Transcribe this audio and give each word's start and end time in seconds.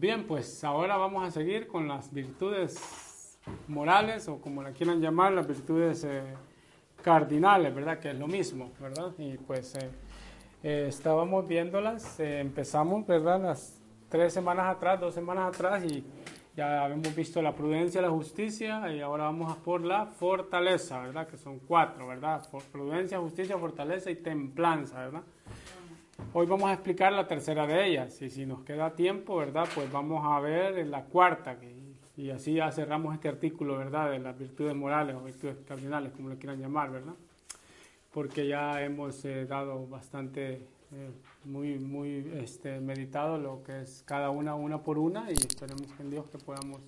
Bien, 0.00 0.28
pues 0.28 0.62
ahora 0.62 0.96
vamos 0.96 1.26
a 1.26 1.30
seguir 1.32 1.66
con 1.66 1.88
las 1.88 2.14
virtudes 2.14 3.36
morales 3.66 4.28
o 4.28 4.40
como 4.40 4.62
la 4.62 4.70
quieran 4.70 5.00
llamar, 5.00 5.32
las 5.32 5.48
virtudes 5.48 6.04
eh, 6.04 6.22
cardinales, 7.02 7.74
¿verdad? 7.74 7.98
Que 7.98 8.10
es 8.10 8.16
lo 8.16 8.28
mismo, 8.28 8.70
¿verdad? 8.78 9.12
Y 9.18 9.36
pues 9.38 9.74
eh, 9.74 9.90
eh, 10.62 10.86
estábamos 10.88 11.48
viéndolas, 11.48 12.20
empezamos, 12.20 13.08
¿verdad? 13.08 13.42
Las 13.42 13.82
tres 14.08 14.32
semanas 14.32 14.66
atrás, 14.76 15.00
dos 15.00 15.14
semanas 15.14 15.52
atrás 15.52 15.84
y 15.84 16.04
ya 16.56 16.86
hemos 16.86 17.16
visto 17.16 17.42
la 17.42 17.52
prudencia, 17.52 18.00
la 18.00 18.10
justicia 18.10 18.92
y 18.94 19.00
ahora 19.00 19.24
vamos 19.24 19.50
a 19.50 19.56
por 19.56 19.84
la 19.84 20.06
fortaleza, 20.06 21.00
¿verdad? 21.00 21.26
Que 21.26 21.36
son 21.36 21.58
cuatro, 21.58 22.06
¿verdad? 22.06 22.48
Prudencia, 22.70 23.18
justicia, 23.18 23.58
fortaleza 23.58 24.12
y 24.12 24.14
templanza, 24.14 25.00
¿verdad? 25.00 25.22
Hoy 26.34 26.46
vamos 26.46 26.68
a 26.68 26.74
explicar 26.74 27.12
la 27.12 27.26
tercera 27.26 27.66
de 27.66 27.86
ellas 27.86 28.22
y 28.22 28.30
si 28.30 28.46
nos 28.46 28.62
queda 28.62 28.94
tiempo, 28.94 29.38
¿verdad? 29.38 29.66
Pues 29.74 29.90
vamos 29.90 30.22
a 30.24 30.38
ver 30.38 30.86
la 30.86 31.04
cuarta 31.04 31.58
y 32.16 32.30
así 32.30 32.54
ya 32.54 32.70
cerramos 32.70 33.14
este 33.14 33.28
artículo, 33.28 33.78
¿verdad? 33.78 34.10
De 34.10 34.18
las 34.18 34.38
virtudes 34.38 34.76
morales 34.76 35.16
o 35.16 35.24
virtudes 35.24 35.56
cardinales, 35.66 36.12
como 36.12 36.28
lo 36.28 36.38
quieran 36.38 36.60
llamar, 36.60 36.92
¿verdad? 36.92 37.14
Porque 38.12 38.46
ya 38.46 38.80
hemos 38.84 39.24
eh, 39.24 39.46
dado 39.46 39.88
bastante, 39.88 40.68
eh, 40.92 41.10
muy, 41.44 41.78
muy 41.78 42.30
este, 42.34 42.78
meditado 42.78 43.38
lo 43.38 43.62
que 43.64 43.80
es 43.80 44.04
cada 44.06 44.30
una, 44.30 44.54
una 44.54 44.82
por 44.82 44.98
una 44.98 45.30
y 45.30 45.34
esperemos 45.34 45.88
en 45.98 46.10
Dios 46.10 46.26
que 46.28 46.38
podamos 46.38 46.80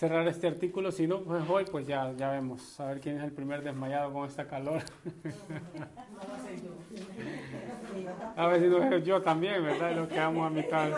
cerrar 0.00 0.26
este 0.28 0.46
artículo. 0.46 0.90
Si 0.90 1.06
no, 1.06 1.20
pues 1.20 1.42
hoy 1.46 1.66
pues 1.70 1.86
ya, 1.86 2.10
ya 2.16 2.30
vemos, 2.30 2.80
a 2.80 2.86
ver 2.86 3.00
quién 3.00 3.18
es 3.18 3.22
el 3.22 3.32
primer 3.32 3.62
desmayado 3.62 4.10
con 4.10 4.26
esta 4.26 4.48
calor. 4.48 4.82
A 8.36 8.46
ver 8.46 8.60
si 8.60 8.66
no 8.68 8.98
yo 8.98 9.20
también, 9.20 9.62
¿verdad? 9.62 9.94
Lo 9.94 10.08
quedamos 10.08 10.46
a 10.46 10.50
mitad. 10.50 10.88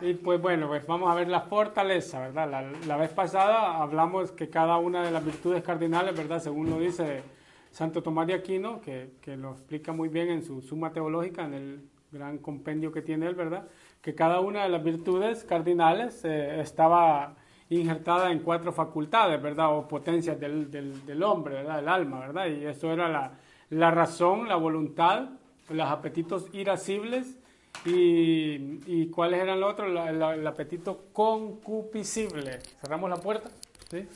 Y 0.00 0.14
pues 0.14 0.40
bueno, 0.40 0.66
pues 0.68 0.86
vamos 0.86 1.10
a 1.10 1.14
ver 1.14 1.28
la 1.28 1.42
fortaleza, 1.42 2.20
¿verdad? 2.20 2.50
La, 2.50 2.62
la, 2.86 2.96
vez 2.96 3.10
pasada 3.10 3.80
hablamos 3.80 4.32
que 4.32 4.50
cada 4.50 4.78
una 4.78 5.02
de 5.02 5.10
las 5.10 5.24
virtudes 5.24 5.62
cardinales, 5.62 6.16
¿verdad? 6.16 6.40
Según 6.42 6.70
lo 6.70 6.78
dice 6.78 7.22
Santo 7.70 8.02
Tomás 8.02 8.26
de 8.26 8.34
Aquino, 8.34 8.80
que, 8.80 9.12
que 9.20 9.36
lo 9.36 9.52
explica 9.52 9.92
muy 9.92 10.08
bien 10.08 10.28
en 10.30 10.42
su 10.42 10.60
Suma 10.60 10.92
Teológica, 10.92 11.44
en 11.44 11.54
el 11.54 11.88
gran 12.10 12.38
compendio 12.38 12.92
que 12.92 13.02
tiene 13.02 13.26
él, 13.26 13.34
¿verdad? 13.34 13.68
Que 14.02 14.14
cada 14.14 14.40
una 14.40 14.62
de 14.62 14.70
las 14.70 14.82
virtudes 14.82 15.44
cardinales 15.44 16.24
eh, 16.24 16.60
estaba 16.60 17.36
injertada 17.68 18.32
en 18.32 18.40
cuatro 18.40 18.72
facultades, 18.72 19.40
¿verdad? 19.40 19.76
O 19.76 19.86
potencias 19.86 20.38
del, 20.40 20.70
del, 20.70 21.22
hombre, 21.22 21.54
¿verdad? 21.54 21.76
Del 21.76 21.88
alma, 21.88 22.20
¿verdad? 22.20 22.46
Y 22.46 22.64
eso 22.64 22.92
era 22.92 23.08
la, 23.08 23.38
la 23.70 23.90
razón, 23.90 24.48
la 24.48 24.56
voluntad, 24.56 25.28
los 25.68 25.88
apetitos 25.88 26.46
irascibles 26.52 27.36
y, 27.84 28.80
y 28.86 29.08
cuáles 29.10 29.40
eran 29.40 29.60
los 29.60 29.72
otros, 29.72 29.88
el 30.08 30.46
apetito 30.46 31.04
concupiscible. 31.12 32.58
¿Cerramos 32.80 33.08
la 33.08 33.16
puerta? 33.16 33.50
¿Sí? 33.90 34.06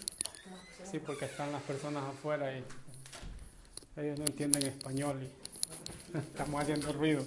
Sí, 0.91 0.99
porque 0.99 1.25
están 1.25 1.51
las 1.53 1.63
personas 1.63 2.05
afuera 2.05 2.57
y 2.57 2.63
ellos 3.97 4.19
no 4.19 4.25
entienden 4.27 4.63
español 4.67 5.21
y 5.23 6.17
estamos 6.19 6.61
haciendo 6.61 6.93
ruido. 6.93 7.25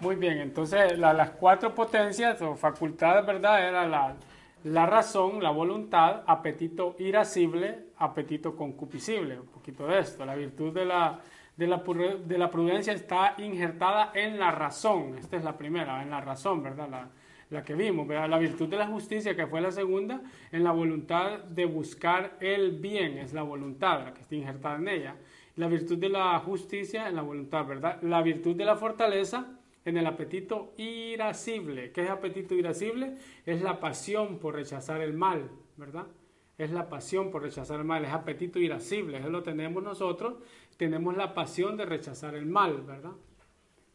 Muy 0.00 0.14
bien, 0.14 0.38
entonces 0.38 0.96
las 0.96 1.30
cuatro 1.30 1.74
potencias 1.74 2.40
o 2.40 2.54
facultades, 2.54 3.26
¿verdad? 3.26 3.68
Era 3.68 3.86
la, 3.86 4.14
la 4.62 4.86
razón, 4.86 5.42
la 5.42 5.50
voluntad, 5.50 6.22
apetito 6.26 6.94
irascible, 7.00 7.86
apetito 7.96 8.54
concupiscible. 8.54 9.40
Un 9.40 9.48
poquito 9.48 9.88
de 9.88 9.98
esto, 9.98 10.24
la 10.24 10.36
virtud 10.36 10.72
de 10.72 10.84
la 10.84 11.20
de 11.56 11.66
la, 11.66 11.82
de 12.24 12.38
la 12.38 12.50
prudencia 12.50 12.92
está 12.92 13.34
injertada 13.38 14.12
en 14.14 14.38
la 14.38 14.52
razón. 14.52 15.16
Esta 15.18 15.36
es 15.36 15.42
la 15.42 15.58
primera, 15.58 16.00
en 16.00 16.10
la 16.10 16.20
razón, 16.20 16.62
¿verdad? 16.62 16.88
La, 16.88 17.08
la 17.50 17.64
que 17.64 17.74
vimos, 17.74 18.06
¿verdad? 18.06 18.28
La 18.28 18.38
virtud 18.38 18.68
de 18.68 18.76
la 18.76 18.86
justicia, 18.86 19.34
que 19.34 19.48
fue 19.48 19.60
la 19.60 19.72
segunda, 19.72 20.20
en 20.52 20.62
la 20.62 20.70
voluntad 20.70 21.40
de 21.40 21.64
buscar 21.64 22.36
el 22.38 22.78
bien, 22.78 23.18
es 23.18 23.32
la 23.32 23.42
voluntad 23.42 24.04
la 24.04 24.14
que 24.14 24.20
está 24.20 24.36
injertada 24.36 24.76
en 24.76 24.86
ella. 24.86 25.16
La 25.56 25.66
virtud 25.66 25.98
de 25.98 26.08
la 26.08 26.38
justicia 26.38 27.08
en 27.08 27.16
la 27.16 27.22
voluntad, 27.22 27.66
¿verdad? 27.66 28.00
La 28.02 28.22
virtud 28.22 28.54
de 28.54 28.64
la 28.64 28.76
fortaleza 28.76 29.57
en 29.88 29.96
el 29.96 30.06
apetito 30.06 30.74
irascible. 30.76 31.92
¿Qué 31.92 32.04
es 32.04 32.10
apetito 32.10 32.54
irascible? 32.54 33.16
Es 33.46 33.62
la 33.62 33.80
pasión 33.80 34.38
por 34.38 34.54
rechazar 34.54 35.00
el 35.00 35.14
mal, 35.14 35.50
¿verdad? 35.76 36.06
Es 36.58 36.70
la 36.70 36.88
pasión 36.88 37.30
por 37.30 37.42
rechazar 37.42 37.80
el 37.80 37.86
mal, 37.86 38.04
es 38.04 38.12
apetito 38.12 38.58
irascible, 38.58 39.18
eso 39.18 39.30
lo 39.30 39.44
tenemos 39.44 39.82
nosotros 39.82 40.34
tenemos 40.78 41.16
la 41.16 41.34
pasión 41.34 41.76
de 41.76 41.84
rechazar 41.84 42.34
el 42.34 42.46
mal, 42.46 42.82
¿verdad? 42.82 43.12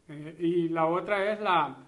Eh, 0.08 0.36
y 0.38 0.68
la 0.68 0.86
otra 0.86 1.32
es 1.32 1.40
la, 1.40 1.78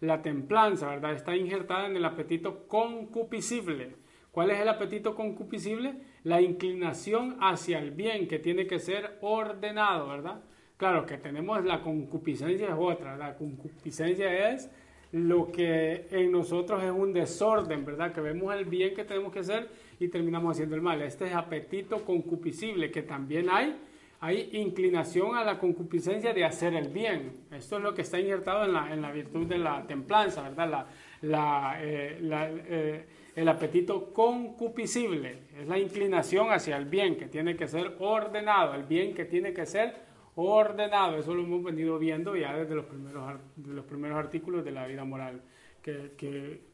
la 0.00 0.20
templanza, 0.20 0.88
¿verdad? 0.88 1.12
Está 1.12 1.34
injertada 1.36 1.86
en 1.86 1.96
el 1.96 2.04
apetito 2.04 2.66
concupiscible. 2.66 3.96
¿Cuál 4.32 4.50
es 4.50 4.60
el 4.60 4.68
apetito 4.68 5.14
concupiscible? 5.14 5.94
La 6.24 6.40
inclinación 6.40 7.36
hacia 7.40 7.78
el 7.78 7.92
bien 7.92 8.26
que 8.26 8.40
tiene 8.40 8.66
que 8.66 8.80
ser 8.80 9.18
ordenado, 9.20 10.08
¿verdad? 10.08 10.42
Claro 10.82 11.06
que 11.06 11.16
tenemos 11.16 11.64
la 11.64 11.80
concupiscencia 11.80 12.66
es 12.66 12.74
otra, 12.76 13.16
la 13.16 13.36
concupiscencia 13.36 14.50
es 14.50 14.68
lo 15.12 15.52
que 15.52 16.08
en 16.10 16.32
nosotros 16.32 16.82
es 16.82 16.90
un 16.90 17.12
desorden, 17.12 17.84
¿verdad? 17.84 18.12
Que 18.12 18.20
vemos 18.20 18.52
el 18.52 18.64
bien 18.64 18.92
que 18.92 19.04
tenemos 19.04 19.32
que 19.32 19.38
hacer 19.38 19.68
y 20.00 20.08
terminamos 20.08 20.56
haciendo 20.56 20.74
el 20.74 20.82
mal. 20.82 21.00
Este 21.00 21.26
es 21.26 21.34
apetito 21.34 22.04
concupiscible 22.04 22.90
que 22.90 23.02
también 23.02 23.48
hay 23.48 23.76
hay 24.18 24.50
inclinación 24.54 25.36
a 25.36 25.44
la 25.44 25.56
concupiscencia 25.56 26.34
de 26.34 26.44
hacer 26.44 26.74
el 26.74 26.88
bien. 26.88 27.44
Esto 27.52 27.76
es 27.76 27.82
lo 27.84 27.94
que 27.94 28.02
está 28.02 28.18
injertado 28.18 28.64
en 28.64 28.72
la, 28.72 28.92
en 28.92 29.02
la 29.02 29.12
virtud 29.12 29.46
de 29.46 29.58
la 29.58 29.86
templanza, 29.86 30.42
¿verdad? 30.42 30.86
La, 31.22 31.78
eh, 31.80 32.18
eh, 32.20 33.04
el 33.36 33.48
apetito 33.48 34.12
concupiscible 34.12 35.42
es 35.60 35.68
la 35.68 35.78
inclinación 35.78 36.50
hacia 36.50 36.76
el 36.76 36.86
bien 36.86 37.16
que 37.16 37.26
tiene 37.26 37.54
que 37.54 37.68
ser 37.68 37.94
ordenado, 38.00 38.74
el 38.74 38.82
bien 38.82 39.14
que 39.14 39.24
tiene 39.24 39.52
que 39.52 39.64
ser 39.64 40.10
ordenado. 40.34 41.18
Eso 41.18 41.34
lo 41.34 41.42
hemos 41.42 41.62
venido 41.62 41.98
viendo 41.98 42.36
ya 42.36 42.56
desde 42.56 42.74
los 42.74 42.86
primeros, 42.86 43.40
los 43.66 43.84
primeros 43.84 44.18
artículos 44.18 44.64
de 44.64 44.70
la 44.70 44.86
vida 44.86 45.04
moral 45.04 45.42
que, 45.82 46.12
que, 46.16 46.72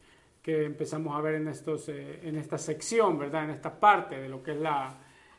empezamos 0.64 1.14
a 1.14 1.20
ver 1.20 1.34
en, 1.34 1.48
estos, 1.48 1.90
eh, 1.90 2.20
en 2.22 2.36
esta 2.36 2.56
sección, 2.56 3.18
¿verdad? 3.18 3.44
En 3.44 3.50
esta 3.50 3.78
parte 3.78 4.18
de 4.18 4.30
lo 4.30 4.42
que 4.42 4.52
es 4.52 4.56
la 4.58 4.98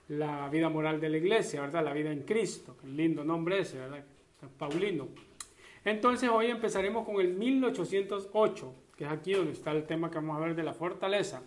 la 0.10 0.50
vida 0.50 0.70
moral 0.70 1.00
de 1.00 1.10
la 1.10 1.18
iglesia, 1.18 1.62
¿verdad? 1.62 1.84
La 1.84 1.94
vida 1.94 2.12
en 2.12 2.24
Cristo, 2.24 2.78
el 2.84 2.98
lindo 2.98 3.24
nombre 3.24 3.60
ese, 3.60 3.78
¿verdad? 3.78 4.04
Paulino. 4.58 5.08
Entonces 5.86 6.30
hoy 6.30 6.48
empezaremos 6.48 7.06
con 7.06 7.22
el 7.22 7.34
1808, 7.36 8.74
que 8.98 9.06
es 9.06 9.12
aquí 9.12 9.34
donde 9.34 9.54
está 9.54 9.72
el 9.72 9.86
tema 9.86 10.10
que 10.10 10.16
vamos 10.16 10.38
a 10.38 10.40
ver 10.40 10.56
de 10.56 10.64
la 10.64 10.74
fortaleza. 10.74 11.44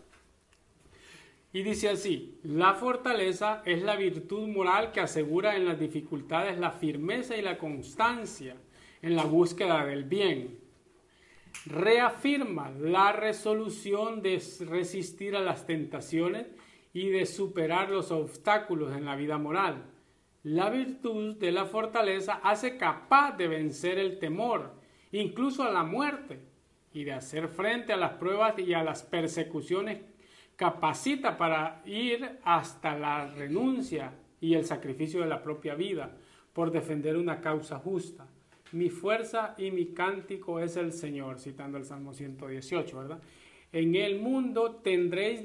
Y 1.52 1.62
dice 1.62 1.90
así, 1.90 2.38
la 2.44 2.74
fortaleza 2.74 3.62
es 3.66 3.82
la 3.82 3.96
virtud 3.96 4.48
moral 4.48 4.90
que 4.90 5.00
asegura 5.00 5.54
en 5.54 5.66
las 5.66 5.78
dificultades 5.78 6.58
la 6.58 6.70
firmeza 6.70 7.36
y 7.36 7.42
la 7.42 7.58
constancia 7.58 8.56
en 9.02 9.16
la 9.16 9.24
búsqueda 9.24 9.84
del 9.84 10.04
bien. 10.04 10.58
Reafirma 11.66 12.70
la 12.70 13.12
resolución 13.12 14.22
de 14.22 14.42
resistir 14.66 15.36
a 15.36 15.40
las 15.40 15.66
tentaciones 15.66 16.46
y 16.94 17.08
de 17.10 17.26
superar 17.26 17.90
los 17.90 18.10
obstáculos 18.10 18.96
en 18.96 19.04
la 19.04 19.16
vida 19.16 19.36
moral. 19.36 19.84
La 20.44 20.70
virtud 20.70 21.36
de 21.36 21.52
la 21.52 21.66
fortaleza 21.66 22.40
hace 22.42 22.78
capaz 22.78 23.36
de 23.36 23.48
vencer 23.48 23.98
el 23.98 24.19
temor, 24.19 24.72
incluso 25.12 25.62
a 25.62 25.70
la 25.70 25.84
muerte, 25.84 26.40
y 26.94 27.04
de 27.04 27.12
hacer 27.12 27.48
frente 27.48 27.92
a 27.92 27.96
las 27.96 28.12
pruebas 28.14 28.58
y 28.58 28.74
a 28.74 28.82
las 28.82 29.02
persecuciones. 29.02 30.00
Capacita 30.56 31.36
para 31.36 31.82
ir 31.86 32.38
hasta 32.44 32.96
la 32.96 33.26
renuncia 33.26 34.12
y 34.40 34.54
el 34.54 34.64
sacrificio 34.64 35.20
de 35.20 35.26
la 35.26 35.42
propia 35.42 35.74
vida 35.74 36.16
por 36.52 36.70
defender 36.70 37.16
una 37.16 37.40
causa 37.40 37.78
justa. 37.78 38.26
Mi 38.72 38.88
fuerza 38.88 39.54
y 39.58 39.70
mi 39.70 39.86
cántico 39.86 40.60
es 40.60 40.76
el 40.76 40.92
Señor, 40.92 41.38
citando 41.38 41.78
el 41.78 41.84
Salmo 41.84 42.12
118, 42.12 42.99
¿verdad? 42.99 43.20
En 43.72 43.94
el 43.94 44.19
mundo 44.20 44.81
tendréis 44.82 45.43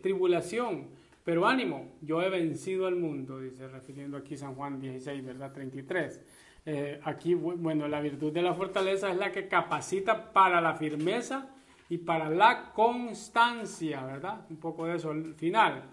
tribulación, 0.00 0.88
pero 1.24 1.46
ánimo, 1.46 1.92
yo 2.00 2.22
he 2.22 2.30
vencido 2.30 2.86
al 2.86 2.96
mundo, 2.96 3.40
dice, 3.40 3.68
refiriendo 3.68 4.16
aquí 4.16 4.36
San 4.36 4.54
Juan 4.54 4.80
16, 4.80 5.24
¿verdad? 5.24 5.52
33. 5.52 6.20
Eh, 6.64 7.00
aquí, 7.04 7.34
bueno, 7.34 7.88
la 7.88 8.00
virtud 8.00 8.32
de 8.32 8.42
la 8.42 8.54
fortaleza 8.54 9.10
es 9.10 9.16
la 9.16 9.32
que 9.32 9.48
capacita 9.48 10.32
para 10.32 10.60
la 10.60 10.74
firmeza 10.74 11.55
y 11.88 11.98
para 11.98 12.28
la 12.28 12.72
constancia, 12.72 14.04
¿verdad? 14.04 14.46
Un 14.50 14.56
poco 14.56 14.86
de 14.86 14.96
eso 14.96 15.10
al 15.10 15.34
final. 15.34 15.84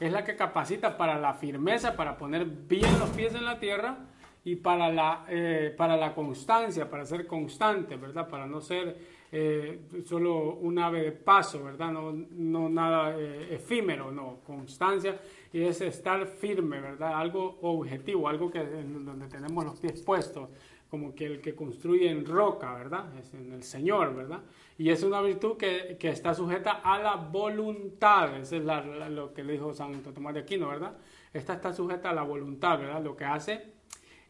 Es 0.00 0.10
la 0.10 0.24
que 0.24 0.34
capacita 0.34 0.96
para 0.96 1.18
la 1.18 1.34
firmeza, 1.34 1.96
para 1.96 2.16
poner 2.16 2.44
bien 2.44 2.98
los 2.98 3.10
pies 3.10 3.34
en 3.34 3.44
la 3.44 3.60
tierra 3.60 3.98
y 4.44 4.56
para 4.56 4.90
la, 4.90 5.24
eh, 5.28 5.72
para 5.76 5.96
la 5.96 6.14
constancia, 6.14 6.90
para 6.90 7.04
ser 7.04 7.26
constante, 7.26 7.96
¿verdad? 7.96 8.28
Para 8.28 8.46
no 8.46 8.60
ser 8.60 8.96
eh, 9.30 9.88
solo 10.04 10.56
un 10.56 10.78
ave 10.78 11.02
de 11.02 11.12
paso, 11.12 11.62
¿verdad? 11.62 11.92
No, 11.92 12.12
no 12.12 12.68
nada 12.68 13.16
eh, 13.16 13.54
efímero, 13.54 14.10
no, 14.10 14.40
constancia 14.44 15.20
y 15.52 15.62
es 15.62 15.80
estar 15.80 16.26
firme, 16.26 16.80
¿verdad? 16.80 17.14
Algo 17.14 17.58
objetivo, 17.62 18.28
algo 18.28 18.50
que 18.50 18.62
donde 18.62 19.28
tenemos 19.28 19.64
los 19.64 19.78
pies 19.78 20.02
puestos, 20.02 20.48
como 20.92 21.14
que 21.14 21.24
el 21.24 21.40
que 21.40 21.54
construye 21.54 22.10
en 22.10 22.26
roca, 22.26 22.74
¿verdad? 22.74 23.06
Es 23.18 23.32
en 23.32 23.50
el 23.50 23.62
Señor, 23.62 24.14
¿verdad? 24.14 24.40
Y 24.76 24.90
es 24.90 25.02
una 25.02 25.22
virtud 25.22 25.56
que, 25.56 25.96
que 25.98 26.10
está 26.10 26.34
sujeta 26.34 26.82
a 26.84 26.98
la 26.98 27.14
voluntad, 27.14 28.36
eso 28.36 28.56
es 28.56 28.62
lo 28.62 29.32
que 29.32 29.42
le 29.42 29.54
dijo 29.54 29.72
Santo 29.72 30.12
Tomás 30.12 30.34
de 30.34 30.40
Aquino, 30.40 30.68
¿verdad? 30.68 30.98
Esta 31.32 31.54
está 31.54 31.72
sujeta 31.72 32.10
a 32.10 32.12
la 32.12 32.24
voluntad, 32.24 32.78
¿verdad? 32.78 33.02
Lo 33.02 33.16
que 33.16 33.24
hace, 33.24 33.72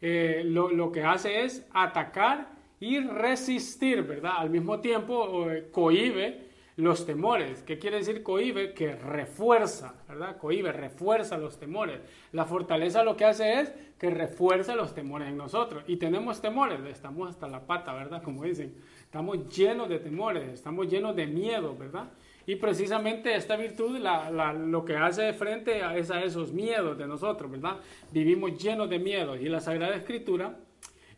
eh, 0.01 0.43
lo, 0.45 0.71
lo, 0.71 0.93
que 0.93 1.03
hace 1.03 1.43
es 1.43 1.67
atacar 1.73 2.53
y 2.79 3.01
resistir, 3.01 4.05
¿verdad? 4.05 4.35
Al 4.37 4.51
mismo 4.51 4.79
tiempo 4.79 5.51
eh, 5.51 5.69
cohibe 5.73 6.47
los 6.77 7.05
temores. 7.05 7.63
¿Qué 7.63 7.79
quiere 7.79 7.99
decir 7.99 8.23
cohibe? 8.23 8.73
Que 8.73 8.95
refuerza, 8.95 9.95
¿verdad? 10.09 10.39
Cohibe, 10.39 10.73
refuerza 10.73 11.37
los 11.37 11.59
temores. 11.59 12.01
La 12.33 12.45
fortaleza 12.45 13.05
lo 13.05 13.17
que 13.17 13.25
hace 13.25 13.61
es 13.61 13.73
que 13.99 14.11
refuerza 14.11 14.75
los 14.75 14.95
temores 14.95 15.29
en 15.29 15.37
nosotros. 15.37 15.85
Y 15.87 15.97
tenemos 15.97 16.41
temores, 16.41 16.81
estamos 16.87 17.31
hasta 17.31 17.47
la 17.47 17.67
pata, 17.67 17.93
¿verdad? 17.93 18.23
Como 18.23 18.45
dicen, 18.45 18.75
estamos 19.03 19.49
llenos 19.55 19.89
de 19.89 19.99
temores, 19.99 20.49
estamos 20.49 20.89
llenos 20.89 21.15
de 21.15 21.27
miedo, 21.27 21.77
¿verdad? 21.77 22.11
Y 22.47 22.57
precisamente 22.57 23.37
esta 23.37 23.57
virtud 23.57 24.01
lo 24.01 24.85
que 24.85 24.97
hace 24.97 25.33
frente 25.33 25.83
a, 25.83 25.97
es 25.97 26.11
a 26.11 26.25
esos 26.25 26.53
miedos 26.53 26.99
de 26.99 27.07
nosotros, 27.07 27.51
¿verdad? 27.51 27.77
Vivimos 28.11 28.61
llenos 28.61 28.91
de 28.91 28.99
miedos 28.99 29.41
y 29.41 29.49
la 29.49 29.61
Sagrada 29.61 29.95
Escritura 29.95 30.59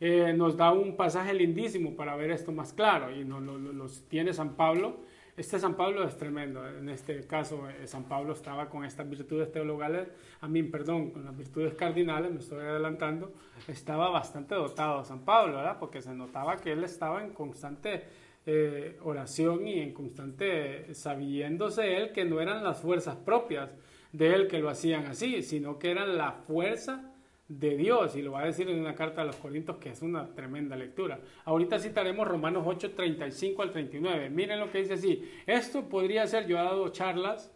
eh, 0.00 0.34
nos 0.36 0.56
da 0.56 0.72
un 0.72 0.96
pasaje 0.96 1.32
lindísimo 1.32 1.96
para 1.96 2.16
ver 2.16 2.30
esto 2.30 2.52
más 2.52 2.74
claro 2.74 3.14
y 3.14 3.24
nos 3.24 3.40
lo 3.42 3.86
tiene 4.08 4.34
San 4.34 4.54
Pablo 4.56 4.98
este 5.36 5.58
San 5.58 5.74
Pablo 5.74 6.04
es 6.04 6.16
tremendo. 6.16 6.66
En 6.66 6.88
este 6.88 7.26
caso, 7.26 7.68
eh, 7.68 7.86
San 7.86 8.04
Pablo 8.04 8.32
estaba 8.32 8.68
con 8.68 8.84
estas 8.84 9.08
virtudes 9.08 9.50
teologales, 9.50 10.08
a 10.40 10.48
mí, 10.48 10.62
perdón, 10.62 11.10
con 11.10 11.24
las 11.24 11.36
virtudes 11.36 11.74
cardinales, 11.74 12.30
me 12.30 12.38
estoy 12.38 12.60
adelantando, 12.60 13.32
estaba 13.68 14.10
bastante 14.10 14.54
dotado 14.54 15.04
San 15.04 15.24
Pablo, 15.24 15.56
¿verdad? 15.56 15.78
Porque 15.78 16.00
se 16.00 16.14
notaba 16.14 16.56
que 16.56 16.72
él 16.72 16.84
estaba 16.84 17.22
en 17.22 17.30
constante 17.30 18.04
eh, 18.46 18.98
oración 19.02 19.66
y 19.66 19.80
en 19.80 19.94
constante 19.94 20.94
sabiéndose 20.94 21.96
él 21.96 22.12
que 22.12 22.24
no 22.26 22.40
eran 22.40 22.62
las 22.62 22.80
fuerzas 22.80 23.16
propias 23.16 23.70
de 24.12 24.34
él 24.34 24.48
que 24.48 24.58
lo 24.58 24.68
hacían 24.68 25.06
así, 25.06 25.42
sino 25.42 25.78
que 25.78 25.90
eran 25.90 26.16
la 26.16 26.32
fuerza 26.32 27.13
de 27.48 27.76
Dios, 27.76 28.16
y 28.16 28.22
lo 28.22 28.32
va 28.32 28.42
a 28.42 28.46
decir 28.46 28.68
en 28.70 28.80
una 28.80 28.94
carta 28.94 29.20
a 29.20 29.24
los 29.24 29.36
Corintios 29.36 29.76
que 29.76 29.90
es 29.90 30.00
una 30.02 30.34
tremenda 30.34 30.76
lectura. 30.76 31.20
Ahorita 31.44 31.78
citaremos 31.78 32.26
Romanos 32.26 32.64
8, 32.66 32.92
35 32.92 33.62
al 33.62 33.70
39. 33.70 34.30
Miren 34.30 34.60
lo 34.60 34.70
que 34.70 34.78
dice 34.78 34.94
así. 34.94 35.30
Esto 35.46 35.88
podría 35.88 36.26
ser, 36.26 36.46
yo 36.46 36.58
he 36.58 36.62
dado 36.62 36.88
charlas 36.88 37.52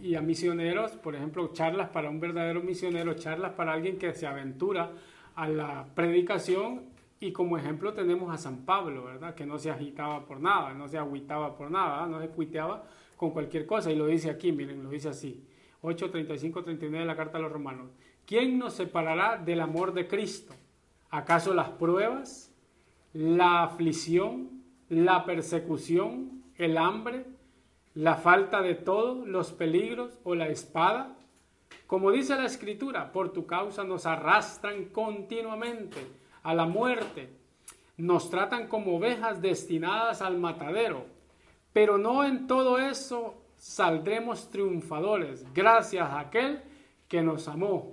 y 0.00 0.14
a 0.14 0.22
misioneros, 0.22 0.92
por 0.92 1.14
ejemplo, 1.14 1.52
charlas 1.52 1.90
para 1.90 2.08
un 2.08 2.20
verdadero 2.20 2.62
misionero, 2.62 3.14
charlas 3.14 3.52
para 3.52 3.72
alguien 3.74 3.98
que 3.98 4.14
se 4.14 4.26
aventura 4.26 4.92
a 5.34 5.48
la 5.48 5.86
predicación 5.94 6.92
y 7.20 7.32
como 7.32 7.56
ejemplo 7.56 7.92
tenemos 7.92 8.32
a 8.34 8.38
San 8.38 8.64
Pablo, 8.64 9.04
¿verdad? 9.04 9.34
Que 9.34 9.46
no 9.46 9.58
se 9.58 9.70
agitaba 9.70 10.24
por 10.24 10.40
nada, 10.40 10.72
no 10.74 10.88
se 10.88 10.98
agüitaba 10.98 11.54
por 11.54 11.70
nada, 11.70 12.06
no 12.06 12.20
se 12.20 12.28
cuiteaba 12.28 12.84
con 13.16 13.30
cualquier 13.30 13.66
cosa 13.66 13.92
y 13.92 13.96
lo 13.96 14.06
dice 14.06 14.30
aquí, 14.30 14.52
miren, 14.52 14.82
lo 14.82 14.90
dice 14.90 15.10
así. 15.10 15.44
8, 15.82 16.10
35, 16.10 16.64
39 16.64 17.00
de 17.00 17.06
la 17.06 17.16
carta 17.16 17.38
a 17.38 17.40
los 17.40 17.52
romanos. 17.52 17.90
¿Quién 18.26 18.58
nos 18.58 18.74
separará 18.74 19.36
del 19.36 19.60
amor 19.60 19.92
de 19.92 20.06
Cristo? 20.06 20.54
¿Acaso 21.10 21.52
las 21.52 21.70
pruebas, 21.70 22.52
la 23.12 23.64
aflicción, 23.64 24.62
la 24.88 25.24
persecución, 25.24 26.44
el 26.56 26.78
hambre, 26.78 27.26
la 27.94 28.14
falta 28.14 28.62
de 28.62 28.74
todo, 28.74 29.26
los 29.26 29.52
peligros 29.52 30.18
o 30.22 30.34
la 30.34 30.48
espada? 30.48 31.16
Como 31.86 32.10
dice 32.10 32.36
la 32.36 32.46
Escritura, 32.46 33.12
por 33.12 33.32
tu 33.32 33.44
causa 33.44 33.84
nos 33.84 34.06
arrastran 34.06 34.86
continuamente 34.86 35.98
a 36.42 36.54
la 36.54 36.64
muerte, 36.64 37.28
nos 37.96 38.30
tratan 38.30 38.68
como 38.68 38.96
ovejas 38.96 39.42
destinadas 39.42 40.22
al 40.22 40.38
matadero, 40.38 41.04
pero 41.72 41.98
no 41.98 42.24
en 42.24 42.46
todo 42.46 42.78
eso 42.78 43.34
saldremos 43.56 44.50
triunfadores, 44.50 45.44
gracias 45.52 46.08
a 46.08 46.20
aquel 46.20 46.62
que 47.08 47.22
nos 47.22 47.46
amó 47.48 47.91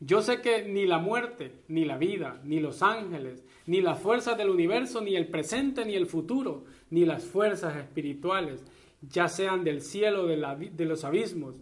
yo 0.00 0.22
sé 0.22 0.40
que 0.40 0.64
ni 0.64 0.86
la 0.86 0.98
muerte, 0.98 1.52
ni 1.68 1.84
la 1.84 1.98
vida, 1.98 2.40
ni 2.44 2.60
los 2.60 2.82
ángeles, 2.82 3.44
ni 3.66 3.80
las 3.80 3.98
fuerzas 3.98 4.38
del 4.38 4.50
universo, 4.50 5.00
ni 5.00 5.16
el 5.16 5.26
presente, 5.26 5.84
ni 5.84 5.94
el 5.94 6.06
futuro, 6.06 6.64
ni 6.90 7.04
las 7.04 7.24
fuerzas 7.24 7.76
espirituales, 7.76 8.64
ya 9.02 9.28
sean 9.28 9.64
del 9.64 9.82
cielo 9.82 10.26
de, 10.26 10.36
de 10.72 10.84
los 10.84 11.04
abismos, 11.04 11.56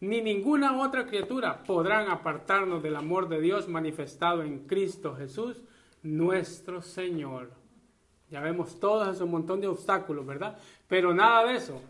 ni 0.00 0.20
ninguna 0.20 0.80
otra 0.82 1.06
criatura 1.06 1.62
podrán 1.64 2.10
apartarnos 2.10 2.82
del 2.82 2.96
amor 2.96 3.28
de 3.28 3.40
Dios 3.40 3.68
manifestado 3.68 4.42
en 4.42 4.66
Cristo 4.66 5.14
Jesús, 5.14 5.62
nuestro 6.02 6.82
Señor. 6.82 7.52
Ya 8.30 8.40
vemos 8.40 8.80
todos 8.80 9.14
esos 9.14 9.28
montón 9.28 9.60
de 9.60 9.68
obstáculos, 9.68 10.26
¿verdad? 10.26 10.58
Pero 10.88 11.14
nada 11.14 11.46
de 11.46 11.56
eso, 11.56 11.80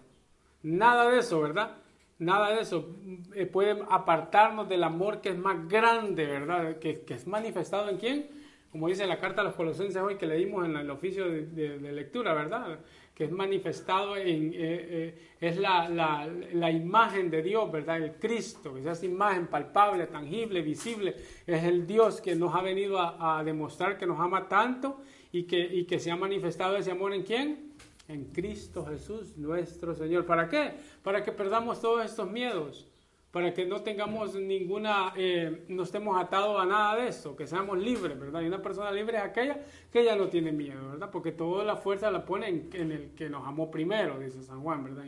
nada 0.62 1.08
de 1.10 1.18
eso, 1.18 1.40
¿verdad? 1.40 1.76
Nada 2.18 2.54
de 2.54 2.60
eso 2.60 2.96
eh, 3.34 3.46
puede 3.46 3.82
apartarnos 3.90 4.68
del 4.68 4.84
amor 4.84 5.20
que 5.20 5.30
es 5.30 5.38
más 5.38 5.68
grande, 5.68 6.26
¿verdad? 6.26 6.78
Que, 6.78 7.04
es 7.08 7.26
manifestado 7.26 7.90
en 7.90 7.96
quién? 7.96 8.26
Como 8.70 8.88
dice 8.88 9.06
la 9.06 9.18
carta 9.18 9.40
a 9.40 9.44
los 9.44 9.54
colosenses 9.54 10.00
hoy 10.00 10.16
que 10.16 10.26
leímos 10.26 10.64
en 10.64 10.76
el 10.76 10.90
oficio 10.90 11.28
de, 11.28 11.78
lectura, 11.92 12.34
¿verdad? 12.34 12.78
Que 13.14 13.24
es 13.24 13.30
manifestado 13.30 14.16
en, 14.16 14.52
eh, 14.52 14.56
eh, 14.58 15.18
es 15.40 15.56
la, 15.56 15.88
la, 15.88 16.70
imagen 16.70 17.30
de 17.30 17.42
Dios, 17.42 17.70
¿verdad? 17.70 17.98
El 17.98 18.12
Cristo, 18.14 18.76
esa 18.76 19.04
imagen 19.04 19.48
palpable, 19.48 20.06
tangible, 20.06 20.62
visible, 20.62 21.14
es 21.46 21.64
el 21.64 21.86
Dios 21.86 22.20
que 22.20 22.34
nos 22.34 22.54
ha 22.54 22.62
venido 22.62 22.98
a, 22.98 23.38
a 23.38 23.44
demostrar 23.44 23.98
que 23.98 24.06
nos 24.06 24.18
ama 24.20 24.48
tanto 24.48 25.02
y 25.30 25.44
que, 25.44 25.58
y 25.58 25.84
que 25.84 25.98
se 25.98 26.12
ha 26.12 26.16
manifestado 26.16 26.76
ese 26.76 26.92
amor 26.92 27.12
en 27.12 27.22
quién? 27.22 27.63
En 28.08 28.26
Cristo 28.26 28.84
Jesús 28.86 29.36
nuestro 29.36 29.94
Señor. 29.94 30.26
¿Para 30.26 30.48
qué? 30.48 30.74
Para 31.02 31.24
que 31.24 31.32
perdamos 31.32 31.80
todos 31.80 32.04
estos 32.04 32.30
miedos, 32.30 32.88
para 33.30 33.52
que 33.52 33.66
no 33.66 33.82
tengamos 33.82 34.34
ninguna, 34.36 35.12
eh, 35.16 35.64
no 35.68 35.82
estemos 35.82 36.16
atados 36.20 36.60
a 36.60 36.66
nada 36.66 36.96
de 36.96 37.08
eso, 37.08 37.34
que 37.34 37.46
seamos 37.46 37.78
libres, 37.78 38.18
¿verdad? 38.18 38.42
Y 38.42 38.46
una 38.46 38.62
persona 38.62 38.92
libre 38.92 39.16
es 39.16 39.24
aquella 39.24 39.58
que 39.90 40.04
ya 40.04 40.14
no 40.14 40.28
tiene 40.28 40.52
miedo, 40.52 40.90
¿verdad? 40.90 41.10
Porque 41.10 41.32
toda 41.32 41.64
la 41.64 41.76
fuerza 41.76 42.10
la 42.10 42.24
pone 42.24 42.48
en, 42.72 42.92
el 42.92 43.10
que 43.16 43.28
nos 43.28 43.46
amó 43.46 43.70
primero, 43.70 44.20
dice 44.20 44.42
San 44.42 44.62
Juan, 44.62 44.84
¿verdad? 44.84 45.06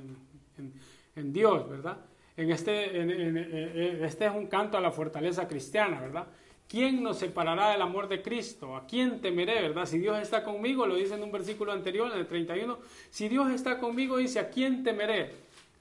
En, 1.15 1.33
Dios, 1.33 1.69
¿verdad? 1.69 1.99
En 2.37 2.51
este, 2.51 3.01
en, 3.01 3.37
este 4.05 4.27
es 4.27 4.33
un 4.35 4.49
canto 4.49 4.77
a 4.77 4.81
la 4.81 4.91
fortaleza 4.91 5.47
cristiana, 5.47 6.01
¿verdad? 6.01 6.27
¿Quién 6.69 7.01
nos 7.03 7.19
separará 7.19 7.71
del 7.71 7.83
amor 7.83 8.09
de 8.09 8.23
Cristo? 8.23 8.75
¿A 8.75 8.87
quién 8.87 9.21
temeré, 9.21 9.63
verdad? 9.63 9.87
Si 9.87 9.99
Dios 9.99 10.19
está 10.19 10.43
conmigo, 10.43 10.85
lo 10.85 10.97
dice 10.97 11.15
en 11.15 11.23
un 11.23 11.31
versículo 11.31 11.71
anterior, 11.71 12.11
en 12.13 12.19
el 12.19 12.27
31, 12.27 12.79
si 13.09 13.29
Dios 13.29 13.53
está 13.53 13.79
conmigo, 13.79 14.17
dice, 14.17 14.41
¿a 14.41 14.51
quién 14.51 14.83
temeré? 14.83 15.31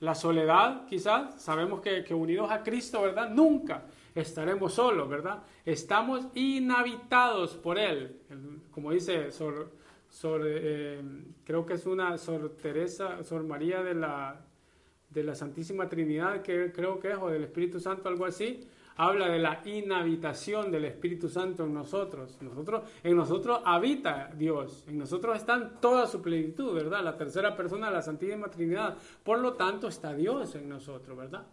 La 0.01 0.13
soledad, 0.13 0.85
quizás, 0.87 1.41
sabemos 1.41 1.81
que, 1.81 2.05
unidos 2.13 2.51
a 2.51 2.61
Cristo, 2.61 3.01
¿verdad? 3.01 3.31
Nunca 3.31 3.85
estaremos 4.13 4.73
solos, 4.73 5.09
¿verdad? 5.09 5.41
Estamos 5.65 6.27
inhabitados 6.35 7.55
por 7.55 7.79
Él, 7.79 8.19
como 8.69 8.91
dice 8.91 9.31
Sor, 9.31 9.71
eh, 10.45 11.01
creo 11.43 11.65
que 11.65 11.73
es 11.73 11.85
una 11.87 12.15
Sor 12.19 12.57
Teresa, 12.61 13.23
Sor 13.23 13.43
María 13.43 13.81
de 13.81 13.95
la, 13.95 14.39
de 15.09 15.23
la 15.23 15.33
Santísima 15.33 15.89
Trinidad, 15.89 16.43
que 16.43 16.71
creo 16.71 16.99
que 16.99 17.11
es, 17.11 17.17
o 17.19 17.29
del 17.29 17.45
Espíritu 17.45 17.79
Santo, 17.79 18.07
algo 18.07 18.25
así, 18.25 18.67
habla 18.97 19.29
de 19.29 19.39
la 19.39 19.61
inhabitación 19.65 20.71
del 20.71 20.85
Espíritu 20.85 21.29
Santo 21.29 21.65
en 21.65 21.73
nosotros. 21.73 22.37
nosotros. 22.41 22.83
En 23.03 23.15
nosotros 23.15 23.61
habita 23.65 24.31
Dios, 24.35 24.83
en 24.87 24.97
nosotros 24.97 25.37
está 25.37 25.69
toda 25.81 26.07
su 26.07 26.21
plenitud, 26.21 26.73
¿verdad? 26.73 27.03
La 27.03 27.17
tercera 27.17 27.55
persona 27.55 27.91
la 27.91 28.01
Santísima 28.01 28.49
Trinidad. 28.49 28.95
Por 29.23 29.39
lo 29.39 29.53
tanto, 29.53 29.87
está 29.87 30.13
Dios 30.13 30.55
en 30.55 30.69
nosotros, 30.69 31.17
¿verdad? 31.17 31.45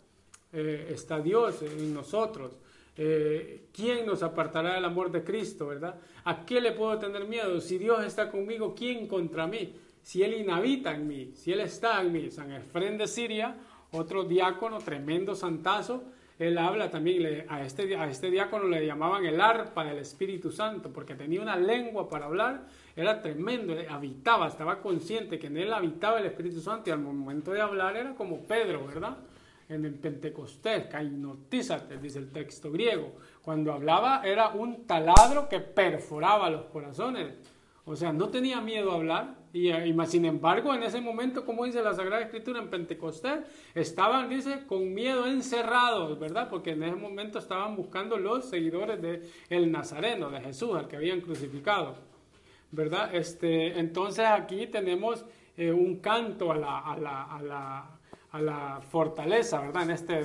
Eh, 0.52 0.88
está 0.90 1.20
Dios 1.20 1.62
en 1.62 1.92
nosotros. 1.92 2.52
Eh, 2.96 3.68
¿Quién 3.72 4.04
nos 4.04 4.22
apartará 4.22 4.74
del 4.74 4.84
amor 4.84 5.10
de 5.10 5.24
Cristo, 5.24 5.66
verdad? 5.66 5.96
¿A 6.24 6.44
qué 6.44 6.60
le 6.60 6.72
puedo 6.72 6.98
tener 6.98 7.26
miedo? 7.26 7.60
Si 7.60 7.78
Dios 7.78 8.04
está 8.04 8.30
conmigo, 8.30 8.74
¿quién 8.74 9.08
contra 9.08 9.46
mí? 9.46 9.74
Si 10.02 10.22
Él 10.22 10.34
inhabita 10.34 10.94
en 10.94 11.08
mí, 11.08 11.32
si 11.34 11.52
Él 11.52 11.60
está 11.60 12.00
en 12.02 12.12
mí. 12.12 12.30
San 12.30 12.52
Efrén 12.52 12.98
de 12.98 13.06
Siria, 13.06 13.56
otro 13.92 14.24
diácono, 14.24 14.78
tremendo 14.78 15.34
santazo, 15.34 16.04
él 16.42 16.58
habla 16.58 16.90
también, 16.90 17.46
a 17.48 17.62
este, 17.62 17.96
a 17.96 18.08
este 18.08 18.30
diácono 18.30 18.66
le 18.66 18.84
llamaban 18.84 19.24
el 19.24 19.40
arpa 19.40 19.84
del 19.84 19.98
Espíritu 19.98 20.50
Santo, 20.50 20.92
porque 20.92 21.14
tenía 21.14 21.40
una 21.40 21.56
lengua 21.56 22.08
para 22.08 22.26
hablar, 22.26 22.66
era 22.96 23.22
tremendo, 23.22 23.74
habitaba, 23.88 24.48
estaba 24.48 24.80
consciente 24.80 25.38
que 25.38 25.46
en 25.46 25.56
él 25.56 25.72
habitaba 25.72 26.18
el 26.18 26.26
Espíritu 26.26 26.60
Santo 26.60 26.90
y 26.90 26.92
al 26.92 26.98
momento 26.98 27.52
de 27.52 27.60
hablar 27.60 27.96
era 27.96 28.14
como 28.14 28.40
Pedro, 28.40 28.86
¿verdad? 28.86 29.16
En 29.68 29.84
el 29.84 29.94
Pentecostés, 29.94 30.86
cainotízate, 30.86 31.98
dice 31.98 32.18
el 32.18 32.30
texto 32.30 32.70
griego. 32.70 33.12
Cuando 33.42 33.72
hablaba 33.72 34.22
era 34.24 34.48
un 34.48 34.86
taladro 34.86 35.48
que 35.48 35.60
perforaba 35.60 36.50
los 36.50 36.64
corazones. 36.64 37.34
O 37.84 37.96
sea, 37.96 38.12
no 38.12 38.28
tenía 38.28 38.60
miedo 38.60 38.92
a 38.92 38.96
hablar 38.96 39.41
y, 39.52 39.92
más, 39.92 40.10
sin 40.10 40.24
embargo 40.24 40.74
en 40.74 40.82
ese 40.82 41.00
momento, 41.00 41.44
como 41.44 41.64
dice 41.64 41.82
la 41.82 41.94
Sagrada 41.94 42.22
Escritura 42.22 42.60
en 42.60 42.70
Pentecostés, 42.70 43.40
estaban, 43.74 44.28
dice, 44.28 44.64
con 44.66 44.94
miedo 44.94 45.26
encerrados, 45.26 46.18
¿verdad? 46.18 46.48
Porque 46.48 46.70
en 46.70 46.82
ese 46.82 46.96
momento 46.96 47.38
estaban 47.38 47.76
buscando 47.76 48.16
los 48.16 48.48
seguidores 48.48 49.00
de 49.02 49.22
el 49.50 49.70
Nazareno, 49.70 50.30
de 50.30 50.40
Jesús, 50.40 50.74
al 50.74 50.88
que 50.88 50.96
habían 50.96 51.20
crucificado, 51.20 51.96
¿verdad? 52.70 53.14
Este, 53.14 53.78
entonces 53.78 54.24
aquí 54.26 54.66
tenemos 54.66 55.24
eh, 55.56 55.70
un 55.70 55.96
canto 55.96 56.50
a 56.50 56.56
la, 56.56 56.78
a 56.78 56.96
la, 56.96 57.22
a 57.24 57.42
la 57.42 57.98
a 58.32 58.40
la 58.40 58.80
fortaleza, 58.80 59.60
¿verdad? 59.60 59.82
En 59.82 59.90
este 59.90 60.22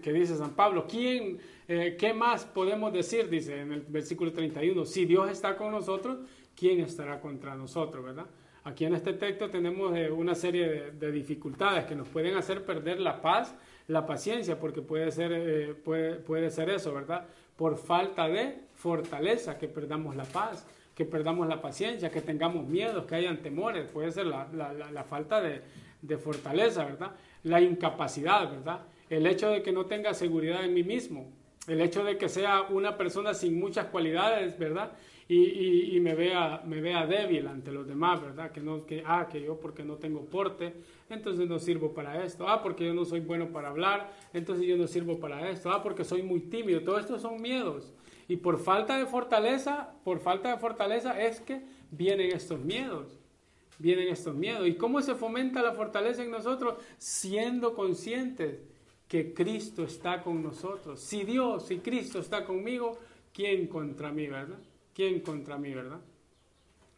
que, 0.00 0.12
dice 0.12 0.36
San 0.36 0.54
Pablo. 0.54 0.86
¿Quién, 0.88 1.38
eh, 1.66 1.96
¿Qué 1.98 2.14
más 2.14 2.44
podemos 2.44 2.92
decir? 2.92 3.28
Dice 3.28 3.60
en 3.60 3.72
el 3.72 3.80
versículo 3.80 4.32
31. 4.32 4.84
Si 4.84 5.04
Dios 5.04 5.28
está 5.28 5.56
con 5.56 5.72
nosotros, 5.72 6.18
¿quién 6.54 6.80
estará 6.80 7.20
contra 7.20 7.56
nosotros, 7.56 8.04
verdad? 8.04 8.26
Aquí 8.70 8.84
en 8.84 8.94
este 8.94 9.14
texto 9.14 9.50
tenemos 9.50 9.96
eh, 9.96 10.10
una 10.12 10.36
serie 10.36 10.92
de, 10.92 11.10
dificultades 11.10 11.86
que 11.86 11.96
nos 11.96 12.06
pueden 12.06 12.36
hacer 12.36 12.64
perder 12.64 13.00
la 13.00 13.20
paz, 13.20 13.52
la 13.88 14.06
paciencia, 14.06 14.60
porque 14.60 14.80
puede 14.80 15.10
ser, 15.10 15.32
eh, 15.34 15.74
puede, 15.74 16.14
puede 16.14 16.50
ser 16.50 16.70
eso, 16.70 16.94
¿verdad? 16.94 17.26
Por 17.56 17.76
falta 17.76 18.28
de 18.28 18.60
fortaleza, 18.76 19.58
que 19.58 19.66
perdamos 19.66 20.14
la 20.14 20.22
paz, 20.22 20.68
que 20.94 21.04
perdamos 21.04 21.48
la 21.48 21.60
paciencia, 21.60 22.10
que 22.10 22.20
tengamos 22.20 22.68
miedos, 22.68 23.06
que 23.06 23.16
hayan 23.16 23.38
temores, 23.38 23.88
puede 23.88 24.12
ser 24.12 24.26
la, 24.26 24.46
la, 24.52 24.72
la 24.72 25.02
falta 25.02 25.40
de, 25.40 25.62
de 26.00 26.16
fortaleza, 26.16 26.84
¿verdad? 26.84 27.10
la 27.42 27.60
incapacidad, 27.60 28.50
¿verdad? 28.50 28.82
El 29.08 29.26
hecho 29.26 29.50
de 29.50 29.62
que 29.62 29.72
no 29.72 29.86
tenga 29.86 30.14
seguridad 30.14 30.64
en 30.64 30.74
mí 30.74 30.84
mismo, 30.84 31.28
el 31.66 31.80
hecho 31.80 32.04
de 32.04 32.18
que 32.18 32.28
sea 32.28 32.62
una 32.70 32.96
persona 32.96 33.34
sin 33.34 33.58
muchas 33.58 33.86
cualidades, 33.86 34.56
¿verdad? 34.58 34.92
Y, 35.32 35.96
y, 35.96 36.00
me, 36.00 36.16
vea, 36.16 36.60
me 36.66 36.80
vea 36.80 37.06
débil 37.06 37.46
ante 37.46 37.70
los 37.70 37.86
demás, 37.86 38.20
¿verdad? 38.20 38.50
Que 38.50 38.60
no, 38.60 38.84
que, 38.84 39.04
ah, 39.06 39.28
que 39.30 39.40
yo 39.40 39.60
porque 39.60 39.84
no 39.84 39.94
tengo 39.94 40.24
porte, 40.24 40.74
entonces 41.08 41.48
no 41.48 41.60
sirvo 41.60 41.94
para 41.94 42.24
esto. 42.24 42.48
Ah, 42.48 42.60
porque 42.60 42.84
yo 42.84 42.94
no 42.94 43.04
soy 43.04 43.20
bueno 43.20 43.52
para 43.52 43.68
hablar, 43.68 44.10
entonces 44.32 44.66
yo 44.66 44.76
no 44.76 44.88
sirvo 44.88 45.20
para 45.20 45.48
esto. 45.48 45.70
Ah, 45.70 45.84
porque 45.84 46.02
soy 46.02 46.24
muy 46.24 46.40
tímido. 46.40 46.82
Todo 46.82 46.98
esto 46.98 47.16
son 47.20 47.40
miedos. 47.40 47.94
Y 48.26 48.38
por 48.38 48.58
falta 48.58 48.98
de 48.98 49.06
fortaleza, 49.06 49.94
por 50.02 50.18
falta 50.18 50.50
de 50.50 50.58
fortaleza 50.58 51.22
es 51.22 51.40
que 51.40 51.62
vienen 51.92 52.32
estos 52.32 52.58
miedos 52.58 53.20
vienen 53.78 54.08
estos 54.08 54.34
miedos. 54.34 54.68
¿Y 54.68 54.74
cómo 54.74 55.00
se 55.00 55.14
fomenta 55.14 55.62
la 55.62 55.72
fortaleza 55.72 56.22
en 56.22 56.30
nosotros? 56.30 56.74
Siendo 56.98 57.74
conscientes 57.74 58.58
que 59.08 59.32
Cristo 59.32 59.84
está 59.84 60.22
con 60.22 60.42
nosotros. 60.42 61.00
Si 61.00 61.24
Dios, 61.24 61.66
si 61.66 61.78
Cristo 61.78 62.18
está 62.18 62.44
conmigo, 62.44 62.98
¿quién 63.32 63.68
contra 63.68 64.12
mí, 64.12 64.26
verdad? 64.26 64.58
¿Quién 64.94 65.20
contra 65.20 65.58
mí, 65.58 65.72
verdad? 65.72 66.00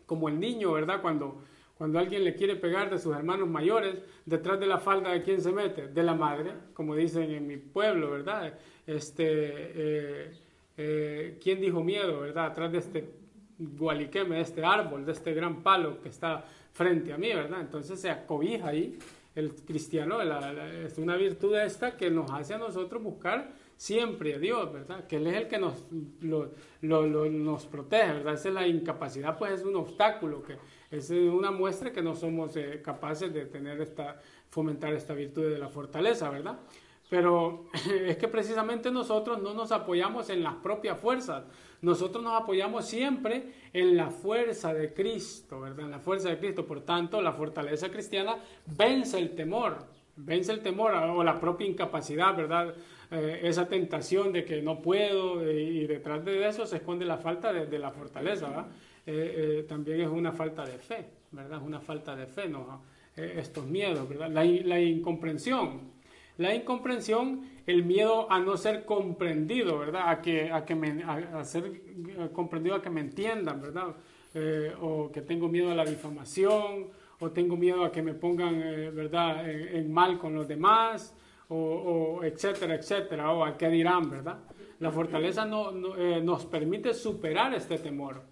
Como 0.07 0.29
el 0.29 0.39
niño, 0.39 0.73
¿verdad? 0.73 1.01
Cuando, 1.01 1.43
cuando 1.77 1.99
alguien 1.99 2.25
le 2.25 2.35
quiere 2.35 2.57
pegar 2.57 2.91
de 2.91 2.99
sus 2.99 3.15
hermanos 3.15 3.49
mayores, 3.49 3.99
detrás 4.27 4.59
de 4.61 4.67
la 4.67 4.79
falda 4.79 5.11
de 5.11 5.23
quién 5.23 5.41
se 5.41 5.53
mete? 5.53 5.89
De 5.89 6.03
la 6.03 6.15
madre, 6.15 6.53
como 6.75 6.95
dicen 6.95 7.31
en 7.31 7.47
mi 7.47 7.57
pueblo, 7.57 8.11
¿verdad? 8.11 8.59
Este, 8.87 9.25
eh, 9.27 10.33
eh, 10.77 11.39
¿Quién 11.43 11.61
dijo 11.61 11.83
miedo, 11.83 12.21
verdad? 12.21 12.47
Atrás 12.47 12.73
de 12.73 12.79
este 12.79 13.11
gualiqueme, 13.59 14.37
de 14.37 14.43
este 14.43 14.65
árbol, 14.65 15.05
de 15.05 15.13
este 15.13 15.33
gran 15.35 15.63
palo 15.63 16.01
que 16.01 16.09
está 16.09 16.45
frente 16.73 17.13
a 17.13 17.19
mí, 17.19 17.29
¿verdad? 17.29 17.61
Entonces 17.61 18.01
se 18.01 18.11
acobija 18.11 18.69
ahí 18.69 18.99
el 19.35 19.55
cristiano, 19.55 20.21
es 20.21 20.99
una 20.99 21.17
virtud 21.17 21.55
esta 21.57 21.97
que 21.97 22.11
nos 22.11 22.31
hace 22.31 22.55
a 22.55 22.59
nosotros 22.59 23.03
buscar 23.03 23.53
siempre 23.83 24.37
a 24.37 24.39
Dios, 24.39 24.73
¿verdad? 24.73 25.09
Que 25.09 25.17
Él 25.17 25.27
es 25.27 25.35
el 25.35 25.49
que 25.49 25.59
nos, 25.59 25.89
nos 26.21 27.67
protege, 27.67 28.13
¿verdad? 28.13 28.35
Esa 28.35 28.49
es 28.51 28.55
la 28.55 28.65
incapacidad, 28.65 29.37
pues 29.37 29.55
es 29.55 29.65
un 29.65 29.75
obstáculo, 29.75 30.41
que 30.41 30.57
es 30.89 31.11
una 31.11 31.51
muestra 31.51 31.91
que 31.91 32.01
no 32.01 32.15
somos 32.15 32.57
eh, 32.57 32.81
capaces 32.81 33.35
de 33.35 33.47
tener 33.47 33.81
esta, 33.81 34.21
fomentar 34.51 34.93
esta 34.93 35.15
virtud 35.15 35.51
de 35.51 35.59
la 35.59 35.69
fortaleza, 35.69 36.31
¿verdad? 36.31 36.61
Pero 37.11 37.65
es 38.07 38.17
que 38.19 38.29
precisamente 38.29 38.89
nosotros 38.93 39.43
no 39.43 39.53
nos 39.53 39.73
apoyamos 39.73 40.31
en 40.31 40.45
las 40.45 40.55
propias 40.55 41.01
fuerzas, 41.01 41.43
nosotros 41.81 42.23
nos 42.23 42.41
apoyamos 42.41 42.85
siempre 42.87 43.53
en 43.73 43.97
la 43.97 44.11
fuerza 44.11 44.73
de 44.73 44.95
Cristo, 44.95 45.61
¿verdad? 45.61 45.87
En 45.87 45.91
la 45.91 45.99
fuerza 45.99 46.29
de 46.29 46.39
Cristo. 46.39 46.65
Por 46.65 46.83
tanto, 46.83 47.21
la 47.21 47.33
fortaleza 47.33 47.91
cristiana 47.91 48.37
vence 48.65 49.19
el 49.19 49.35
temor, 49.35 49.79
vence 50.15 50.53
el 50.53 50.61
temor 50.61 50.93
o 50.93 51.25
la 51.25 51.41
propia 51.41 51.67
incapacidad, 51.67 52.37
¿verdad? 52.37 52.77
Eh, 53.13 53.41
esa 53.43 53.69
tentación 53.69 54.33
de 54.33 54.43
que 54.43 54.63
no 54.63 54.81
puedo 54.81 55.43
eh, 55.43 55.63
y 55.63 55.87
detrás 55.87 56.25
de 56.25 56.49
eso 56.49 56.65
se 56.65 56.77
esconde 56.77 57.05
la 57.05 57.19
falta 57.19 57.53
de, 57.53 57.79
la 57.79 57.91
fortaleza, 57.91 58.49
¿verdad? 58.49 58.67
Eh, 59.05 59.67
también 59.69 60.01
es 60.01 60.09
una 60.09 60.33
falta 60.33 60.65
de 60.65 60.79
fe, 60.79 61.05
¿verdad? 61.31 61.59
Es 61.59 61.67
una 61.67 61.81
falta 61.81 62.17
de 62.17 62.27
fe, 62.27 62.49
¿no? 62.49 62.91
estos 63.15 63.67
miedos, 63.67 64.09
¿verdad? 64.09 64.31
La, 64.31 64.81
incomprensión. 64.81 65.93
La 66.39 66.55
incomprensión 66.55 67.43
el 67.67 67.85
miedo 67.85 68.33
a 68.33 68.39
no 68.39 68.57
ser 68.57 68.87
comprendido, 68.87 69.79
¿verdad? 69.79 70.09
A, 70.09 70.23
que, 70.23 70.51
a, 70.51 70.65
que 70.65 70.75
me, 70.75 71.03
a, 71.05 71.45
ser 71.45 71.83
comprendido, 72.33 72.77
a 72.77 72.81
que 72.81 72.89
me 72.89 73.03
entiendan, 73.03 73.61
¿verdad? 73.61 73.95
Eh, 74.33 74.73
o 74.81 75.13
que 75.13 75.21
tengo 75.21 75.47
miedo 75.49 75.71
a 75.71 75.75
la 75.75 75.85
difamación, 75.85 76.87
o 77.21 77.31
tengo 77.31 77.55
miedo 77.55 77.85
a 77.85 77.93
que 77.93 78.01
me 78.01 78.15
pongan, 78.15 78.63
eh, 78.63 78.91
¿verdad?, 78.91 79.47
en, 79.51 79.93
mal 79.93 80.19
con 80.19 80.35
los 80.35 80.49
demás, 80.49 81.15
o, 81.55 82.25
etcétera, 82.25 82.75
etcétera, 82.75 83.31
o 83.33 83.45
a 83.45 83.57
qué 83.57 83.69
dirán, 83.69 84.11
¿verdad? 84.11 84.39
La 84.81 84.91
fortaleza 84.91 85.45
no, 85.45 85.97
eh, 85.97 86.21
nos 86.23 86.47
permite 86.47 86.95
superar 86.95 87.55
este 87.55 87.79
temor, 87.79 88.23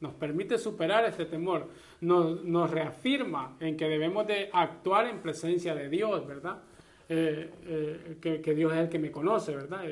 nos 0.00 0.14
permite 0.14 0.58
superar 0.58 1.04
este 1.04 1.26
temor, 1.26 1.68
nos, 2.00 2.44
nos 2.44 2.70
reafirma 2.70 3.56
en 3.60 3.76
que 3.76 3.88
debemos 3.88 4.26
de 4.26 4.48
actuar 4.52 5.06
en 5.06 5.20
presencia 5.20 5.74
de 5.74 5.88
Dios, 5.88 6.26
¿verdad? 6.26 6.62
Eh, 7.08 7.50
eh, 7.66 8.16
que, 8.20 8.54
Dios 8.54 8.72
es 8.72 8.78
el 8.78 8.88
que 8.88 8.98
me 8.98 9.10
conoce, 9.10 9.54
¿verdad? 9.54 9.84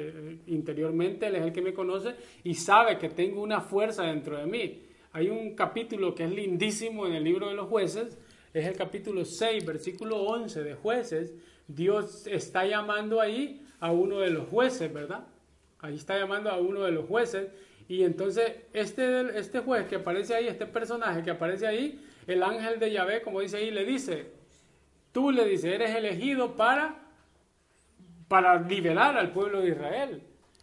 Interiormente 0.47 1.27
Él 1.27 1.37
es 1.37 1.43
el 1.43 1.53
que 1.53 1.61
me 1.61 1.75
conoce 1.75 2.15
y 2.45 2.55
sabe 2.55 2.97
que 2.97 3.11
tengo 3.11 3.43
una 3.43 3.61
fuerza 3.61 4.05
dentro 4.05 4.39
de 4.39 4.47
mí. 4.47 4.87
Hay 5.13 5.29
un 5.29 5.55
capítulo 5.55 6.15
que 6.15 6.25
es 6.25 6.31
lindísimo 6.31 7.07
en 7.07 7.15
el 7.15 7.25
libro 7.25 7.49
de 7.49 7.55
los 7.55 7.67
jueces, 7.67 8.17
es 8.55 8.67
el 8.67 8.77
capítulo 8.77 9.25
6, 9.25 9.67
versículo 9.67 10.23
11 10.23 10.63
de 10.63 10.75
jueces. 10.75 11.35
Dios 11.75 12.27
está 12.27 12.67
llamando 12.67 13.21
ahí 13.21 13.67
a 13.81 13.93
uno 13.93 14.21
de 14.21 14.31
los 14.31 14.49
jueces, 14.49 14.93
¿verdad? 14.93 15.27
Ahí 15.81 15.97
está 15.97 16.19
llamando 16.19 16.51
a 16.51 16.59
uno 16.59 16.83
de 16.83 16.93
los 16.93 17.07
jueces. 17.07 17.49
Y 17.89 18.05
entonces 18.05 18.53
este, 18.73 19.39
este 19.39 19.61
juez 19.61 19.87
que 19.87 19.97
aparece 19.97 20.35
ahí, 20.35 20.47
este 20.47 20.67
personaje 20.67 21.23
que 21.23 21.31
aparece 21.31 21.67
ahí, 21.67 22.01
el 22.27 22.43
ángel 22.43 22.79
de 22.79 22.93
Yahvé, 22.93 23.23
como 23.23 23.41
dice 23.41 23.57
ahí, 23.57 23.71
le 23.71 23.85
dice, 23.85 24.31
tú 25.13 25.31
le 25.31 25.45
dices, 25.45 25.73
eres 25.73 25.95
elegido 25.97 26.55
para 26.55 27.11
para 28.31 28.61
liberar 28.61 29.17
al 29.17 29.33
pueblo 29.33 29.61
de 29.61 29.71
Israel. 29.71 30.23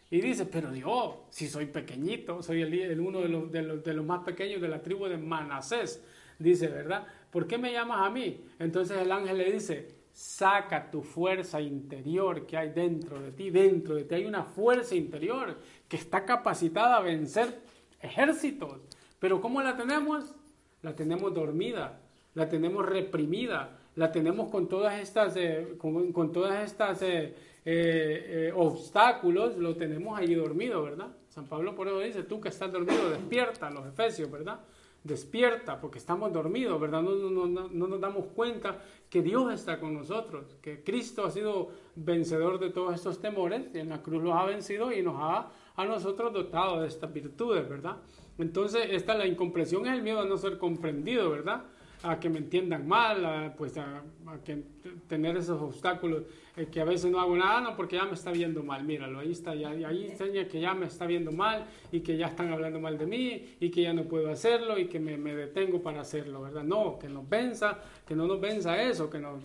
Y 0.10 0.22
dice, 0.22 0.46
pero 0.46 0.72
Dios, 0.72 1.16
si 1.30 1.50
soy 1.50 1.66
pequeñito, 1.66 2.42
soy 2.42 2.62
el, 2.62 2.98
uno 3.02 3.20
de 3.20 3.28
los, 3.28 3.52
de, 3.52 3.62
los, 3.62 3.84
de 3.84 3.94
los, 3.94 4.06
más 4.06 4.24
pequeños 4.24 4.62
de 4.62 4.70
la 4.70 4.82
tribu 4.82 5.06
de 5.08 5.18
Manasés, 5.18 6.02
dice, 6.40 6.70
¿verdad? 6.70 7.06
¿Por 7.30 7.46
qué 7.46 7.58
me 7.58 7.74
llamas 7.74 8.08
a 8.08 8.10
mí? 8.10 8.40
Entonces 8.58 8.98
el 9.00 9.12
ángel 9.12 9.38
le 9.38 9.52
dice, 9.52 9.97
saca 10.18 10.90
tu 10.90 11.04
fuerza 11.04 11.62
interior 11.62 12.48
que 12.48 12.58
hay 12.58 12.70
dentro 12.70 13.22
de 13.22 13.32
ti, 13.32 13.52
dentro 13.52 13.94
de 13.94 14.04
ti 14.04 14.16
hay 14.16 14.26
una 14.26 14.44
fuerza 14.44 14.96
interior 14.96 15.56
que 15.88 15.96
está 15.96 16.26
capacitada 16.26 16.98
a 16.98 17.02
vencer 17.02 17.60
ejércitos. 18.02 18.80
Pero 19.20 19.40
¿cómo 19.40 19.62
la 19.62 19.78
tenemos? 19.78 20.34
La 20.82 20.96
tenemos 20.96 21.36
dormida, 21.36 22.00
la 22.34 22.50
tenemos 22.50 22.84
reprimida, 22.84 23.78
la 23.96 24.12
tenemos 24.12 24.50
con 24.50 24.68
todas 24.68 25.00
estas, 25.00 25.36
eh, 25.38 25.76
con, 25.78 26.32
todas 26.32 26.66
estas 26.66 27.00
eh, 27.04 27.36
eh, 27.64 28.52
obstáculos, 28.56 29.56
lo 29.58 29.76
tenemos 29.76 30.18
ahí 30.18 30.34
dormido, 30.34 30.82
¿verdad? 30.82 31.10
San 31.30 31.46
Pablo 31.46 31.76
por 31.76 31.90
eso 31.90 32.00
dice, 32.00 32.24
tú 32.24 32.42
que 32.42 32.50
estás 32.50 32.72
dormido, 32.72 33.12
despierta, 33.12 33.70
los 33.70 33.86
efesios, 33.86 34.32
¿verdad? 34.32 34.62
Despierta, 35.08 35.80
porque 35.80 36.00
estamos 36.00 36.34
dormidos, 36.34 36.80
¿verdad? 36.80 37.02
No, 37.02 37.16
no, 37.16 37.48
no, 37.48 37.70
no, 37.70 37.88
nos 37.88 38.02
damos 38.02 38.26
cuenta 38.36 38.84
que 39.10 39.22
Dios 39.22 39.54
está 39.54 39.80
con 39.80 39.94
nosotros, 39.94 40.58
que 40.62 40.84
Cristo 40.84 41.26
ha 41.26 41.32
sido 41.32 41.70
vencedor 41.96 42.60
de 42.60 42.72
todos 42.72 42.94
estos 42.94 43.20
temores, 43.20 43.74
en 43.74 43.88
la 43.88 44.02
cruz 44.02 44.22
los 44.22 44.34
ha 44.34 44.44
vencido 44.44 44.92
y 44.92 45.02
nos 45.02 45.16
ha 45.18 45.50
a 45.78 45.86
nosotros 45.86 46.34
dotado 46.34 46.82
de 46.82 46.88
estas 46.88 47.14
virtudes, 47.14 47.70
¿verdad? 47.70 47.98
Entonces, 48.38 48.88
esta 48.92 49.16
la 49.16 49.26
incomprensión 49.26 49.86
es 49.86 49.94
el 49.94 50.02
miedo 50.02 50.20
a 50.20 50.26
no 50.26 50.38
ser 50.38 50.58
comprendido, 50.58 51.30
¿verdad? 51.30 51.64
A 52.04 52.20
que 52.20 52.30
me 52.30 52.40
entiendan 52.40 52.88
mal, 52.88 53.54
pues 53.58 53.78
a, 53.78 54.04
que 54.46 54.64
tener 55.08 55.38
esos 55.38 55.62
obstáculos, 55.62 56.24
eh, 56.56 56.68
que 56.72 56.80
a 56.80 56.86
veces 56.86 57.12
no 57.12 57.20
hago 57.20 57.36
nada, 57.36 57.62
no, 57.62 57.76
porque 57.76 57.96
ya 57.96 58.06
me 58.06 58.14
está 58.14 58.32
viendo 58.32 58.64
mal, 58.64 58.84
míralo, 58.84 59.20
ahí 59.20 59.32
está, 59.32 59.56
ya, 59.56 59.70
ahí 59.70 60.08
enseña 60.10 60.48
que 60.48 60.60
ya 60.60 60.74
me 60.74 60.86
está 60.86 61.06
viendo 61.06 61.32
mal 61.32 61.66
y 61.92 62.02
que 62.02 62.18
ya 62.18 62.28
están 62.28 62.52
hablando 62.52 62.80
mal 62.80 62.98
de 62.98 63.06
mí 63.06 63.56
y 63.60 63.70
que 63.70 63.82
ya 63.82 63.94
no 63.94 64.04
puedo 64.04 64.30
hacerlo 64.30 64.78
y 64.78 64.88
que 64.88 65.00
me, 65.00 65.18
me 65.18 65.36
detengo 65.36 65.82
para 65.82 66.02
hacerlo, 66.02 66.42
¿verdad? 66.42 66.64
No, 66.64 67.00
que 67.00 67.10
nos 67.10 67.28
venza, 67.28 67.80
que 68.06 68.16
no 68.16 68.28
nos 68.28 68.40
venza 68.40 68.82
eso, 68.82 69.10
que 69.10 69.20
nos, 69.20 69.44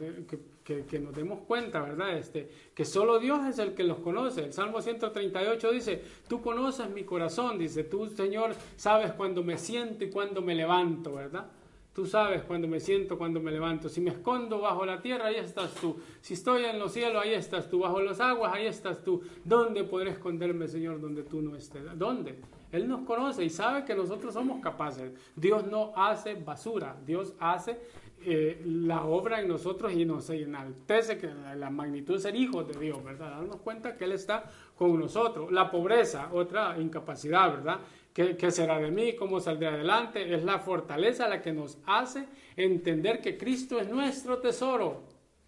que, 0.65 0.85
que, 0.85 0.99
nos 0.99 1.15
demos 1.15 1.41
cuenta, 1.41 1.81
¿verdad? 1.81 2.17
Este, 2.17 2.49
que 2.75 2.85
solo 2.85 3.19
Dios 3.19 3.47
es 3.47 3.59
el 3.59 3.75
que 3.75 3.85
los 3.85 3.99
conoce. 3.99 4.45
El 4.45 4.53
Salmo 4.53 4.81
138 4.81 5.71
dice, 5.73 6.03
tú 6.29 6.41
conoces 6.41 6.91
mi 6.91 7.05
corazón, 7.05 7.59
dice, 7.59 7.85
tú 7.85 8.07
Señor 8.09 8.55
sabes 8.77 9.13
cuando 9.13 9.43
me 9.43 9.59
siento 9.59 10.05
y 10.05 10.11
cuando 10.11 10.43
me 10.43 10.55
levanto, 10.55 11.15
¿verdad? 11.15 11.47
Tú 11.95 12.07
sabes 12.07 12.43
cuando 12.43 12.67
me 12.67 12.81
siento, 12.81 13.19
cuando 13.19 13.39
me 13.39 13.51
levanto. 13.51 13.89
Si 13.89 14.01
me 14.01 14.11
escondo 14.11 14.61
bajo 14.61 14.87
la 14.87 15.03
tierra, 15.03 15.27
ahí 15.27 15.37
estás 15.37 15.75
tú. 15.75 15.99
Si 16.23 16.35
estoy 16.35 16.65
en 16.65 16.79
los 16.79 16.93
cielos, 16.93 17.23
ahí 17.23 17.35
estás 17.35 17.69
tú. 17.69 17.81
Bajo 17.81 18.01
las 18.01 18.19
aguas, 18.21 18.53
ahí 18.55 18.67
estás 18.67 19.03
tú. 19.05 19.23
¿Dónde 19.45 19.85
podré 19.85 20.11
esconderme, 20.11 20.69
Señor, 20.69 21.01
donde 21.01 21.23
tú 21.23 21.43
no 21.43 21.55
estés? 21.55 21.83
¿Dónde? 21.99 22.41
Él 22.71 22.89
nos 22.89 23.03
conoce 23.03 23.45
y 23.45 23.51
sabe 23.51 23.85
que 23.85 23.95
nosotros 23.95 24.33
somos 24.33 24.63
capaces. 24.63 25.13
Dios 25.37 25.67
no 25.67 25.93
hace 25.95 26.35
basura. 26.35 26.97
Dios 27.05 27.35
hace 27.39 27.79
eh, 28.25 28.63
la 28.65 29.05
obra 29.05 29.41
en 29.41 29.49
nosotros 29.49 29.93
y 29.93 30.05
nos 30.05 30.31
enaltece 30.31 31.19
que 31.19 31.29
la, 31.57 31.71
magnitud 31.71 32.15
de 32.15 32.21
ser 32.21 32.37
hijos 32.37 32.69
de 32.69 32.79
Dios, 32.79 33.03
¿verdad? 33.03 33.31
Darnos 33.31 33.57
cuenta 33.57 33.97
que 33.97 34.05
Él 34.05 34.13
está 34.13 34.45
con 34.77 34.99
nosotros. 34.99 35.51
La 35.51 35.71
pobreza, 35.71 36.31
otra 36.33 36.79
incapacidad, 36.79 37.51
¿verdad? 37.51 37.81
¿Qué, 38.13 38.51
será 38.51 38.79
de 38.79 38.91
mí? 38.91 39.17
¿Cómo 39.17 39.41
saldré 39.41 39.69
adelante? 39.69 40.35
Es 40.35 40.45
la 40.45 40.59
fortaleza 40.59 41.29
la 41.29 41.41
que 41.41 41.53
nos 41.53 41.79
hace 41.87 42.27
entender 42.57 43.23
que 43.23 43.39
Cristo 43.39 43.81
es 43.81 43.89
nuestro 43.89 44.39
tesoro. 44.39 45.03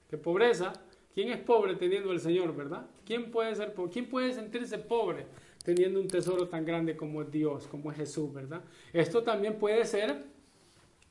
¿Qué 0.08 0.16
pobreza? 0.16 0.72
¿Quién 1.12 1.28
es 1.28 1.38
pobre 1.38 1.76
teniendo 1.76 2.10
el 2.10 2.20
Señor, 2.20 2.56
verdad? 2.56 2.86
¿Quién 3.04 3.30
puede, 3.30 3.54
ser, 3.54 3.74
¿Quién 3.92 4.08
puede 4.08 4.32
sentirse 4.32 4.78
pobre 4.78 5.26
teniendo 5.62 6.00
un 6.00 6.08
tesoro 6.08 6.48
tan 6.48 6.64
grande 6.64 6.96
como 6.96 7.22
es 7.22 7.30
Dios, 7.30 7.66
como 7.66 7.90
es 7.90 7.98
Jesús, 7.98 8.32
verdad? 8.32 8.62
Esto 8.92 9.22
también 9.22 9.58
puede 9.58 9.84
ser 9.84 10.24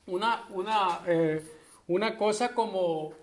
una, 0.08 0.48
una, 0.50 1.02
eh, 1.06 1.42
una 1.88 2.18
cosa 2.18 2.56
como 2.56 3.14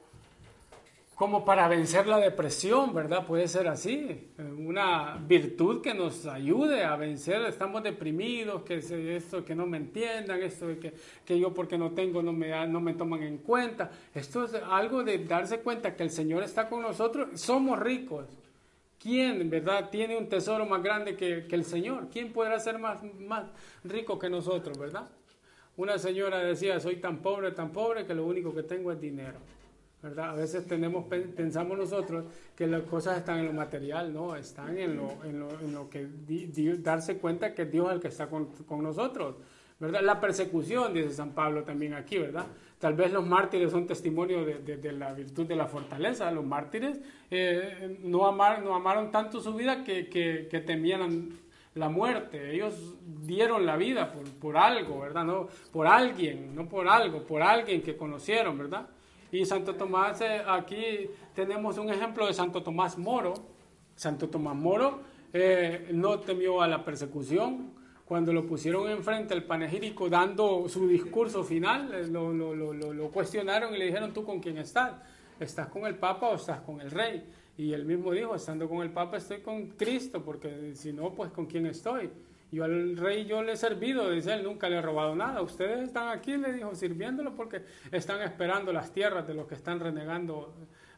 como 1.21 1.45
para 1.45 1.69
vencer 1.69 2.07
la 2.07 2.17
depresión, 2.17 2.95
¿verdad? 2.95 3.27
Puede 3.27 3.47
ser 3.47 3.69
así, 3.69 4.31
una 4.39 5.23
virtud 5.29 5.83
que 5.83 5.93
nos 5.93 6.25
ayude 6.25 6.83
a 6.83 6.97
vencer, 6.97 7.43
estamos 7.43 7.83
deprimidos, 7.83 8.63
que 8.63 8.77
esto, 9.17 9.45
que 9.45 9.55
no 9.55 9.67
me 9.67 9.77
entiendan, 9.77 10.43
esto 10.43 10.69
que, 10.81 10.95
que, 11.27 11.39
yo 11.39 11.53
porque 11.53 11.77
no 11.77 11.91
tengo 11.91 12.23
no 12.23 12.33
me, 12.33 12.67
no 12.69 12.81
me 12.81 12.95
toman 12.95 13.23
en 13.23 13.37
cuenta, 13.37 13.91
esto 14.15 14.45
es 14.45 14.55
algo 14.55 15.05
de 15.05 15.19
darse 15.19 15.61
cuenta 15.61 15.95
que 15.95 16.05
el 16.05 16.11
Señor 16.11 16.43
está 16.43 16.71
con 16.71 16.81
nosotros, 16.81 17.39
somos 17.39 17.79
ricos. 17.79 18.25
¿Quién, 18.99 19.51
verdad, 19.51 19.91
tiene 19.91 20.17
un 20.17 20.27
tesoro 20.27 20.65
más 20.65 20.83
grande 20.83 21.19
que, 21.19 21.45
que 21.47 21.55
el 21.55 21.67
Señor? 21.67 22.09
¿Quién 22.11 22.33
podrá 22.33 22.59
ser 22.59 22.79
más, 22.79 23.03
más 23.19 23.45
rico 23.85 24.19
que 24.19 24.31
nosotros, 24.31 24.79
verdad? 24.79 25.07
Una 25.77 25.99
señora 25.99 26.39
decía, 26.39 26.81
soy 26.81 26.97
tan 26.97 27.19
pobre, 27.19 27.51
tan 27.51 27.73
pobre 27.73 28.07
que 28.07 28.15
lo 28.15 28.25
único 28.25 28.55
que 28.55 28.63
tengo 28.63 28.91
es 28.91 28.99
dinero. 28.99 29.37
¿Verdad? 30.03 30.31
A 30.31 30.35
veces 30.35 30.67
tenemos, 30.67 31.05
pensamos 31.07 31.77
nosotros 31.77 32.25
que 32.57 32.67
las 32.67 32.83
cosas 32.83 33.19
están 33.19 33.41
en 33.41 33.47
lo 33.47 33.53
material, 33.53 34.13
no, 34.13 34.35
están 34.35 34.79
en 34.79 34.97
lo, 34.97 35.25
en 35.25 35.39
lo, 35.39 35.51
en 35.61 35.75
lo 35.75 35.91
que 35.91 36.09
darse 36.79 37.19
cuenta 37.19 37.55
que 37.55 37.67
Dios 37.67 37.89
es 37.89 37.95
el 37.95 38.01
que 38.01 38.09
está 38.09 38.29
con, 38.29 38.47
con, 38.67 38.83
nosotros, 38.83 39.37
¿verdad? 39.79 40.01
La 40.03 40.21
persecución, 40.21 40.95
dice 40.95 41.11
San 41.11 41.33
Pablo 41.33 41.65
también 41.65 41.95
aquí, 41.95 42.19
¿verdad? 42.19 42.47
Tal 42.79 42.95
vez 42.95 43.13
los 43.13 43.27
mártires 43.27 43.71
son 43.71 43.87
testimonio 43.87 44.43
de, 44.45 44.79
de, 44.79 44.93
la 44.93 45.13
virtud 45.13 45.47
de 45.47 45.55
la 45.55 45.67
fortaleza. 45.67 46.31
Los 46.31 46.47
mártires 46.47 46.99
eh, 47.31 47.99
no, 48.03 48.33
no 48.33 48.75
amaron 48.75 49.11
tanto 49.11 49.39
su 49.39 49.53
vida 49.55 49.85
que, 49.85 50.09
que, 50.09 50.49
que 50.51 50.61
temían 50.61 51.29
la 51.75 51.91
muerte. 51.91 52.55
Ellos 52.55 52.95
dieron 53.05 53.67
la 53.67 53.77
vida 53.77 54.11
por, 54.11 54.25
por 54.31 54.57
algo, 54.57 55.01
¿verdad? 55.01 55.25
No 55.25 55.49
por 55.71 55.87
alguien, 55.87 56.55
no 56.55 56.67
por 56.67 56.89
algo, 56.89 57.23
por 57.27 57.43
alguien 57.43 57.83
que 57.83 57.99
conocieron, 57.99 58.57
¿verdad? 58.57 58.89
Y 59.33 59.45
Santo 59.45 59.75
Tomás, 59.77 60.21
eh, 60.21 60.43
aquí 60.47 61.09
tenemos 61.35 61.79
un 61.79 61.89
ejemplo 61.89 62.27
de 62.27 62.35
Santo 62.35 62.63
Tomás 62.63 62.99
Moro. 62.99 63.35
Santo 63.95 64.29
Tomás 64.29 64.57
Moro 64.57 65.01
eh, 65.33 65.89
no 65.93 66.19
temió 66.21 66.61
a 66.63 66.69
la 66.69 66.85
persecución. 66.85 67.79
Cuando 68.05 68.33
lo 68.33 68.45
pusieron 68.45 68.91
enfrente 68.91 69.35
al 69.35 69.45
panegírico 69.45 70.09
dando 70.09 70.69
su 70.69 70.89
discurso 70.89 71.45
final, 71.45 71.95
eh, 71.95 72.09
lo, 72.09 72.33
lo, 72.33 72.55
lo, 72.55 72.73
lo, 72.73 73.09
cuestionaron 73.11 73.73
y 73.73 73.79
le 73.79 73.87
dijeron, 73.87 74.13
¿tú 74.13 74.25
con 74.25 74.41
quién 74.41 74.59
estás? 74.59 74.95
¿Estás 75.39 75.69
con 75.69 75.87
el 75.87 75.95
Papa 75.95 76.29
o 76.29 76.35
estás 76.35 76.61
con 76.63 76.81
el 76.81 76.91
Rey? 76.91 77.25
Y 77.57 77.73
él 77.73 77.85
mismo 77.85 78.11
dijo, 78.11 78.35
estando 78.35 78.69
con 78.69 78.83
el 78.83 78.91
Papa 78.91 79.19
estoy 79.19 79.43
con 79.43 79.69
Cristo, 79.69 80.25
porque 80.25 80.75
si 80.75 80.93
no, 80.93 81.13
pues 81.15 81.31
con 81.31 81.47
quién 81.47 81.67
estoy. 81.67 82.11
Yo 82.53 82.65
al 82.65 82.97
rey 82.97 83.27
yo 83.27 83.43
le 83.43 83.53
he 83.53 83.57
servido, 83.57 84.11
dice 84.11 84.35
él, 84.35 84.43
nunca 84.43 84.69
le 84.69 84.77
he 84.77 84.83
robado 84.83 85.15
nada. 85.15 85.41
Ustedes 85.41 85.81
están 85.83 86.09
aquí, 86.09 86.37
le 86.37 86.53
dijo, 86.53 86.75
sirviéndolo 86.75 87.35
porque 87.37 87.63
están 87.93 88.21
esperando 88.23 88.73
las 88.73 88.93
tierras 88.93 89.27
de 89.27 89.35
los 89.35 89.47
que 89.47 89.55
están 89.55 89.79
renegando 89.79 90.53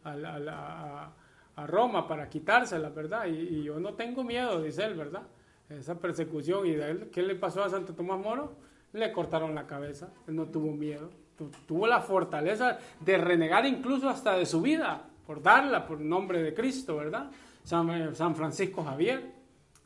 a, 0.05 1.13
Roma 1.67 2.09
para 2.09 2.31
quitárselas, 2.31 2.95
¿verdad? 2.95 3.27
Y, 3.27 3.63
yo 3.63 3.79
no 3.79 3.93
tengo 3.95 4.25
miedo, 4.25 4.63
dice 4.63 4.85
él, 4.85 4.95
¿verdad? 4.95 5.23
Esa 5.69 5.99
persecución. 5.99 6.67
¿Y 6.67 6.73
de 6.73 6.91
él, 6.91 7.11
qué 7.13 7.23
le 7.23 7.35
pasó 7.35 7.63
a 7.63 7.69
Santo 7.69 7.95
Tomás 7.95 8.19
Moro? 8.19 8.57
Le 8.95 9.13
cortaron 9.13 9.55
la 9.55 9.67
cabeza, 9.67 10.09
él 10.27 10.37
no 10.37 10.47
tuvo 10.47 10.73
miedo. 10.73 11.11
tuvo 11.67 11.87
la 11.87 12.01
fortaleza 12.01 12.79
de 13.01 13.19
renegar 13.19 13.67
incluso 13.67 14.09
hasta 14.09 14.37
de 14.39 14.47
su 14.47 14.63
vida, 14.63 15.03
por 15.27 15.43
darla 15.43 15.87
por 15.87 16.01
nombre 16.01 16.43
de 16.43 16.55
Cristo, 16.55 16.97
¿verdad? 16.97 17.31
San, 17.63 18.15
San 18.15 18.35
Francisco 18.35 18.83
Javier 18.83 19.32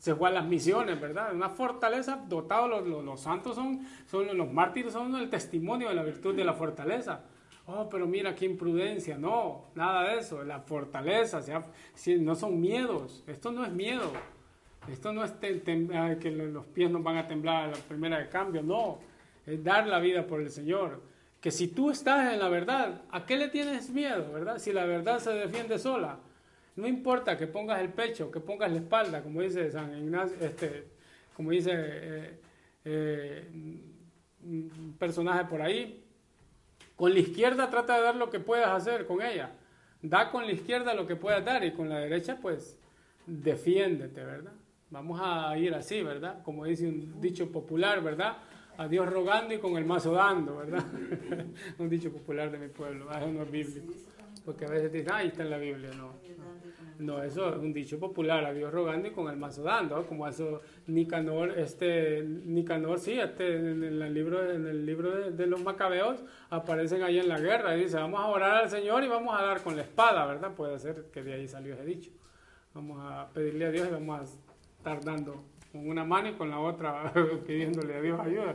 se 0.06 0.14
fue 0.14 0.28
a 0.28 0.32
las 0.32 0.46
misiones, 0.46 1.00
¿verdad? 1.00 1.34
Una 1.34 1.48
fortaleza 1.48 2.24
dotada, 2.28 2.68
los, 2.68 2.86
los, 2.86 3.18
santos 3.20 3.56
son, 3.56 3.80
son, 4.08 4.38
los 4.38 4.52
mártires 4.52 4.92
son 4.92 5.12
el 5.16 5.28
testimonio 5.28 5.88
de 5.88 5.96
la 5.96 6.04
virtud 6.04 6.32
de 6.32 6.44
la 6.44 6.52
fortaleza. 6.52 7.22
Oh, 7.66 7.88
pero 7.90 8.06
mira 8.06 8.32
qué 8.32 8.44
imprudencia, 8.44 9.18
no, 9.18 9.64
nada 9.74 10.08
de 10.08 10.20
eso, 10.20 10.44
la 10.44 10.60
fortaleza, 10.60 11.42
sea, 11.42 11.64
si, 11.94 12.20
no 12.20 12.36
son 12.36 12.60
miedos, 12.60 13.24
esto 13.26 13.50
no 13.50 13.64
es 13.64 13.72
miedo, 13.72 14.12
esto 14.88 15.12
no 15.12 15.24
es 15.24 15.32
que 15.32 16.30
los 16.30 16.66
pies 16.66 16.88
nos 16.88 17.02
van 17.02 17.16
a 17.16 17.26
temblar 17.26 17.64
a 17.64 17.72
la 17.72 17.76
primera 17.76 18.20
de 18.20 18.28
cambio, 18.28 18.62
no, 18.62 19.00
es 19.44 19.64
dar 19.64 19.88
la 19.88 19.98
vida 19.98 20.24
por 20.24 20.40
el 20.40 20.50
Señor. 20.50 21.02
Que 21.40 21.50
si 21.50 21.66
tú 21.66 21.90
estás 21.90 22.32
en 22.32 22.38
la 22.38 22.48
verdad, 22.48 23.02
¿a 23.10 23.26
qué 23.26 23.36
le 23.36 23.48
tienes 23.48 23.90
miedo, 23.90 24.32
verdad? 24.32 24.58
Si 24.58 24.72
la 24.72 24.84
verdad 24.84 25.18
se 25.18 25.32
defiende 25.32 25.80
sola. 25.80 26.20
No 26.76 26.86
importa 26.86 27.36
que 27.36 27.46
pongas 27.46 27.80
el 27.80 27.88
pecho, 27.88 28.30
que 28.30 28.40
pongas 28.40 28.70
la 28.70 28.78
espalda, 28.78 29.22
como 29.22 29.40
dice 29.40 29.70
San 29.70 29.96
Ignacio, 29.98 30.36
este, 30.40 30.84
como 31.34 31.50
dice 31.50 31.72
eh, 31.74 32.40
eh, 32.84 33.48
un 34.42 34.94
personaje 34.98 35.46
por 35.46 35.62
ahí. 35.62 36.04
Con 36.94 37.12
la 37.12 37.18
izquierda 37.18 37.68
trata 37.70 37.96
de 37.96 38.02
dar 38.02 38.16
lo 38.16 38.30
que 38.30 38.40
puedas 38.40 38.68
hacer 38.68 39.06
con 39.06 39.22
ella. 39.22 39.50
Da 40.02 40.30
con 40.30 40.44
la 40.46 40.52
izquierda 40.52 40.94
lo 40.94 41.06
que 41.06 41.16
puedas 41.16 41.44
dar 41.44 41.64
y 41.64 41.72
con 41.72 41.88
la 41.88 41.98
derecha 41.98 42.38
pues 42.40 42.78
defiéndete, 43.26 44.22
¿verdad? 44.22 44.52
Vamos 44.90 45.20
a 45.22 45.56
ir 45.58 45.74
así, 45.74 46.02
¿verdad? 46.02 46.42
Como 46.42 46.64
dice 46.64 46.86
un 46.86 47.20
dicho 47.20 47.50
popular, 47.50 48.02
¿verdad? 48.02 48.36
A 48.78 48.86
Dios 48.86 49.10
rogando 49.10 49.54
y 49.54 49.58
con 49.58 49.76
el 49.76 49.84
mazo 49.84 50.12
dando, 50.12 50.58
¿verdad? 50.58 50.84
un 51.78 51.88
dicho 51.88 52.12
popular 52.12 52.50
de 52.50 52.58
mi 52.58 52.68
pueblo, 52.68 53.10
eso 53.10 53.32
no 53.32 53.42
es 53.42 53.50
bíblico. 53.50 53.92
Porque 54.44 54.64
a 54.64 54.68
veces 54.68 54.92
dicen, 54.92 55.12
ah, 55.12 55.16
ahí 55.16 55.28
está 55.28 55.42
en 55.42 55.50
la 55.50 55.58
Biblia, 55.58 55.90
no. 55.96 56.12
No, 56.98 57.22
eso 57.22 57.50
es 57.50 57.56
un 57.56 57.72
dicho 57.72 57.98
popular, 57.98 58.44
a 58.44 58.52
Dios 58.52 58.72
rogando 58.72 59.08
y 59.08 59.10
con 59.10 59.28
el 59.28 59.36
mazo 59.36 59.62
dando, 59.62 60.06
como 60.06 60.26
eso 60.26 60.62
Nicanor, 60.86 61.58
este, 61.58 62.22
Nicanor, 62.22 62.98
sí, 62.98 63.18
este, 63.18 63.56
en 63.56 63.82
el 63.82 64.14
libro, 64.14 64.50
en 64.50 64.66
el 64.66 64.86
libro 64.86 65.30
de, 65.30 65.46
los 65.46 65.62
macabeos 65.62 66.24
aparecen 66.48 67.02
ahí 67.02 67.18
en 67.18 67.28
la 67.28 67.38
guerra 67.38 67.76
y 67.76 67.84
dice, 67.84 67.96
vamos 67.96 68.20
a 68.20 68.26
orar 68.26 68.62
al 68.62 68.70
Señor 68.70 69.04
y 69.04 69.08
vamos 69.08 69.38
a 69.38 69.42
dar 69.42 69.62
con 69.62 69.76
la 69.76 69.82
espada, 69.82 70.24
¿verdad? 70.26 70.54
Puede 70.54 70.78
ser 70.78 71.10
que 71.12 71.22
de 71.22 71.34
ahí 71.34 71.48
salió 71.48 71.74
ese 71.74 71.84
dicho. 71.84 72.10
Vamos 72.72 72.98
a 73.02 73.28
pedirle 73.32 73.66
a 73.66 73.70
Dios 73.70 73.88
y 73.88 73.92
vamos 73.92 74.20
a 74.20 74.22
estar 74.22 75.04
dando 75.04 75.44
con 75.72 75.88
una 75.88 76.04
mano 76.04 76.28
y 76.28 76.32
con 76.32 76.50
la 76.50 76.60
otra 76.60 77.12
pidiéndole 77.46 77.94
a 77.94 78.00
Dios 78.00 78.20
ayuda. 78.20 78.54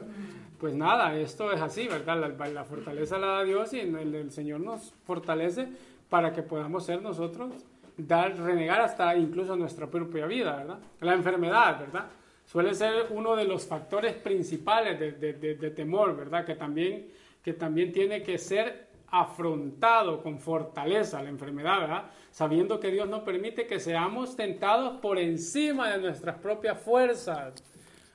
Pues 0.60 0.76
nada, 0.76 1.16
esto 1.16 1.52
es 1.52 1.62
así, 1.62 1.88
¿verdad? 1.88 2.36
La, 2.54 2.64
fortaleza 2.64 3.18
la 3.18 3.28
da 3.28 3.44
Dios 3.44 3.74
y 3.74 3.80
el 3.80 4.32
Señor 4.32 4.62
nos 4.62 4.94
fortalece 5.06 5.68
para 6.10 6.34
que 6.34 6.44
podamos 6.44 6.86
ser 6.86 7.02
nosotros 7.02 7.54
dar, 7.98 8.38
renegar 8.38 8.82
hasta 8.82 9.16
incluso 9.16 9.56
nuestra 9.56 9.88
propia 9.88 10.26
vida, 10.26 10.58
¿verdad? 10.58 10.80
La 11.00 11.14
enfermedad, 11.14 11.80
¿verdad? 11.80 12.06
Suele 12.46 12.74
ser 12.74 13.08
uno 13.12 13.36
de 13.36 13.46
los 13.46 13.66
factores 13.66 14.14
principales 14.14 15.00
de, 15.00 15.12
de, 15.14 15.56
de, 15.56 15.72
temor, 15.72 16.16
¿verdad? 16.16 16.46
Que 16.46 16.56
también, 16.56 17.10
que 17.44 17.54
también 17.54 17.92
tiene 17.92 18.24
que 18.24 18.38
ser 18.38 18.88
afrontado 19.08 20.22
con 20.22 20.40
fortaleza 20.40 21.22
la 21.22 21.30
enfermedad, 21.30 21.82
¿verdad? 21.82 22.04
Sabiendo 22.32 22.80
que 22.80 22.92
Dios 22.92 23.10
no 23.10 23.24
permite 23.24 23.68
que 23.68 23.80
seamos 23.80 24.36
tentados 24.36 25.00
por 25.02 25.18
encima 25.18 25.92
de 25.92 26.00
nuestras 26.00 26.38
propias 26.40 26.82
fuerzas, 26.82 27.64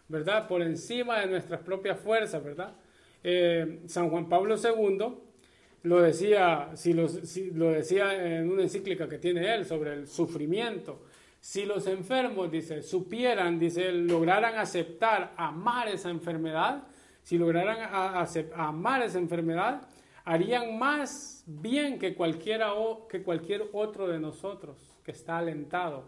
¿verdad? 0.08 0.48
Por 0.48 0.62
encima 0.62 1.20
de 1.20 1.26
nuestras 1.26 1.60
propias 1.60 1.98
fuerzas, 2.00 2.42
¿verdad? 2.42 2.74
eh, 3.28 3.80
San 3.86 4.08
Juan 4.08 4.28
Pablo 4.28 4.54
II 4.54 5.16
lo 5.86 6.02
decía, 6.02 6.70
si, 6.74 6.92
lo 6.92 7.70
decía 7.70 8.38
en 8.38 8.50
una 8.50 8.62
encíclica 8.62 9.08
que 9.08 9.18
tiene 9.18 9.54
él 9.54 9.64
sobre 9.64 9.94
el 9.94 10.08
sufrimiento. 10.08 11.02
Si 11.40 11.64
los 11.64 11.86
enfermos, 11.86 12.50
dice, 12.50 12.82
supieran, 12.82 13.58
dice, 13.58 13.92
lograran 13.92 14.56
aceptar, 14.58 15.32
amar 15.36 15.88
esa 15.88 16.10
enfermedad, 16.10 16.88
si 17.22 17.38
lograran 17.38 17.88
amar 18.56 19.02
esa 19.02 19.18
enfermedad, 19.18 19.82
harían 20.24 20.76
más 20.76 21.44
bien 21.46 22.00
que, 22.00 22.14
cualquiera, 22.14 22.72
que 23.08 23.22
cualquier 23.22 23.68
otro 23.72 24.08
de 24.08 24.18
nosotros 24.18 24.76
que 25.04 25.12
está 25.12 25.38
alentado. 25.38 26.04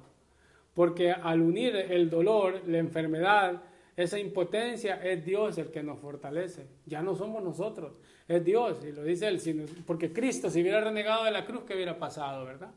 Porque 0.74 1.12
al 1.12 1.40
unir 1.40 1.76
el 1.76 2.10
dolor, 2.10 2.62
la 2.66 2.78
enfermedad, 2.78 3.62
esa 3.98 4.16
impotencia, 4.16 5.02
es 5.02 5.24
Dios 5.24 5.58
el 5.58 5.72
que 5.72 5.82
nos 5.82 5.98
fortalece. 5.98 6.66
Ya 6.86 7.02
no 7.02 7.16
somos 7.16 7.42
nosotros, 7.42 7.94
es 8.28 8.44
Dios. 8.44 8.78
Y 8.84 8.92
lo 8.92 9.02
dice 9.02 9.26
él, 9.26 9.40
porque 9.84 10.12
Cristo, 10.12 10.48
si 10.50 10.62
hubiera 10.62 10.80
renegado 10.80 11.24
de 11.24 11.32
la 11.32 11.44
cruz, 11.44 11.62
¿qué 11.66 11.74
hubiera 11.74 11.98
pasado, 11.98 12.44
verdad? 12.44 12.70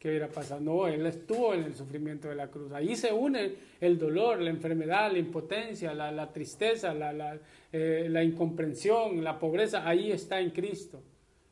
¿Qué 0.00 0.08
hubiera 0.08 0.28
pasado? 0.28 0.60
No, 0.60 0.88
Él 0.88 1.06
estuvo 1.06 1.54
en 1.54 1.62
el 1.62 1.76
sufrimiento 1.76 2.28
de 2.28 2.34
la 2.34 2.48
cruz. 2.48 2.72
Ahí 2.72 2.96
se 2.96 3.12
une 3.12 3.54
el 3.80 3.98
dolor, 3.98 4.40
la 4.40 4.50
enfermedad, 4.50 5.12
la 5.12 5.18
impotencia, 5.18 5.94
la, 5.94 6.32
tristeza, 6.32 6.92
la, 6.92 7.38
eh, 7.72 8.08
la, 8.10 8.24
incomprensión, 8.24 9.22
la 9.22 9.38
pobreza. 9.38 9.88
Ahí 9.88 10.10
está 10.10 10.40
en 10.40 10.50
Cristo. 10.50 11.00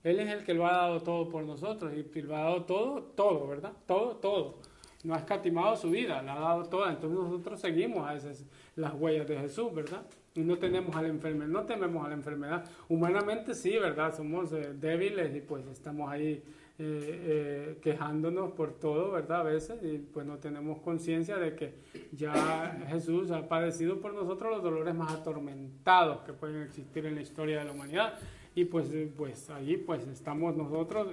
Él 0.02 0.18
es 0.18 0.28
el 0.28 0.44
que 0.44 0.54
lo 0.54 0.66
ha 0.66 0.72
dado 0.72 1.00
todo 1.00 1.28
por 1.28 1.44
nosotros 1.44 1.92
y 1.94 2.22
lo 2.22 2.36
ha 2.36 2.40
dado 2.40 2.64
todo, 2.64 3.02
todo, 3.02 3.46
¿verdad? 3.46 3.72
Todo, 3.86 4.16
todo. 4.16 4.58
No 5.02 5.14
ha 5.14 5.18
escatimado 5.18 5.76
su 5.76 5.90
vida, 5.90 6.22
la 6.22 6.34
ha 6.34 6.40
dado 6.40 6.64
toda. 6.64 6.90
Entonces 6.90 7.18
nosotros 7.18 7.60
seguimos 7.60 8.08
a 8.08 8.14
esas, 8.14 8.44
las 8.76 8.94
huellas 8.94 9.26
de 9.26 9.38
Jesús, 9.38 9.74
¿verdad? 9.74 10.06
Y 10.34 10.40
no 10.40 10.58
tenemos 10.58 10.94
a 10.94 11.02
la 11.02 11.08
enfermedad, 11.08 11.48
no 11.48 11.64
tememos 11.64 12.04
a 12.04 12.08
la 12.08 12.14
enfermedad. 12.14 12.64
Humanamente 12.88 13.54
sí, 13.54 13.70
¿verdad? 13.78 14.14
Somos 14.14 14.52
eh, 14.52 14.74
débiles 14.74 15.34
y 15.34 15.40
pues 15.40 15.66
estamos 15.66 16.10
ahí 16.10 16.32
eh, 16.32 16.42
eh, 16.78 17.78
quejándonos 17.80 18.52
por 18.52 18.78
todo, 18.78 19.12
¿verdad? 19.12 19.40
A 19.40 19.44
veces, 19.44 19.82
y 19.82 19.96
pues 19.96 20.26
no 20.26 20.36
tenemos 20.36 20.80
conciencia 20.80 21.38
de 21.38 21.54
que 21.54 21.74
ya 22.12 22.84
Jesús 22.88 23.30
ha 23.30 23.48
padecido 23.48 23.98
por 23.98 24.12
nosotros 24.12 24.56
los 24.56 24.62
dolores 24.62 24.94
más 24.94 25.10
atormentados 25.10 26.20
que 26.20 26.34
pueden 26.34 26.62
existir 26.62 27.06
en 27.06 27.14
la 27.14 27.22
historia 27.22 27.60
de 27.60 27.64
la 27.64 27.72
humanidad. 27.72 28.18
Y 28.54 28.66
pues, 28.66 28.90
pues 29.16 29.48
allí 29.48 29.78
pues 29.78 30.06
estamos 30.06 30.54
nosotros 30.56 31.08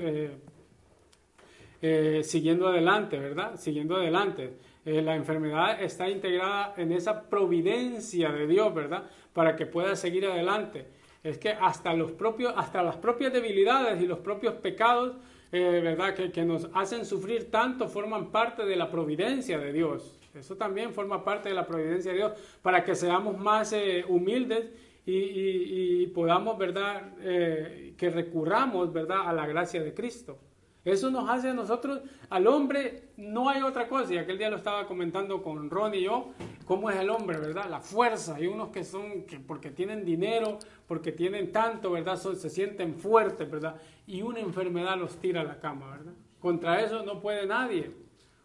siguiendo 2.23 2.67
adelante, 2.67 3.19
¿verdad? 3.19 3.57
Siguiendo 3.57 3.97
adelante. 3.97 4.57
La 4.85 5.15
enfermedad 5.15 5.81
está 5.81 6.09
integrada 6.09 6.73
en 6.77 6.91
esa 6.91 7.29
providencia 7.29 8.31
de 8.31 8.47
Dios, 8.47 8.73
¿verdad? 8.73 9.09
Para 9.33 9.55
que 9.55 9.65
pueda 9.65 9.95
seguir 9.95 10.25
adelante. 10.25 10.87
Es 11.23 11.37
que 11.37 11.49
hasta, 11.49 11.93
los 11.93 12.11
propios, 12.11 12.53
hasta 12.57 12.83
las 12.83 12.97
propias 12.97 13.31
debilidades 13.31 14.01
y 14.01 14.07
los 14.07 14.19
propios 14.19 14.55
pecados 14.55 15.15
eh, 15.53 15.81
¿verdad? 15.83 16.15
Que, 16.15 16.31
que, 16.31 16.43
nos 16.43 16.67
hacen 16.73 17.05
sufrir 17.05 17.51
tanto 17.51 17.87
forman 17.87 18.31
parte 18.31 18.65
de 18.65 18.75
la 18.75 18.89
providencia 18.89 19.59
de 19.59 19.71
Dios. 19.71 20.19
Eso 20.33 20.57
también 20.57 20.95
forma 20.95 21.23
parte 21.23 21.49
de 21.49 21.53
la 21.53 21.67
providencia 21.67 22.11
de 22.11 22.17
Dios 22.17 22.31
para 22.63 22.83
que 22.83 22.95
seamos 22.95 23.37
más 23.37 23.71
eh, 23.71 24.03
humildes 24.07 24.71
y, 25.05 25.13
y, 25.13 26.07
podamos, 26.07 26.57
¿verdad? 26.57 27.13
Eh, 27.19 27.93
que 27.95 28.09
recurramos, 28.09 28.91
¿verdad? 28.91 29.27
A 29.27 29.33
la 29.33 29.45
gracia 29.45 29.83
de 29.83 29.93
Cristo. 29.93 30.39
Eso 30.85 31.09
nos 31.09 31.29
hace 31.29 31.49
a 31.49 31.53
nosotros, 31.53 32.01
al 32.29 32.45
hombre, 32.45 33.11
no 33.15 33.47
hay 33.47 33.61
otra 33.61 33.87
cosa. 33.87 34.13
Y 34.13 34.17
aquel 34.17 34.37
día 34.37 34.49
lo 34.49 34.57
estaba 34.57 34.85
comentando 34.85 35.41
con 35.41 35.69
Ron 35.69 35.95
y 35.95 36.01
yo, 36.01 36.31
cómo 36.65 36.89
es 36.89 36.97
el 36.97 37.09
hombre, 37.09 37.37
¿verdad? 37.37 37.69
La 37.69 37.79
fuerza. 37.79 38.35
Hay 38.35 38.47
unos 38.47 38.69
que 38.69 38.83
son, 38.83 39.23
que 39.23 39.39
porque 39.39 39.71
tienen 39.71 40.03
dinero, 40.03 40.59
porque 40.87 41.13
tienen 41.13 41.53
tanto, 41.53 41.91
¿verdad? 41.91 42.17
se 42.17 42.49
sienten 42.49 42.95
fuertes, 42.95 43.49
¿verdad? 43.49 43.75
Y 44.05 44.21
una 44.21 44.41
enfermedad 44.41 44.97
los 44.97 45.15
tira 45.17 45.41
a 45.41 45.45
la 45.45 45.59
cama, 45.59 45.89
¿verdad? 45.91 46.13
Contra 46.39 46.81
eso 46.81 47.03
no 47.03 47.21
puede 47.21 47.45
nadie. 47.45 47.91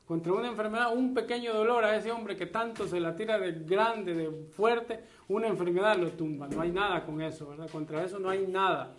Contra 0.06 0.32
una 0.32 0.48
enfermedad, 0.48 0.96
un 0.96 1.12
pequeño 1.12 1.52
dolor 1.52 1.84
a 1.84 1.96
ese 1.96 2.10
hombre 2.12 2.36
que 2.36 2.46
tanto 2.46 2.86
se 2.86 2.98
la 3.00 3.14
tira 3.14 3.38
de 3.38 3.52
grande, 3.52 4.14
de 4.14 4.30
fuerte, 4.52 5.00
una 5.26 5.48
enfermedad 5.48 5.98
lo 5.98 6.12
tumba. 6.12 6.48
No 6.48 6.62
hay 6.62 6.70
nada 6.70 7.04
con 7.04 7.20
eso, 7.20 7.48
¿verdad? 7.48 7.68
Contra 7.68 8.04
eso 8.04 8.18
no 8.18 8.30
hay 8.30 8.46
nada. 8.46 8.94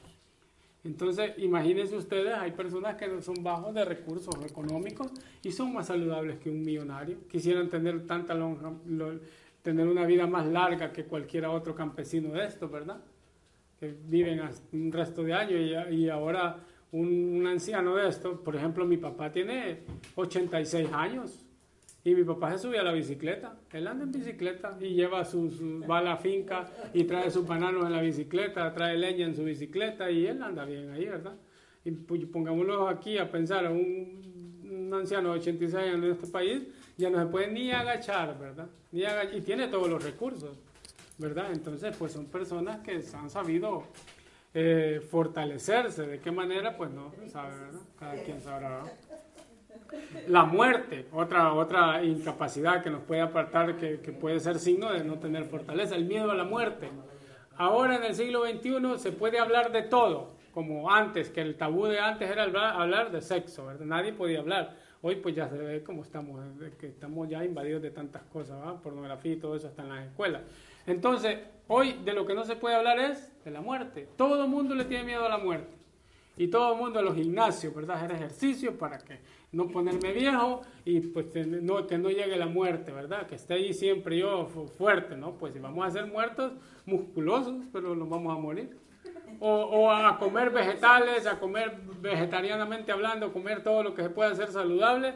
Entonces, 0.84 1.34
imagínense 1.38 1.96
ustedes, 1.96 2.34
hay 2.34 2.52
personas 2.52 2.96
que 2.96 3.22
son 3.22 3.44
bajos 3.44 3.74
de 3.74 3.84
recursos 3.84 4.34
económicos 4.46 5.12
y 5.44 5.52
son 5.52 5.74
más 5.74 5.88
saludables 5.88 6.40
que 6.40 6.50
un 6.50 6.62
millonario. 6.62 7.18
Quisieran 7.28 7.70
tener 7.70 8.06
tanta 8.06 8.34
lonja, 8.34 8.72
tener 9.62 9.88
una 9.88 10.06
vida 10.06 10.26
más 10.26 10.46
larga 10.48 10.94
que 10.94 11.04
cualquier 11.04 11.46
otro 11.48 11.76
campesino 11.76 12.30
de 12.32 12.46
esto, 12.46 12.70
¿verdad? 12.70 13.02
Que 13.78 13.94
viven 14.08 14.42
un 14.72 14.92
resto 14.92 15.24
de 15.24 15.34
años 15.34 15.60
y, 15.92 15.96
y 15.96 16.10
ahora 16.10 16.58
un, 16.92 17.36
un, 17.36 17.48
anciano 17.48 17.96
de 17.96 18.08
esto, 18.08 18.42
por 18.42 18.56
ejemplo, 18.56 18.86
mi 18.86 18.98
papá 18.98 19.32
tiene 19.32 19.80
86 20.16 20.90
años 20.94 21.46
y 22.04 22.16
mi 22.16 22.24
papá 22.24 22.52
se 22.52 22.60
sube 22.60 22.80
a 22.80 22.84
la 22.84 22.94
bicicleta. 22.94 23.58
Él 23.72 23.88
anda 23.88 24.04
en 24.04 24.12
bicicleta 24.12 24.78
y 24.80 24.94
lleva 24.94 25.26
sus, 25.26 25.62
va 25.62 26.00
a 26.00 26.02
la 26.02 26.18
finca 26.18 26.68
y 26.94 27.04
trae 27.04 27.30
sus 27.30 27.46
bananos 27.46 27.86
en 27.86 27.92
la 27.92 28.02
bicicleta, 28.02 28.74
trae 28.74 28.98
leña 28.98 29.26
en 29.26 29.36
su 29.36 29.44
bicicleta 29.44 30.10
y 30.10 30.26
él 30.28 30.42
anda 30.42 30.66
bien 30.66 30.92
ahí, 30.92 31.06
¿verdad? 31.06 31.36
Y 31.84 31.92
pongámoslo 31.92 32.88
aquí 32.88 33.18
a 33.18 33.30
pensar, 33.30 33.70
un, 33.72 34.60
un 34.70 34.94
anciano 34.94 35.34
de 35.34 35.40
86 35.40 35.76
años 35.76 35.96
en 35.96 36.12
este 36.12 36.28
país 36.28 36.64
ya 36.98 37.10
no 37.10 37.20
se 37.20 37.26
puede 37.28 37.48
ni 37.48 37.72
agachar, 37.72 38.38
¿verdad? 38.38 38.68
Ni 38.92 39.04
y 39.36 39.42
tiene 39.42 39.68
todos 39.68 39.90
los 39.90 40.04
recursos, 40.04 40.58
¿verdad? 41.18 41.52
Entonces, 41.52 41.96
pues 41.98 42.12
son 42.12 42.26
personas 42.26 42.80
que 42.80 43.02
han 43.14 43.30
sabido 43.30 43.84
eh, 44.54 45.00
fortalecerse. 45.10 46.06
¿De 46.08 46.20
qué 46.20 46.32
manera? 46.32 46.76
Pues 46.76 46.92
no 46.92 47.14
sabe, 47.28 47.58
¿verdad? 47.58 47.82
Cada 47.98 48.16
quien 48.24 48.42
sabrá. 48.42 48.84
La 50.28 50.44
muerte, 50.44 51.08
otra, 51.12 51.54
otra 51.54 52.04
incapacidad 52.04 52.84
que 52.84 52.90
nos 52.90 53.02
puede 53.04 53.22
apartar, 53.22 53.78
que, 53.78 53.98
puede 54.14 54.40
ser 54.40 54.60
signo 54.60 54.92
de 54.92 55.04
no 55.04 55.20
tener 55.20 55.46
fortaleza, 55.46 55.96
el 55.96 56.06
miedo 56.06 56.32
a 56.32 56.36
la 56.36 56.44
muerte. 56.44 56.90
Ahora 57.58 57.96
en 57.96 58.04
el 58.04 58.16
siglo 58.16 58.46
XXI 58.46 58.98
se 58.98 59.12
puede 59.12 59.40
hablar 59.40 59.72
de 59.72 59.84
todo, 59.84 60.32
como 60.54 60.92
antes, 60.92 61.30
que 61.30 61.42
el 61.42 61.56
tabú 61.56 61.86
de 61.86 62.00
antes 62.00 62.30
era 62.30 62.44
hablar, 62.44 63.12
de 63.12 63.22
sexo, 63.22 63.66
¿verdad? 63.66 63.86
nadie 63.86 64.14
podía 64.14 64.40
hablar. 64.40 64.76
Hoy 65.02 65.16
pues 65.16 65.36
ya 65.36 65.48
se 65.48 65.58
ve 65.58 65.84
como 65.84 66.04
estamos, 66.04 66.42
que 66.80 66.88
estamos 66.88 67.30
ya 67.30 67.44
invadidos 67.44 67.82
de 67.82 67.92
tantas 67.92 68.24
cosas, 68.24 68.58
pornografía 68.84 69.34
y 69.34 69.38
todo 69.38 69.56
eso 69.56 69.68
está 69.68 69.84
en 69.84 69.90
las 69.90 70.06
escuelas. 70.06 70.42
Entonces, 70.86 71.38
hoy 71.68 71.94
de 72.04 72.14
lo 72.14 72.26
que 72.26 72.34
no 72.34 72.44
se 72.44 72.56
puede 72.56 72.76
hablar 72.76 73.00
es 73.00 73.32
de 73.46 73.52
la 73.52 73.62
muerte. 73.62 74.10
Todo 74.18 74.44
el 74.44 74.50
mundo 74.50 74.76
le 74.76 74.86
tiene 74.86 75.04
miedo 75.04 75.26
a 75.26 75.30
la 75.30 75.38
muerte. 75.38 75.80
Y 76.36 76.48
todo 76.48 76.74
el 76.74 76.80
mundo 76.80 77.00
a 77.00 77.02
los 77.02 77.16
gimnasios, 77.16 77.76
¿verdad? 77.76 77.98
Hacer 77.98 78.14
ejercicio 78.14 78.78
para 78.78 78.98
que 78.98 79.20
no 79.52 79.68
ponerme 79.68 80.14
viejo 80.14 80.62
y 80.86 81.00
pues 81.00 81.28
no, 81.48 81.88
que 81.88 81.98
no 81.98 82.10
llegue 82.10 82.38
la 82.38 82.46
muerte, 82.46 82.92
¿verdad? 82.92 83.28
Que 83.28 83.36
esté 83.36 83.56
ahí 83.56 83.74
siempre 83.74 84.18
yo 84.18 84.48
fuerte, 84.78 85.16
¿no? 85.16 85.34
Pues 85.34 85.54
si 85.54 85.60
vamos 85.60 85.86
a 85.86 85.92
ser 85.92 86.06
muertos, 86.06 86.54
musculosos, 86.86 87.56
pero 87.74 87.96
nos 87.96 88.10
vamos 88.10 88.36
a 88.36 88.40
morir. 88.40 88.78
O, 89.40 89.50
o, 89.50 89.92
a 89.92 90.18
comer 90.18 90.50
vegetales, 90.50 91.26
a 91.26 91.40
comer 91.40 91.78
vegetarianamente 92.02 92.92
hablando, 92.92 93.32
comer 93.32 93.64
todo 93.64 93.84
lo 93.84 93.94
que 93.94 94.04
se 94.04 94.10
pueda 94.10 94.32
hacer 94.32 94.52
saludable 94.52 95.14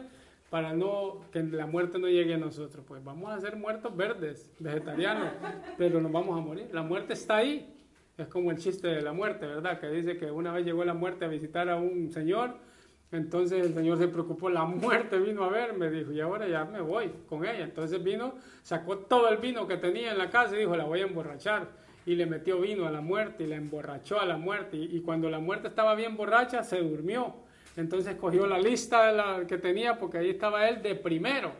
para 0.50 0.72
no 0.72 1.20
que 1.32 1.42
la 1.42 1.66
muerte 1.66 1.98
no 1.98 2.08
llegue 2.08 2.34
a 2.34 2.38
nosotros. 2.38 2.84
Pues 2.86 3.04
vamos 3.04 3.30
a 3.30 3.40
ser 3.40 3.56
muertos 3.56 3.94
verdes, 3.96 4.52
vegetarianos, 4.58 5.28
pero 5.76 6.00
nos 6.00 6.10
vamos 6.10 6.38
a 6.38 6.40
morir. 6.40 6.68
La 6.72 6.82
muerte 6.82 7.12
está 7.12 7.36
ahí. 7.36 7.70
Es 8.16 8.28
como 8.28 8.52
el 8.52 8.58
chiste 8.58 8.86
de 8.86 9.02
la 9.02 9.12
muerte, 9.12 9.46
¿verdad? 9.46 9.80
Que 9.80 9.88
dice 9.88 10.16
que 10.16 10.30
una 10.30 10.52
vez 10.52 10.64
llegó 10.64 10.84
la 10.84 10.94
muerte 10.94 11.24
a 11.24 11.28
visitar 11.28 11.68
a 11.68 11.76
un 11.76 12.12
señor 12.12 12.56
entonces 13.12 13.64
el 13.64 13.74
Señor 13.74 13.98
se 13.98 14.08
preocupó, 14.08 14.50
la 14.50 14.64
muerte 14.64 15.18
vino 15.18 15.44
a 15.44 15.48
ver, 15.48 15.74
me 15.74 15.90
dijo, 15.90 16.12
y 16.12 16.20
ahora 16.20 16.48
ya 16.48 16.64
me 16.64 16.80
voy 16.80 17.12
con 17.28 17.44
ella. 17.44 17.62
Entonces 17.62 18.02
vino, 18.02 18.34
sacó 18.62 18.98
todo 18.98 19.28
el 19.28 19.38
vino 19.38 19.66
que 19.66 19.76
tenía 19.76 20.12
en 20.12 20.18
la 20.18 20.30
casa 20.30 20.56
y 20.56 20.60
dijo, 20.60 20.76
la 20.76 20.84
voy 20.84 21.00
a 21.00 21.04
emborrachar. 21.04 21.68
Y 22.06 22.16
le 22.16 22.26
metió 22.26 22.60
vino 22.60 22.86
a 22.86 22.90
la 22.90 23.00
muerte 23.00 23.44
y 23.44 23.46
la 23.46 23.56
emborrachó 23.56 24.20
a 24.20 24.26
la 24.26 24.36
muerte. 24.36 24.76
Y, 24.76 25.00
cuando 25.00 25.30
la 25.30 25.38
muerte 25.38 25.68
estaba 25.68 25.94
bien 25.94 26.16
borracha, 26.16 26.62
se 26.62 26.80
durmió. 26.80 27.34
Entonces 27.76 28.16
cogió 28.16 28.46
la 28.46 28.58
lista 28.58 29.06
de 29.06 29.16
la 29.16 29.46
que 29.46 29.58
tenía, 29.58 29.98
porque 29.98 30.18
ahí 30.18 30.30
estaba 30.30 30.68
él 30.68 30.82
de 30.82 30.94
primero 30.94 31.52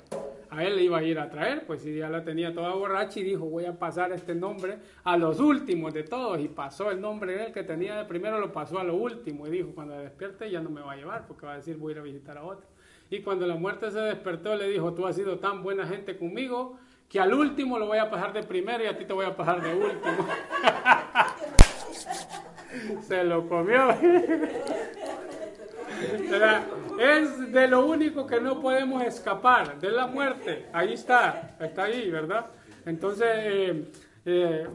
a 0.55 0.65
él 0.65 0.77
le 0.77 0.85
iba 0.85 0.99
a 0.99 1.03
ir 1.03 1.19
a 1.19 1.29
traer, 1.29 1.67
pues 1.67 1.83
si 1.83 1.97
ya 1.97 2.09
la 2.09 2.23
tenía 2.23 2.55
toda 2.55 2.75
borracha 2.75 3.19
y 3.19 3.25
dijo, 3.25 3.47
voy 3.47 3.65
a 3.65 3.77
pasar 3.77 4.13
este 4.13 4.35
nombre 4.35 4.79
a 5.03 5.17
los 5.17 5.41
últimos 5.41 5.93
de 5.93 6.05
todos. 6.05 6.41
Y 6.41 6.49
pasó 6.49 6.91
el 6.91 7.01
nombre 7.01 7.35
de 7.35 7.47
él 7.47 7.53
que 7.53 7.65
tenía 7.65 7.97
de 7.97 8.05
primero, 8.05 8.39
lo 8.39 8.53
pasó 8.53 8.79
a 8.79 8.85
lo 8.85 8.95
último. 8.95 9.47
Y 9.47 9.51
dijo, 9.51 9.73
cuando 9.75 9.99
despierte 9.99 10.51
ya 10.51 10.61
no 10.61 10.71
me 10.71 10.81
va 10.81 10.93
a 10.93 10.97
llevar, 10.97 11.27
porque 11.27 11.47
va 11.47 11.55
a 11.55 11.57
decir, 11.57 11.77
voy 11.77 11.93
a 11.93 11.97
ir 11.97 11.99
a 11.99 12.03
visitar 12.03 12.39
a 12.39 12.45
otro. 12.45 12.67
Y 13.11 13.21
cuando 13.21 13.47
la 13.47 13.57
muerte 13.57 13.91
se 13.91 13.99
despertó, 13.99 14.55
le 14.55 14.69
dijo, 14.69 14.95
tú 14.95 15.07
has 15.07 15.17
sido 15.17 15.39
tan 15.39 15.63
buena 15.63 15.87
gente 15.87 16.17
conmigo, 16.17 16.79
que 17.09 17.21
al 17.21 17.35
último 17.35 17.79
lo 17.79 17.87
voy 17.87 17.99
a 17.99 18.09
pasar 18.09 18.33
de 18.33 18.43
primero 18.43 18.85
y 18.85 18.87
a 18.87 18.97
ti 18.97 19.05
te 19.05 19.13
voy 19.13 19.27
a 19.27 19.37
pasar 19.37 19.61
de 19.61 19.75
último. 19.75 20.29
se 23.03 23.25
lo 23.25 23.49
comió. 23.49 23.89
Es 26.99 27.53
de 27.53 27.69
lo 27.69 27.87
único 27.87 28.27
que 28.27 28.41
no 28.41 28.61
podemos 28.61 29.03
escapar, 29.03 29.81
de 29.81 29.91
la 29.91 30.07
muerte. 30.07 30.67
Ahí 30.73 30.93
está, 30.93 31.57
está 31.61 31.85
ahí, 31.85 32.11
¿verdad? 32.11 32.47
Entonces, 32.87 33.27
eh, 33.29 33.85
eh, 34.25 34.67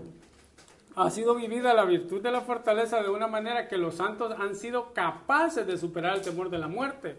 ha 0.95 1.09
sido 1.09 1.35
vivida 1.35 1.73
la 1.73 1.85
virtud 1.85 2.21
de 2.21 2.31
la 2.31 2.41
fortaleza 2.41 3.01
de 3.01 3.09
una 3.09 3.27
manera 3.27 3.67
que 3.67 3.77
los 3.77 3.95
santos 3.95 4.35
han 4.37 4.55
sido 4.55 4.93
capaces 4.93 5.65
de 5.65 5.77
superar 5.77 6.15
el 6.15 6.21
temor 6.21 6.49
de 6.49 6.57
la 6.57 6.67
muerte. 6.67 7.15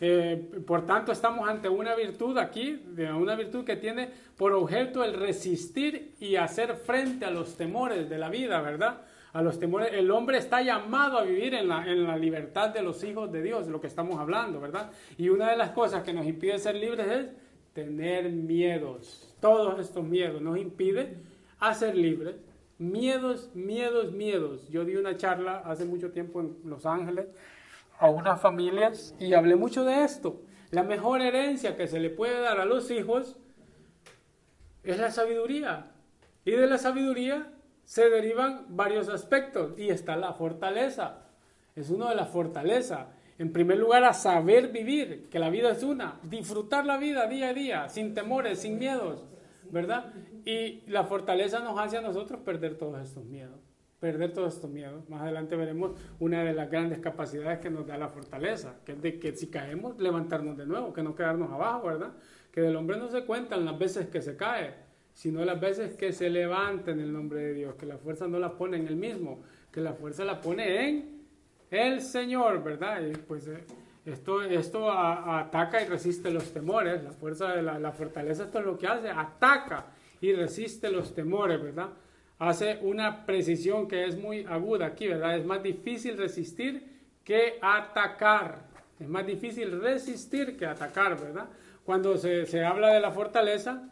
Eh, 0.00 0.62
por 0.66 0.86
tanto, 0.86 1.12
estamos 1.12 1.48
ante 1.48 1.68
una 1.68 1.94
virtud 1.94 2.36
aquí, 2.38 2.82
de 2.86 3.12
una 3.12 3.36
virtud 3.36 3.64
que 3.64 3.76
tiene 3.76 4.08
por 4.36 4.52
objeto 4.52 5.04
el 5.04 5.14
resistir 5.14 6.14
y 6.18 6.36
hacer 6.36 6.74
frente 6.74 7.24
a 7.24 7.30
los 7.30 7.56
temores 7.56 8.08
de 8.08 8.18
la 8.18 8.30
vida, 8.30 8.60
¿verdad? 8.62 9.02
A 9.32 9.42
los 9.42 9.58
temores. 9.58 9.92
El 9.92 10.10
hombre 10.10 10.38
está 10.38 10.60
llamado 10.60 11.18
a 11.18 11.22
vivir 11.22 11.54
en 11.54 11.68
la, 11.68 11.86
en 11.86 12.04
la 12.04 12.16
libertad 12.16 12.70
de 12.70 12.82
los 12.82 13.04
hijos 13.04 13.30
de 13.30 13.42
Dios, 13.42 13.68
lo 13.68 13.80
que 13.80 13.86
estamos 13.86 14.18
hablando, 14.18 14.60
¿verdad? 14.60 14.90
Y 15.16 15.28
una 15.28 15.50
de 15.50 15.56
las 15.56 15.70
cosas 15.70 16.02
que 16.02 16.12
nos 16.12 16.26
impide 16.26 16.58
ser 16.58 16.74
libres 16.74 17.06
es 17.06 17.32
tener 17.72 18.30
miedos. 18.30 19.34
Todos 19.40 19.78
estos 19.80 20.04
miedos 20.04 20.42
nos 20.42 20.58
impide 20.58 21.16
a 21.58 21.74
ser 21.74 21.96
libres. 21.96 22.36
Miedos, 22.78 23.50
miedos, 23.54 24.12
miedos. 24.12 24.68
Yo 24.68 24.84
di 24.84 24.96
una 24.96 25.16
charla 25.16 25.62
hace 25.64 25.84
mucho 25.84 26.10
tiempo 26.10 26.40
en 26.40 26.56
Los 26.64 26.86
Ángeles 26.86 27.26
a 27.98 28.08
unas 28.08 28.40
familias 28.40 29.14
y 29.18 29.34
hablé 29.34 29.56
mucho 29.56 29.84
de 29.84 30.02
esto. 30.04 30.40
La 30.70 30.82
mejor 30.82 31.20
herencia 31.20 31.76
que 31.76 31.86
se 31.86 32.00
le 32.00 32.10
puede 32.10 32.40
dar 32.40 32.58
a 32.58 32.64
los 32.64 32.90
hijos 32.90 33.36
es 34.82 34.98
la 34.98 35.10
sabiduría. 35.10 35.92
Y 36.44 36.52
de 36.52 36.66
la 36.66 36.78
sabiduría 36.78 37.52
se 37.90 38.08
derivan 38.08 38.66
varios 38.68 39.08
aspectos 39.08 39.76
y 39.76 39.88
está 39.88 40.14
la 40.14 40.32
fortaleza. 40.32 41.24
Es 41.74 41.90
uno 41.90 42.08
de 42.08 42.14
las 42.14 42.28
fortalezas. 42.28 43.08
En 43.36 43.52
primer 43.52 43.78
lugar, 43.78 44.04
a 44.04 44.12
saber 44.12 44.68
vivir, 44.68 45.26
que 45.28 45.40
la 45.40 45.50
vida 45.50 45.72
es 45.72 45.82
una, 45.82 46.20
disfrutar 46.22 46.86
la 46.86 46.98
vida 46.98 47.26
día 47.26 47.48
a 47.48 47.52
día, 47.52 47.88
sin 47.88 48.14
temores, 48.14 48.60
sin 48.60 48.78
miedos, 48.78 49.26
¿verdad? 49.72 50.04
Y 50.44 50.88
la 50.88 51.02
fortaleza 51.02 51.58
nos 51.58 51.76
hace 51.80 51.96
a 51.96 52.00
nosotros 52.00 52.42
perder 52.44 52.78
todos 52.78 53.02
estos 53.02 53.24
miedos 53.24 53.58
perder 53.98 54.32
todos 54.32 54.54
estos 54.54 54.70
miedos. 54.70 55.06
Más 55.10 55.20
adelante 55.20 55.56
veremos 55.56 55.92
una 56.20 56.42
de 56.42 56.54
las 56.54 56.70
grandes 56.70 57.00
capacidades 57.00 57.58
que 57.58 57.68
nos 57.68 57.86
da 57.86 57.98
la 57.98 58.08
fortaleza, 58.08 58.76
que 58.86 58.92
es 58.92 59.02
de 59.02 59.18
que 59.18 59.36
si 59.36 59.48
caemos, 59.48 59.98
levantarnos 59.98 60.56
de 60.56 60.64
nuevo, 60.64 60.94
que 60.94 61.02
no 61.02 61.14
quedarnos 61.14 61.52
abajo, 61.52 61.88
¿verdad? 61.88 62.12
Que 62.50 62.62
del 62.62 62.76
hombre 62.76 62.96
no 62.96 63.08
se 63.08 63.26
cuentan 63.26 63.66
las 63.66 63.78
veces 63.78 64.06
que 64.06 64.22
se 64.22 64.38
cae, 64.38 64.74
sino 65.20 65.44
las 65.44 65.60
veces 65.60 65.94
que 65.96 66.12
se 66.12 66.30
levanta 66.30 66.92
en 66.92 67.00
el 67.00 67.12
nombre 67.12 67.40
de 67.40 67.54
Dios, 67.54 67.74
que 67.74 67.86
la 67.86 67.98
fuerza 67.98 68.26
no 68.26 68.38
la 68.38 68.56
pone 68.56 68.78
en 68.78 68.86
él 68.86 68.96
mismo, 68.96 69.42
que 69.70 69.80
la 69.80 69.92
fuerza 69.92 70.24
la 70.24 70.40
pone 70.40 70.88
en 70.88 71.20
el 71.70 72.00
Señor, 72.00 72.62
¿verdad? 72.62 73.02
Pues 73.28 73.46
eh, 73.48 73.58
esto, 74.06 74.42
esto 74.42 74.90
ataca 74.90 75.82
y 75.82 75.86
resiste 75.86 76.30
los 76.30 76.52
temores, 76.52 77.02
la 77.02 77.12
fuerza 77.12 77.54
de 77.54 77.62
la, 77.62 77.78
la 77.78 77.92
fortaleza, 77.92 78.44
esto 78.44 78.60
es 78.60 78.64
lo 78.64 78.78
que 78.78 78.86
hace, 78.86 79.10
ataca 79.10 79.86
y 80.20 80.32
resiste 80.32 80.90
los 80.90 81.14
temores, 81.14 81.62
¿verdad? 81.62 81.90
hace 82.40 82.78
una 82.80 83.26
precisión 83.26 83.86
que 83.86 84.06
es 84.06 84.16
muy 84.16 84.46
aguda 84.46 84.86
aquí, 84.86 85.06
¿verdad? 85.06 85.36
Es 85.36 85.44
más 85.44 85.62
difícil 85.62 86.16
resistir 86.16 86.82
que 87.22 87.58
atacar. 87.60 88.62
Es 88.98 89.06
más 89.06 89.26
difícil 89.26 89.78
resistir 89.80 90.56
que 90.56 90.64
atacar, 90.64 91.20
¿verdad? 91.20 91.48
Cuando 91.84 92.16
se, 92.16 92.64
habla 92.64 92.94
de 92.94 93.00
la 93.00 93.10
fortaleza, 93.10 93.90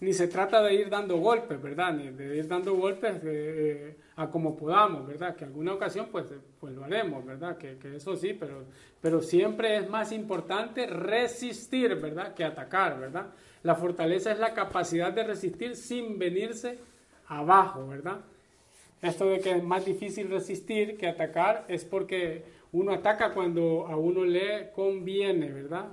ni 0.00 0.14
se 0.14 0.28
trata 0.28 0.62
de 0.62 0.74
ir 0.74 0.88
dando 0.88 1.18
golpes, 1.18 1.60
¿verdad? 1.60 1.92
Ni 1.92 2.10
de 2.10 2.36
ir 2.36 2.48
dando 2.48 2.74
golpes 2.74 3.16
eh, 3.16 3.20
eh, 3.24 3.96
a 4.16 4.30
como 4.30 4.56
podamos, 4.56 5.06
¿verdad? 5.06 5.36
Que 5.36 5.44
alguna 5.44 5.74
ocasión 5.74 6.08
pues, 6.10 6.26
pues 6.58 6.74
lo 6.74 6.84
haremos, 6.84 7.24
¿verdad? 7.24 7.58
Que, 7.58 7.76
que, 7.76 7.96
eso 7.96 8.16
sí, 8.16 8.32
pero, 8.32 8.64
pero 9.00 9.20
siempre 9.20 9.76
es 9.76 9.88
más 9.90 10.10
importante 10.12 10.86
resistir, 10.86 11.94
¿verdad? 11.96 12.32
Que 12.34 12.44
atacar, 12.44 12.98
¿verdad? 12.98 13.26
La 13.62 13.74
fortaleza 13.74 14.32
es 14.32 14.38
la 14.38 14.54
capacidad 14.54 15.12
de 15.12 15.24
resistir 15.24 15.76
sin 15.76 16.18
venirse 16.18 16.78
abajo, 17.26 17.86
¿verdad? 17.86 18.20
Esto 19.02 19.26
de 19.26 19.40
que 19.40 19.52
es 19.52 19.62
más 19.62 19.84
difícil 19.84 20.30
resistir 20.30 20.96
que 20.96 21.08
atacar 21.08 21.64
es 21.68 21.84
porque 21.84 22.42
uno 22.72 22.92
ataca 22.92 23.32
cuando 23.34 23.86
a 23.86 23.96
uno 23.96 24.24
le 24.24 24.70
conviene, 24.72 25.50
¿verdad? 25.50 25.88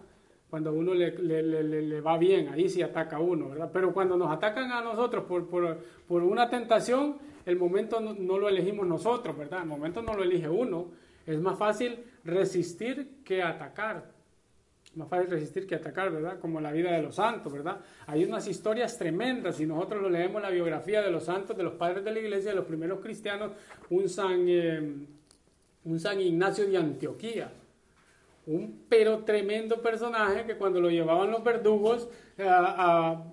Cuando 0.49 0.69
a 0.69 0.73
uno 0.73 0.93
le, 0.93 1.11
le, 1.11 2.01
va 2.01 2.17
bien, 2.17 2.49
ahí 2.49 2.69
sí 2.69 2.81
ataca 2.81 3.19
uno, 3.19 3.49
¿verdad? 3.49 3.69
Pero 3.71 3.93
cuando 3.93 4.15
nos 4.15 4.31
atacan 4.31 4.71
a 4.71 4.81
nosotros 4.81 5.25
por, 5.25 5.49
por, 5.49 5.77
por 6.07 6.23
una 6.23 6.49
tentación, 6.49 7.17
el 7.45 7.57
momento 7.57 7.99
no, 7.99 8.13
no, 8.13 8.37
lo 8.37 8.47
elegimos 8.47 8.87
nosotros, 8.87 9.37
¿verdad? 9.37 9.63
El 9.63 9.67
momento 9.67 10.01
no 10.01 10.13
lo 10.13 10.23
elige 10.23 10.47
uno. 10.47 10.87
Es 11.25 11.39
más 11.41 11.57
fácil 11.57 11.99
resistir 12.23 13.21
que 13.25 13.43
atacar 13.43 14.17
más 14.97 15.07
fácil 15.09 15.29
resistir 15.29 15.67
que 15.67 15.75
atacar, 15.75 16.11
¿verdad? 16.11 16.39
Como 16.39 16.59
la 16.59 16.71
vida 16.71 16.91
de 16.91 17.01
los 17.01 17.15
santos, 17.15 17.53
¿verdad? 17.53 17.79
Hay 18.07 18.23
unas 18.25 18.47
historias 18.47 18.97
tremendas, 18.97 19.57
si 19.57 19.65
nosotros 19.65 20.11
leemos 20.11 20.41
la 20.41 20.49
biografía 20.49 21.01
de 21.01 21.11
los 21.11 21.25
santos, 21.25 21.55
de 21.55 21.63
los 21.63 21.73
padres 21.73 22.03
de 22.03 22.11
la 22.11 22.19
iglesia, 22.19 22.51
de 22.51 22.55
los 22.55 22.65
primeros 22.65 22.99
cristianos, 22.99 23.51
un 23.89 24.09
San, 24.09 24.45
eh, 24.47 24.95
un 25.85 25.99
San 25.99 26.19
Ignacio 26.19 26.67
de 26.67 26.77
Antioquía, 26.77 27.51
un 28.47 28.85
pero 28.89 29.19
tremendo 29.19 29.81
personaje 29.81 30.45
que 30.45 30.57
cuando 30.57 30.81
lo 30.81 30.89
llevaban 30.89 31.29
los 31.29 31.43
verdugos, 31.43 32.09
eh, 32.37 32.49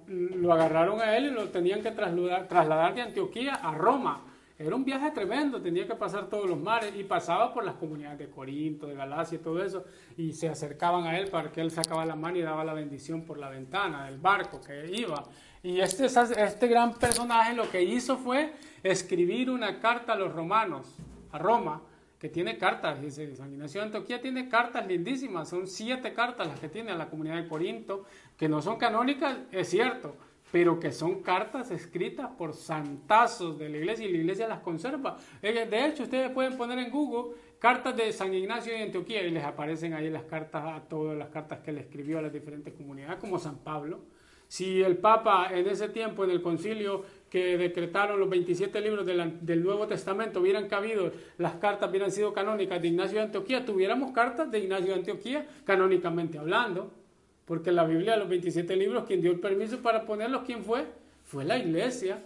lo 0.08 0.52
agarraron 0.52 1.00
a 1.00 1.16
él 1.16 1.26
y 1.26 1.30
lo 1.30 1.48
tenían 1.48 1.82
que 1.82 1.90
trasladar, 1.92 2.46
trasladar 2.48 2.94
de 2.94 3.02
Antioquía 3.02 3.54
a 3.54 3.74
Roma 3.74 4.24
era 4.56 4.76
un 4.76 4.84
viaje 4.84 5.10
tremendo, 5.10 5.60
tenía 5.60 5.84
que 5.84 5.96
pasar 5.96 6.28
todos 6.28 6.48
los 6.48 6.58
mares 6.58 6.94
y 6.96 7.02
pasaba 7.02 7.52
por 7.52 7.64
las 7.64 7.74
comunidades 7.74 8.20
de 8.20 8.30
Corinto, 8.30 8.86
de 8.86 8.94
Galacia 8.94 9.36
y 9.36 9.40
todo 9.40 9.62
eso, 9.64 9.84
y 10.16 10.32
se 10.32 10.48
acercaban 10.48 11.04
a 11.04 11.18
él 11.18 11.28
para 11.28 11.50
que 11.50 11.60
él 11.60 11.72
sacaba 11.72 12.06
la 12.06 12.14
mano 12.14 12.38
y 12.38 12.42
daba 12.42 12.62
la 12.62 12.72
bendición 12.72 13.22
por 13.22 13.38
la 13.38 13.48
ventana 13.48 14.04
del 14.06 14.18
barco 14.18 14.60
que 14.60 14.86
iba. 14.92 15.24
Y 15.60 15.80
este, 15.80 16.06
este 16.06 16.68
gran 16.68 16.94
personaje 16.94 17.52
lo 17.52 17.68
que 17.68 17.82
hizo 17.82 18.16
fue 18.16 18.52
escribir 18.84 19.50
una 19.50 19.80
carta 19.80 20.12
a 20.12 20.16
los 20.16 20.32
romanos, 20.32 20.98
a 21.32 21.38
Roma, 21.38 21.82
que 22.24 22.30
tiene 22.30 22.56
cartas, 22.56 23.02
dice 23.02 23.36
San 23.36 23.52
Ignacio 23.52 23.82
de 23.82 23.88
Antioquía 23.88 24.18
tiene 24.18 24.48
cartas 24.48 24.86
lindísimas, 24.86 25.46
son 25.46 25.66
siete 25.66 26.14
cartas 26.14 26.46
las 26.46 26.58
que 26.58 26.70
tiene 26.70 26.90
a 26.90 26.94
la 26.94 27.10
comunidad 27.10 27.36
de 27.36 27.46
Corinto, 27.46 28.06
que 28.38 28.48
no 28.48 28.62
son 28.62 28.78
canónicas, 28.78 29.36
es 29.52 29.68
cierto, 29.68 30.16
pero 30.50 30.80
que 30.80 30.90
son 30.90 31.20
cartas 31.20 31.70
escritas 31.70 32.30
por 32.38 32.54
santazos 32.54 33.58
de 33.58 33.68
la 33.68 33.76
iglesia 33.76 34.06
y 34.06 34.12
la 34.12 34.16
iglesia 34.16 34.48
las 34.48 34.60
conserva. 34.60 35.18
Eh, 35.42 35.66
de 35.70 35.86
hecho, 35.86 36.04
ustedes 36.04 36.30
pueden 36.30 36.56
poner 36.56 36.78
en 36.78 36.90
Google 36.90 37.36
cartas 37.58 37.94
de 37.94 38.10
San 38.10 38.32
Ignacio 38.32 38.72
de 38.72 38.84
Antioquía 38.84 39.22
y 39.22 39.30
les 39.30 39.44
aparecen 39.44 39.92
ahí 39.92 40.08
las 40.08 40.22
cartas 40.22 40.64
a 40.64 40.80
todas 40.80 41.18
las 41.18 41.28
cartas 41.28 41.58
que 41.58 41.72
le 41.72 41.82
escribió 41.82 42.20
a 42.20 42.22
las 42.22 42.32
diferentes 42.32 42.72
comunidades, 42.72 43.18
como 43.18 43.38
San 43.38 43.58
Pablo. 43.58 44.00
Si 44.48 44.82
el 44.82 44.96
Papa 44.96 45.48
en 45.50 45.66
ese 45.66 45.90
tiempo, 45.90 46.24
en 46.24 46.30
el 46.30 46.40
concilio 46.40 47.04
que 47.34 47.58
decretaron 47.58 48.20
los 48.20 48.30
27 48.30 48.80
libros 48.80 49.04
del 49.04 49.64
Nuevo 49.64 49.88
Testamento, 49.88 50.38
hubieran 50.38 50.68
cabido, 50.68 51.10
las 51.36 51.54
cartas 51.54 51.90
hubieran 51.90 52.12
sido 52.12 52.32
canónicas 52.32 52.80
de 52.80 52.86
Ignacio 52.86 53.18
de 53.18 53.24
Antioquía, 53.24 53.64
tuviéramos 53.64 54.12
cartas 54.12 54.48
de 54.52 54.60
Ignacio 54.60 54.92
de 54.92 55.00
Antioquía 55.00 55.44
canónicamente 55.64 56.38
hablando. 56.38 56.92
Porque 57.44 57.72
la 57.72 57.82
Biblia, 57.82 58.16
los 58.16 58.28
27 58.28 58.76
libros, 58.76 59.02
quien 59.02 59.20
dio 59.20 59.32
el 59.32 59.40
permiso 59.40 59.82
para 59.82 60.06
ponerlos, 60.06 60.44
¿quién 60.46 60.62
fue? 60.62 60.86
Fue 61.24 61.44
la 61.44 61.58
iglesia. 61.58 62.22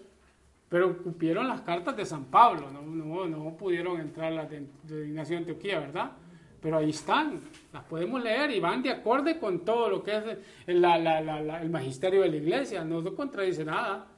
Pero 0.68 0.98
cupieron 0.98 1.48
las 1.48 1.62
cartas 1.62 1.96
de 1.96 2.04
San 2.04 2.26
Pablo, 2.26 2.70
no, 2.70 2.82
no, 2.82 3.26
no 3.26 3.56
pudieron 3.56 3.98
entrar 4.02 4.30
las 4.30 4.50
de, 4.50 4.66
Ignacio 5.06 5.36
de 5.36 5.38
Antioquía, 5.38 5.80
¿verdad? 5.80 6.12
Pero 6.60 6.76
ahí 6.76 6.90
están, 6.90 7.40
las 7.72 7.84
podemos 7.84 8.22
leer 8.22 8.50
y 8.50 8.60
van 8.60 8.82
de 8.82 8.90
acorde 8.90 9.38
con 9.38 9.64
todo 9.64 9.88
lo 9.88 10.02
que 10.02 10.18
es 10.18 10.24
el, 10.66 11.70
magisterio 11.70 12.20
de 12.20 12.28
la 12.28 12.36
iglesia, 12.36 12.84
no 12.84 13.02
contradice 13.14 13.64
nada. 13.64 14.17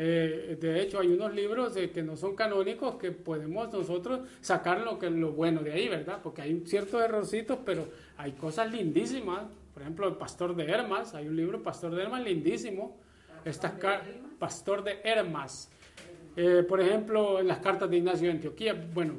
Eh, 0.00 0.56
de 0.60 0.80
hecho, 0.80 1.00
hay 1.00 1.08
unos 1.08 1.34
libros 1.34 1.74
que 1.74 2.02
no 2.04 2.16
son 2.16 2.36
canónicos 2.36 2.94
que 2.94 3.10
podemos 3.10 3.72
nosotros 3.72 4.20
sacar 4.40 4.80
lo, 4.82 4.96
que, 4.96 5.10
lo 5.10 5.32
bueno 5.32 5.60
de 5.60 5.72
ahí, 5.72 5.88
¿verdad? 5.88 6.20
Porque 6.22 6.42
hay 6.42 6.62
ciertos 6.64 7.02
errorcitos, 7.02 7.58
pero 7.66 7.88
hay 8.16 8.32
cosas 8.32 8.70
lindísimas. 8.70 9.42
Por 9.74 9.82
ejemplo, 9.82 10.06
el 10.06 10.14
Pastor 10.14 10.54
de 10.54 10.70
Hermas, 10.70 11.14
hay 11.14 11.26
un 11.26 11.36
libro, 11.36 11.62
Pastor 11.64 11.94
de 11.96 12.02
Hermas, 12.04 12.22
lindísimo. 12.22 12.96
Pastor 14.38 14.84
de 14.84 15.00
Hermas. 15.02 15.68
Eh, 16.36 16.64
por 16.68 16.80
ejemplo, 16.80 17.40
en 17.40 17.48
las 17.48 17.58
cartas 17.58 17.90
de 17.90 17.96
Ignacio 17.96 18.28
de 18.28 18.34
Antioquía, 18.34 18.88
bueno, 18.94 19.14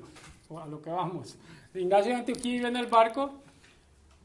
a 0.57 0.65
lo 0.65 0.81
que 0.81 0.89
vamos. 0.89 1.37
Ignacio 1.73 2.13
de 2.13 2.19
Antioquía 2.19 2.55
iba 2.55 2.69
en 2.69 2.77
el 2.77 2.87
barco 2.87 3.43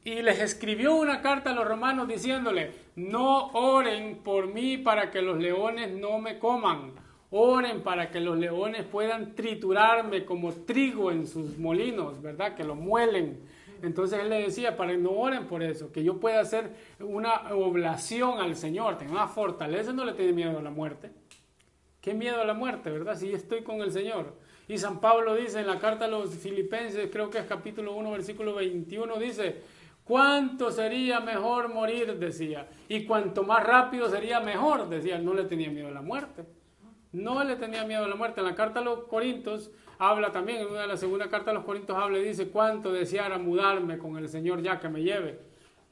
y 0.04 0.22
les 0.22 0.40
escribió 0.40 0.94
una 0.94 1.20
carta 1.20 1.50
a 1.50 1.54
los 1.54 1.66
romanos 1.66 2.06
diciéndole, 2.06 2.72
no 2.96 3.48
oren 3.48 4.18
por 4.22 4.46
mí 4.46 4.76
para 4.78 5.10
que 5.10 5.22
los 5.22 5.38
leones 5.38 5.90
no 5.90 6.18
me 6.18 6.38
coman, 6.38 6.92
oren 7.30 7.82
para 7.82 8.10
que 8.10 8.20
los 8.20 8.38
leones 8.38 8.84
puedan 8.84 9.34
triturarme 9.34 10.24
como 10.24 10.52
trigo 10.52 11.10
en 11.10 11.26
sus 11.26 11.58
molinos, 11.58 12.20
¿verdad? 12.22 12.54
Que 12.54 12.64
lo 12.64 12.74
muelen 12.74 13.40
entonces 13.84 14.18
él 14.20 14.30
le 14.30 14.42
decía, 14.42 14.76
para 14.76 14.92
que 14.92 14.98
no 14.98 15.10
oren 15.10 15.46
por 15.46 15.62
eso, 15.62 15.92
que 15.92 16.02
yo 16.02 16.18
pueda 16.18 16.40
hacer 16.40 16.70
una 17.00 17.54
oblación 17.54 18.40
al 18.40 18.56
Señor, 18.56 18.96
tengo 18.96 19.12
una 19.12 19.28
fortaleza, 19.28 19.92
no 19.92 20.04
le 20.04 20.14
tiene 20.14 20.32
miedo 20.32 20.58
a 20.58 20.62
la 20.62 20.70
muerte. 20.70 21.10
¿Qué 22.00 22.14
miedo 22.14 22.40
a 22.40 22.44
la 22.44 22.54
muerte, 22.54 22.90
verdad? 22.90 23.16
Si 23.16 23.32
estoy 23.32 23.62
con 23.62 23.80
el 23.80 23.92
Señor. 23.92 24.34
Y 24.68 24.78
San 24.78 25.00
Pablo 25.00 25.34
dice 25.34 25.60
en 25.60 25.66
la 25.66 25.78
carta 25.78 26.06
a 26.06 26.08
los 26.08 26.34
filipenses, 26.34 27.10
creo 27.12 27.28
que 27.28 27.38
es 27.38 27.44
capítulo 27.44 27.94
1, 27.94 28.10
versículo 28.10 28.54
21, 28.54 29.18
dice, 29.18 29.60
¿cuánto 30.04 30.70
sería 30.70 31.20
mejor 31.20 31.72
morir? 31.72 32.18
decía. 32.18 32.68
Y 32.88 33.04
cuanto 33.04 33.42
más 33.42 33.64
rápido 33.64 34.08
sería 34.08 34.40
mejor, 34.40 34.88
decía, 34.88 35.18
no 35.18 35.34
le 35.34 35.44
tenía 35.44 35.70
miedo 35.70 35.88
a 35.88 35.92
la 35.92 36.02
muerte. 36.02 36.44
No 37.12 37.44
le 37.44 37.56
tenía 37.56 37.84
miedo 37.84 38.04
a 38.04 38.08
la 38.08 38.16
muerte. 38.16 38.40
En 38.40 38.46
la 38.46 38.54
carta 38.54 38.80
a 38.80 38.82
los 38.82 39.04
Corintios 39.04 39.70
habla 39.98 40.32
también, 40.32 40.62
en 40.62 40.68
una 40.68 40.82
de 40.82 40.88
las 40.88 41.00
segunda 41.00 41.28
carta 41.28 41.52
a 41.52 41.54
los 41.54 41.64
Corintios 41.64 41.96
habla 41.96 42.18
y 42.18 42.24
dice, 42.24 42.48
cuánto 42.48 42.92
deseara 42.92 43.38
mudarme 43.38 43.98
con 43.98 44.16
el 44.16 44.28
Señor 44.28 44.62
ya 44.62 44.80
que 44.80 44.88
me 44.88 45.02
lleve. 45.02 45.38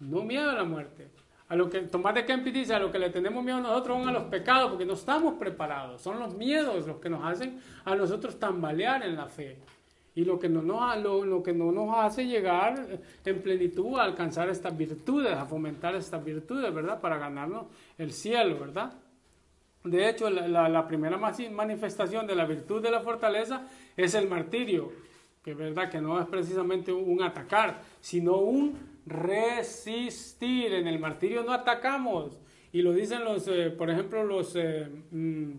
No 0.00 0.22
miedo 0.22 0.50
a 0.50 0.54
la 0.54 0.64
muerte. 0.64 1.10
A 1.48 1.54
lo 1.54 1.68
que 1.68 1.80
Tomás 1.80 2.14
de 2.14 2.24
Kempis 2.24 2.54
dice, 2.54 2.74
a 2.74 2.78
lo 2.78 2.90
que 2.90 2.98
le 2.98 3.10
tenemos 3.10 3.44
miedo 3.44 3.58
a 3.58 3.60
nosotros 3.60 3.98
son 3.98 4.08
a 4.08 4.12
los 4.12 4.24
pecados, 4.24 4.70
porque 4.70 4.86
no 4.86 4.94
estamos 4.94 5.34
preparados. 5.34 6.00
Son 6.00 6.18
los 6.18 6.34
miedos 6.34 6.86
los 6.86 6.96
que 6.96 7.10
nos 7.10 7.22
hacen 7.24 7.60
a 7.84 7.94
nosotros 7.94 8.40
tambalear 8.40 9.04
en 9.04 9.16
la 9.16 9.26
fe. 9.26 9.58
Y 10.14 10.24
lo 10.24 10.38
que 10.38 10.48
no 10.48 10.60
nos, 10.60 10.98
lo, 10.98 11.24
lo 11.24 11.42
que 11.42 11.52
no 11.52 11.72
nos 11.72 11.96
hace 11.96 12.26
llegar 12.26 13.00
en 13.24 13.42
plenitud 13.42 13.98
a 13.98 14.02
alcanzar 14.02 14.50
estas 14.50 14.76
virtudes, 14.76 15.32
a 15.32 15.46
fomentar 15.46 15.94
estas 15.94 16.22
virtudes, 16.22 16.72
¿verdad? 16.74 17.00
Para 17.00 17.16
ganarnos 17.16 17.66
el 17.96 18.12
cielo, 18.12 18.58
¿verdad? 18.58 18.92
De 19.84 20.08
hecho, 20.08 20.30
la, 20.30 20.68
la, 20.68 20.86
primera 20.86 21.16
manifestación 21.16 22.26
de 22.26 22.36
la 22.36 22.44
virtud 22.44 22.82
de 22.82 22.90
la 22.90 23.00
fortaleza 23.00 23.66
es 23.96 24.14
el 24.14 24.28
martirio, 24.28 24.92
que 25.42 25.54
verdad 25.54 25.90
que 25.90 26.00
no 26.00 26.20
es 26.20 26.26
precisamente 26.28 26.92
un 26.92 27.20
atacar, 27.22 27.80
sino 28.00 28.36
un 28.36 28.78
resistir. 29.06 30.72
En 30.74 30.86
el 30.86 31.00
martirio 31.00 31.42
no 31.42 31.52
atacamos. 31.52 32.38
Y 32.72 32.82
lo 32.82 32.92
dicen 32.92 33.24
los, 33.24 33.48
eh, 33.48 33.70
por 33.70 33.90
ejemplo, 33.90 34.24
los, 34.24 34.54
eh, 34.54 34.88
mm, 35.10 35.52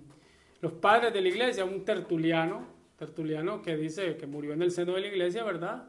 los 0.62 0.72
padres 0.74 1.14
de 1.14 1.22
la 1.22 1.28
iglesia, 1.28 1.66
un 1.66 1.84
tertuliano, 1.84 2.73
tertuliano 3.06 3.62
que 3.62 3.76
dice 3.76 4.16
que 4.16 4.28
murió 4.28 4.54
en 4.54 4.62
el 4.62 4.72
seno 4.72 4.94
de 4.94 5.02
la 5.02 5.08
iglesia, 5.08 5.44
¿verdad? 5.44 5.88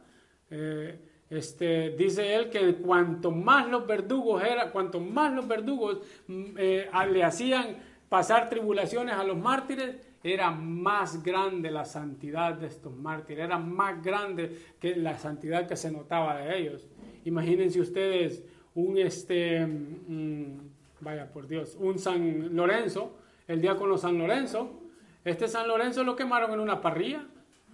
Eh, 0.50 0.98
este, 1.30 1.90
dice 1.90 2.34
él 2.34 2.50
que 2.50 2.74
cuanto 2.76 3.30
más 3.30 3.68
los 3.68 3.86
verdugos 3.86 4.42
era, 4.42 4.70
cuanto 4.70 5.00
más 5.00 5.32
los 5.32 5.46
verdugos 5.46 5.98
mm, 6.26 6.56
le 6.56 7.24
hacían 7.24 7.76
pasar 8.08 8.48
tribulaciones 8.48 9.14
a 9.14 9.24
los 9.24 9.36
mártires, 9.36 9.96
era 10.22 10.50
más 10.50 11.22
grande 11.22 11.70
la 11.70 11.84
santidad 11.84 12.54
de 12.54 12.66
estos 12.66 12.94
mártires, 12.96 13.44
era 13.44 13.58
más 13.58 14.02
grande 14.02 14.58
que 14.80 14.96
la 14.96 15.18
santidad 15.18 15.66
que 15.66 15.76
se 15.76 15.90
notaba 15.90 16.38
de 16.38 16.58
ellos. 16.58 16.88
Imagínense 17.24 17.80
ustedes 17.80 18.42
un, 18.74 18.98
este, 18.98 19.66
mm, 19.66 20.58
vaya 21.00 21.30
por 21.30 21.46
Dios, 21.46 21.76
un 21.78 21.98
San 21.98 22.54
Lorenzo, 22.56 23.16
el 23.46 23.60
diácono 23.60 23.98
San 23.98 24.18
Lorenzo. 24.18 24.83
Este 25.24 25.48
San 25.48 25.66
Lorenzo 25.66 26.04
lo 26.04 26.16
quemaron 26.16 26.52
en 26.52 26.60
una 26.60 26.80
parrilla 26.80 27.24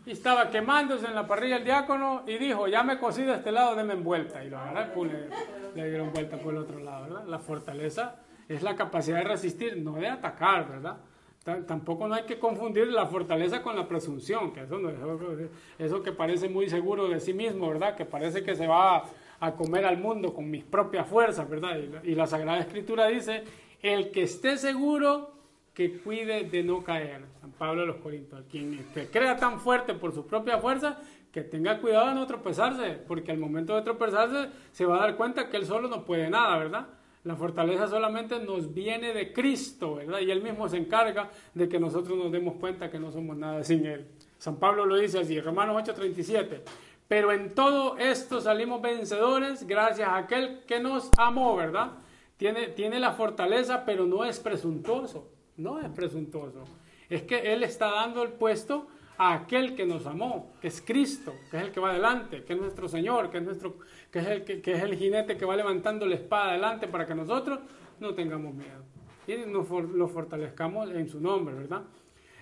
y 0.06 0.12
estaba 0.12 0.50
quemándose 0.50 1.06
en 1.06 1.14
la 1.14 1.26
parrilla 1.26 1.56
el 1.56 1.64
diácono 1.64 2.22
y 2.26 2.38
dijo, 2.38 2.68
ya 2.68 2.82
me 2.82 2.98
cocí 2.98 3.22
de 3.22 3.34
este 3.34 3.52
lado, 3.52 3.74
denme 3.74 3.94
vuelta. 3.96 4.42
Y 4.44 4.50
lo 4.50 4.58
agarraron, 4.58 5.08
le, 5.08 5.28
le 5.74 5.88
dieron 5.88 6.12
vuelta 6.12 6.36
por 6.36 6.54
el 6.54 6.60
otro 6.60 6.78
lado, 6.78 7.02
¿verdad? 7.04 7.24
La 7.26 7.38
fortaleza 7.38 8.16
es 8.48 8.62
la 8.62 8.76
capacidad 8.76 9.18
de 9.18 9.24
resistir, 9.24 9.76
no 9.76 9.94
de 9.94 10.08
atacar, 10.08 10.68
¿verdad? 10.68 10.96
tampoco 11.66 12.06
no 12.06 12.14
hay 12.14 12.24
que 12.24 12.38
confundir 12.38 12.88
la 12.88 13.06
fortaleza 13.06 13.62
con 13.62 13.74
la 13.74 13.88
presunción, 13.88 14.52
que 14.52 14.62
eso, 14.62 14.78
eso 15.78 16.02
que 16.02 16.12
parece 16.12 16.48
muy 16.48 16.68
seguro 16.68 17.08
de 17.08 17.18
sí 17.18 17.32
mismo, 17.32 17.68
¿verdad? 17.68 17.96
Que 17.96 18.04
parece 18.04 18.42
que 18.42 18.54
se 18.54 18.66
va 18.66 19.04
a 19.40 19.52
comer 19.54 19.86
al 19.86 19.96
mundo 19.96 20.34
con 20.34 20.50
mis 20.50 20.64
propias 20.64 21.08
fuerzas, 21.08 21.48
¿verdad? 21.48 21.78
Y 22.04 22.14
la, 22.14 22.26
Sagrada 22.26 22.60
Escritura 22.60 23.06
dice, 23.08 23.44
el 23.80 24.10
que 24.10 24.24
esté 24.24 24.58
seguro 24.58 25.32
que 25.74 25.98
cuide 26.00 26.44
de 26.44 26.62
no 26.62 26.82
caer. 26.82 27.24
San 27.40 27.52
Pablo 27.52 27.82
de 27.82 27.86
los 27.86 27.96
Corintios, 27.96 28.42
quien 28.50 28.84
se 28.94 29.10
crea 29.10 29.36
tan 29.36 29.60
fuerte 29.60 29.94
por 29.94 30.12
su 30.12 30.26
propia 30.26 30.58
fuerza, 30.58 30.98
que 31.32 31.42
tenga 31.42 31.78
cuidado 31.78 32.08
de 32.08 32.14
no 32.14 32.26
tropezarse, 32.26 32.98
porque 33.06 33.30
al 33.30 33.38
momento 33.38 33.76
de 33.76 33.82
tropezarse 33.82 34.50
se 34.72 34.84
va 34.84 34.96
a 34.96 35.06
dar 35.06 35.16
cuenta 35.16 35.48
que 35.48 35.56
él 35.56 35.66
solo 35.66 35.88
no 35.88 36.04
puede 36.04 36.28
nada, 36.28 36.58
¿verdad? 36.58 36.86
La 37.22 37.36
fortaleza 37.36 37.86
solamente 37.86 38.38
nos 38.40 38.72
viene 38.72 39.12
de 39.12 39.32
Cristo, 39.32 39.96
¿verdad? 39.96 40.20
Y 40.20 40.30
Él 40.30 40.42
mismo 40.42 40.66
se 40.70 40.78
encarga 40.78 41.30
de 41.52 41.68
que 41.68 41.78
nosotros 41.78 42.16
nos 42.16 42.32
demos 42.32 42.54
cuenta 42.54 42.90
que 42.90 42.98
no 42.98 43.12
somos 43.12 43.36
nada 43.36 43.62
sin 43.62 43.84
Él. 43.84 44.06
San 44.38 44.56
Pablo 44.56 44.86
lo 44.86 44.96
dice 44.96 45.18
así, 45.18 45.38
Romanos 45.38 45.76
8:37. 45.76 46.62
Pero 47.06 47.30
en 47.32 47.54
todo 47.54 47.98
esto 47.98 48.40
salimos 48.40 48.80
vencedores 48.80 49.66
gracias 49.66 50.08
a 50.08 50.16
aquel 50.16 50.60
que 50.66 50.80
nos 50.80 51.10
amó, 51.18 51.56
¿verdad? 51.56 51.92
Tiene, 52.38 52.68
tiene 52.68 52.98
la 52.98 53.12
fortaleza, 53.12 53.84
pero 53.84 54.06
no 54.06 54.24
es 54.24 54.40
presuntuoso. 54.40 55.28
No 55.60 55.78
es 55.78 55.88
presuntuoso. 55.90 56.64
Es 57.08 57.22
que 57.22 57.52
Él 57.52 57.62
está 57.62 57.90
dando 57.90 58.22
el 58.22 58.30
puesto 58.30 58.86
a 59.18 59.34
aquel 59.34 59.74
que 59.74 59.84
nos 59.84 60.06
amó, 60.06 60.54
que 60.60 60.68
es 60.68 60.80
Cristo, 60.80 61.34
que 61.50 61.58
es 61.58 61.64
el 61.64 61.72
que 61.72 61.80
va 61.80 61.90
adelante, 61.90 62.42
que 62.44 62.54
es 62.54 62.58
nuestro 62.58 62.88
Señor, 62.88 63.30
que 63.30 63.38
es, 63.38 63.44
nuestro, 63.44 63.76
que 64.10 64.20
es, 64.20 64.26
el, 64.26 64.44
que, 64.44 64.72
es 64.72 64.82
el 64.82 64.96
jinete 64.96 65.36
que 65.36 65.44
va 65.44 65.54
levantando 65.56 66.06
la 66.06 66.14
espada 66.14 66.52
adelante 66.52 66.88
para 66.88 67.06
que 67.06 67.14
nosotros 67.14 67.58
no 67.98 68.14
tengamos 68.14 68.54
miedo 68.54 68.82
y 69.26 69.36
nos 69.46 69.68
lo 69.68 70.08
fortalezcamos 70.08 70.90
en 70.90 71.08
su 71.08 71.20
nombre, 71.20 71.54
¿verdad? 71.54 71.82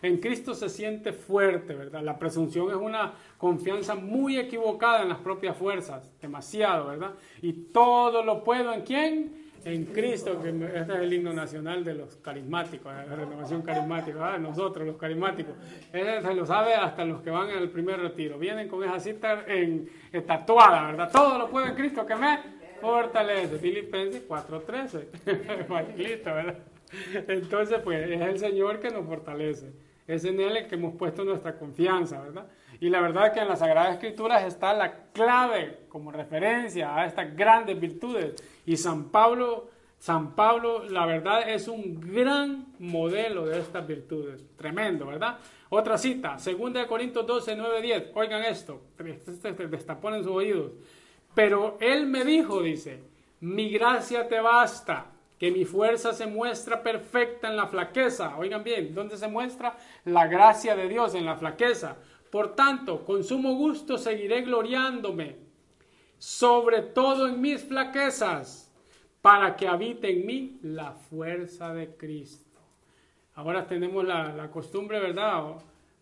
En 0.00 0.18
Cristo 0.18 0.54
se 0.54 0.68
siente 0.68 1.12
fuerte, 1.12 1.74
¿verdad? 1.74 2.02
La 2.02 2.16
presunción 2.16 2.70
es 2.70 2.76
una 2.76 3.14
confianza 3.36 3.96
muy 3.96 4.38
equivocada 4.38 5.02
en 5.02 5.08
las 5.08 5.18
propias 5.18 5.56
fuerzas, 5.56 6.08
demasiado, 6.20 6.86
¿verdad? 6.86 7.14
Y 7.42 7.52
todo 7.52 8.22
lo 8.22 8.44
puedo 8.44 8.72
en 8.72 8.82
quién? 8.82 9.37
En 9.64 9.84
Cristo, 9.86 10.40
que 10.40 10.50
este 10.50 10.92
es 10.92 10.98
el 11.00 11.12
himno 11.12 11.32
nacional 11.32 11.84
de 11.84 11.94
los 11.94 12.16
carismáticos, 12.16 12.92
la 12.92 13.16
renovación 13.16 13.62
carismática, 13.62 14.38
nosotros 14.38 14.86
los 14.86 14.96
carismáticos. 14.96 15.54
Ese 15.92 16.22
se 16.22 16.34
lo 16.34 16.46
sabe 16.46 16.74
hasta 16.74 17.04
los 17.04 17.20
que 17.22 17.30
van 17.30 17.50
el 17.50 17.68
primer 17.70 18.00
retiro. 18.00 18.38
Vienen 18.38 18.68
con 18.68 18.84
esa 18.84 19.00
cita 19.00 19.44
en, 19.46 19.88
tatuada, 20.26 20.86
¿verdad? 20.86 21.10
Todo 21.12 21.38
lo 21.38 21.50
puedo 21.50 21.66
en 21.66 21.74
Cristo 21.74 22.06
que 22.06 22.14
me 22.14 22.38
fortalece. 22.80 23.58
Filipenses 23.58 24.28
4.13. 24.28 25.96
Listo, 25.96 26.34
¿verdad? 26.34 26.58
Entonces, 27.28 27.78
pues 27.82 28.10
es 28.10 28.20
el 28.20 28.38
Señor 28.38 28.80
que 28.80 28.90
nos 28.90 29.06
fortalece. 29.06 29.72
Es 30.06 30.24
en 30.24 30.40
Él 30.40 30.66
que 30.68 30.76
hemos 30.76 30.96
puesto 30.96 31.24
nuestra 31.24 31.58
confianza, 31.58 32.20
¿verdad? 32.22 32.46
Y 32.80 32.90
la 32.90 33.00
verdad 33.00 33.32
que 33.32 33.40
en 33.40 33.48
las 33.48 33.58
Sagradas 33.58 33.94
Escrituras 33.94 34.44
está 34.44 34.72
la 34.72 35.10
clave 35.12 35.80
como 35.88 36.12
referencia 36.12 36.94
a 36.96 37.06
estas 37.06 37.34
grandes 37.36 37.78
virtudes. 37.78 38.42
Y 38.66 38.76
San 38.76 39.10
Pablo, 39.10 39.68
San 39.98 40.36
Pablo, 40.36 40.84
la 40.84 41.04
verdad, 41.04 41.48
es 41.48 41.66
un 41.66 42.00
gran 42.00 42.66
modelo 42.78 43.46
de 43.46 43.58
estas 43.58 43.86
virtudes. 43.86 44.44
Tremendo, 44.56 45.06
¿verdad? 45.06 45.38
Otra 45.70 45.98
cita, 45.98 46.36
2 46.42 46.86
Corintios 46.86 47.26
12, 47.26 47.56
9, 47.56 47.82
10. 47.82 48.04
Oigan 48.14 48.44
esto, 48.44 48.80
destapón 49.68 50.14
en 50.14 50.22
sus 50.22 50.32
oídos. 50.32 50.72
Pero 51.34 51.78
Él 51.80 52.06
me 52.06 52.24
dijo, 52.24 52.62
dice, 52.62 53.02
mi 53.40 53.70
gracia 53.70 54.28
te 54.28 54.40
basta 54.40 55.06
que 55.38 55.50
mi 55.50 55.64
fuerza 55.64 56.12
se 56.12 56.26
muestra 56.26 56.82
perfecta 56.82 57.48
en 57.48 57.56
la 57.56 57.66
flaqueza. 57.66 58.36
Oigan 58.38 58.64
bien, 58.64 58.94
¿dónde 58.94 59.16
se 59.16 59.28
muestra 59.28 59.76
la 60.04 60.26
gracia 60.26 60.74
de 60.74 60.88
Dios? 60.88 61.14
En 61.14 61.24
la 61.24 61.36
flaqueza. 61.36 61.96
Por 62.30 62.54
tanto, 62.54 63.04
con 63.04 63.24
sumo 63.24 63.54
gusto 63.54 63.96
seguiré 63.96 64.42
gloriándome, 64.42 65.36
sobre 66.18 66.82
todo 66.82 67.28
en 67.28 67.40
mis 67.40 67.62
flaquezas, 67.64 68.72
para 69.22 69.56
que 69.56 69.66
habite 69.66 70.10
en 70.10 70.26
mí 70.26 70.58
la 70.62 70.92
fuerza 70.92 71.72
de 71.74 71.96
Cristo. 71.96 72.60
Ahora 73.34 73.66
tenemos 73.66 74.04
la, 74.04 74.50
costumbre, 74.50 75.00
¿verdad? 75.00 75.54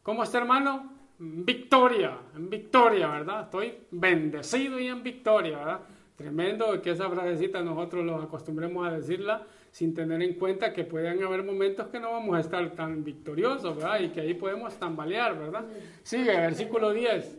¿Cómo 0.02 0.22
está, 0.22 0.38
hermano? 0.38 0.92
Victoria, 1.18 2.18
en 2.34 2.50
victoria, 2.50 3.08
¿verdad? 3.08 3.42
Estoy 3.42 3.74
bendecido 3.90 4.78
y 4.78 4.88
en 4.88 5.02
victoria, 5.02 5.58
¿verdad? 5.58 5.80
Tremendo 6.16 6.80
que 6.80 6.90
esa 6.90 7.10
frasecita 7.10 7.62
nosotros 7.62 8.04
los 8.04 8.24
acostumbremos 8.24 8.86
a 8.86 8.92
decirla 8.92 9.46
sin 9.76 9.92
tener 9.92 10.22
en 10.22 10.32
cuenta 10.38 10.72
que 10.72 10.84
pueden 10.84 11.22
haber 11.22 11.42
momentos 11.42 11.88
que 11.88 12.00
no 12.00 12.12
vamos 12.12 12.34
a 12.34 12.40
estar 12.40 12.70
tan 12.70 13.04
victoriosos, 13.04 13.76
¿verdad? 13.76 14.00
Y 14.00 14.08
que 14.08 14.22
ahí 14.22 14.32
podemos 14.32 14.74
tambalear, 14.76 15.38
¿verdad? 15.38 15.66
Sigue, 16.02 16.34
versículo 16.34 16.92
10. 16.92 17.36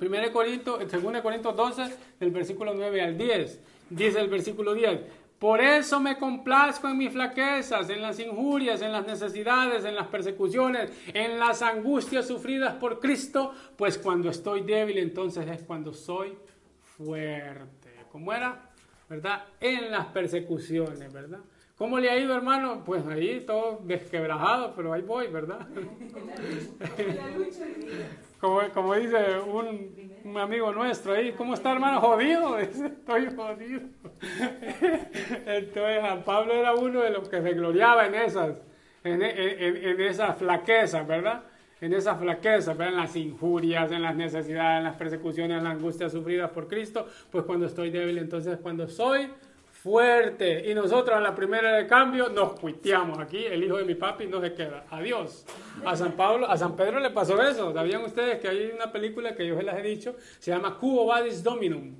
1 0.00 0.32
Corintios, 0.32 0.80
2 0.90 1.22
Corintios 1.22 1.54
12, 1.54 1.82
del 2.18 2.32
versículo 2.32 2.74
9 2.74 3.00
al 3.00 3.16
10. 3.16 3.60
Dice 3.90 4.18
el 4.18 4.28
versículo 4.28 4.74
10. 4.74 5.02
Por 5.38 5.60
eso 5.60 6.00
me 6.00 6.18
complazco 6.18 6.88
en 6.88 6.98
mis 6.98 7.12
flaquezas, 7.12 7.88
en 7.90 8.02
las 8.02 8.18
injurias, 8.18 8.82
en 8.82 8.90
las 8.90 9.06
necesidades, 9.06 9.84
en 9.84 9.94
las 9.94 10.08
persecuciones, 10.08 10.90
en 11.14 11.38
las 11.38 11.62
angustias 11.62 12.26
sufridas 12.26 12.74
por 12.74 12.98
Cristo, 12.98 13.52
pues 13.76 13.98
cuando 13.98 14.30
estoy 14.30 14.62
débil 14.62 14.98
entonces 14.98 15.46
es 15.48 15.62
cuando 15.62 15.92
soy 15.92 16.36
fuerte. 16.82 17.90
¿Cómo 18.10 18.32
era? 18.32 18.63
¿Verdad? 19.08 19.44
En 19.60 19.90
las 19.90 20.06
persecuciones, 20.06 21.12
¿verdad? 21.12 21.40
¿Cómo 21.76 21.98
le 21.98 22.08
ha 22.08 22.16
ido, 22.16 22.36
hermano? 22.36 22.84
Pues 22.84 23.04
ahí 23.06 23.40
todo 23.40 23.80
desquebrajado, 23.82 24.74
pero 24.76 24.92
ahí 24.92 25.02
voy, 25.02 25.26
¿verdad? 25.26 25.66
como, 28.40 28.60
como 28.72 28.94
dice 28.94 29.40
un, 29.40 30.12
un, 30.24 30.38
amigo 30.38 30.72
nuestro 30.72 31.14
ahí, 31.14 31.32
¿cómo 31.32 31.54
está, 31.54 31.72
hermano? 31.72 32.00
Jodido, 32.00 32.58
estoy 32.58 33.34
jodido. 33.34 33.80
Entonces, 35.46 36.24
Pablo 36.24 36.54
era 36.54 36.74
uno 36.74 37.00
de 37.00 37.10
los 37.10 37.28
que 37.28 37.42
se 37.42 37.52
gloriaba 37.54 38.06
en 38.06 38.14
esas, 38.14 38.54
en, 39.02 39.20
en, 39.22 39.76
en 39.76 40.00
esas 40.00 40.38
flaquezas, 40.38 41.04
¿verdad? 41.06 41.42
En 41.84 41.92
esa 41.92 42.16
flaqueza, 42.16 42.72
en 42.72 42.96
las 42.96 43.14
injurias, 43.14 43.92
en 43.92 44.00
las 44.00 44.16
necesidades, 44.16 44.78
en 44.78 44.84
las 44.84 44.96
persecuciones, 44.96 45.58
en 45.58 45.64
las 45.64 45.74
angustias 45.74 46.12
sufridas 46.12 46.50
por 46.50 46.66
Cristo, 46.66 47.06
pues 47.30 47.44
cuando 47.44 47.66
estoy 47.66 47.90
débil, 47.90 48.16
entonces 48.16 48.58
cuando 48.62 48.88
soy 48.88 49.28
fuerte. 49.70 50.70
Y 50.70 50.74
nosotros 50.74 51.14
a 51.14 51.20
la 51.20 51.34
primera 51.34 51.76
de 51.76 51.86
cambio 51.86 52.30
nos 52.30 52.58
cuiteamos 52.58 53.18
aquí, 53.18 53.44
el 53.44 53.62
hijo 53.62 53.76
de 53.76 53.84
mi 53.84 53.94
papi 53.96 54.26
no 54.26 54.40
se 54.40 54.54
queda. 54.54 54.86
Adiós. 54.88 55.44
A 55.84 55.94
San 55.94 56.12
Pablo, 56.12 56.48
a 56.48 56.56
San 56.56 56.74
Pedro 56.74 57.00
le 57.00 57.10
pasó 57.10 57.40
eso. 57.42 57.70
¿Sabían 57.74 58.02
ustedes 58.02 58.40
que 58.40 58.48
hay 58.48 58.72
una 58.74 58.90
película 58.90 59.34
que 59.34 59.46
yo 59.46 59.60
les 59.60 59.74
he 59.74 59.82
dicho? 59.82 60.16
Se 60.38 60.52
llama 60.52 60.78
Cubo 60.78 61.04
Vadis 61.04 61.42
Dominum. 61.42 61.96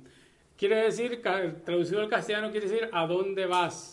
Quiere 0.57 0.77
decir, 0.77 1.21
traducido 1.63 2.01
al 2.01 2.09
castellano, 2.09 2.49
quiere 2.49 2.67
decir 2.67 2.89
¿a 2.91 3.05
dónde 3.05 3.45
vas? 3.45 3.91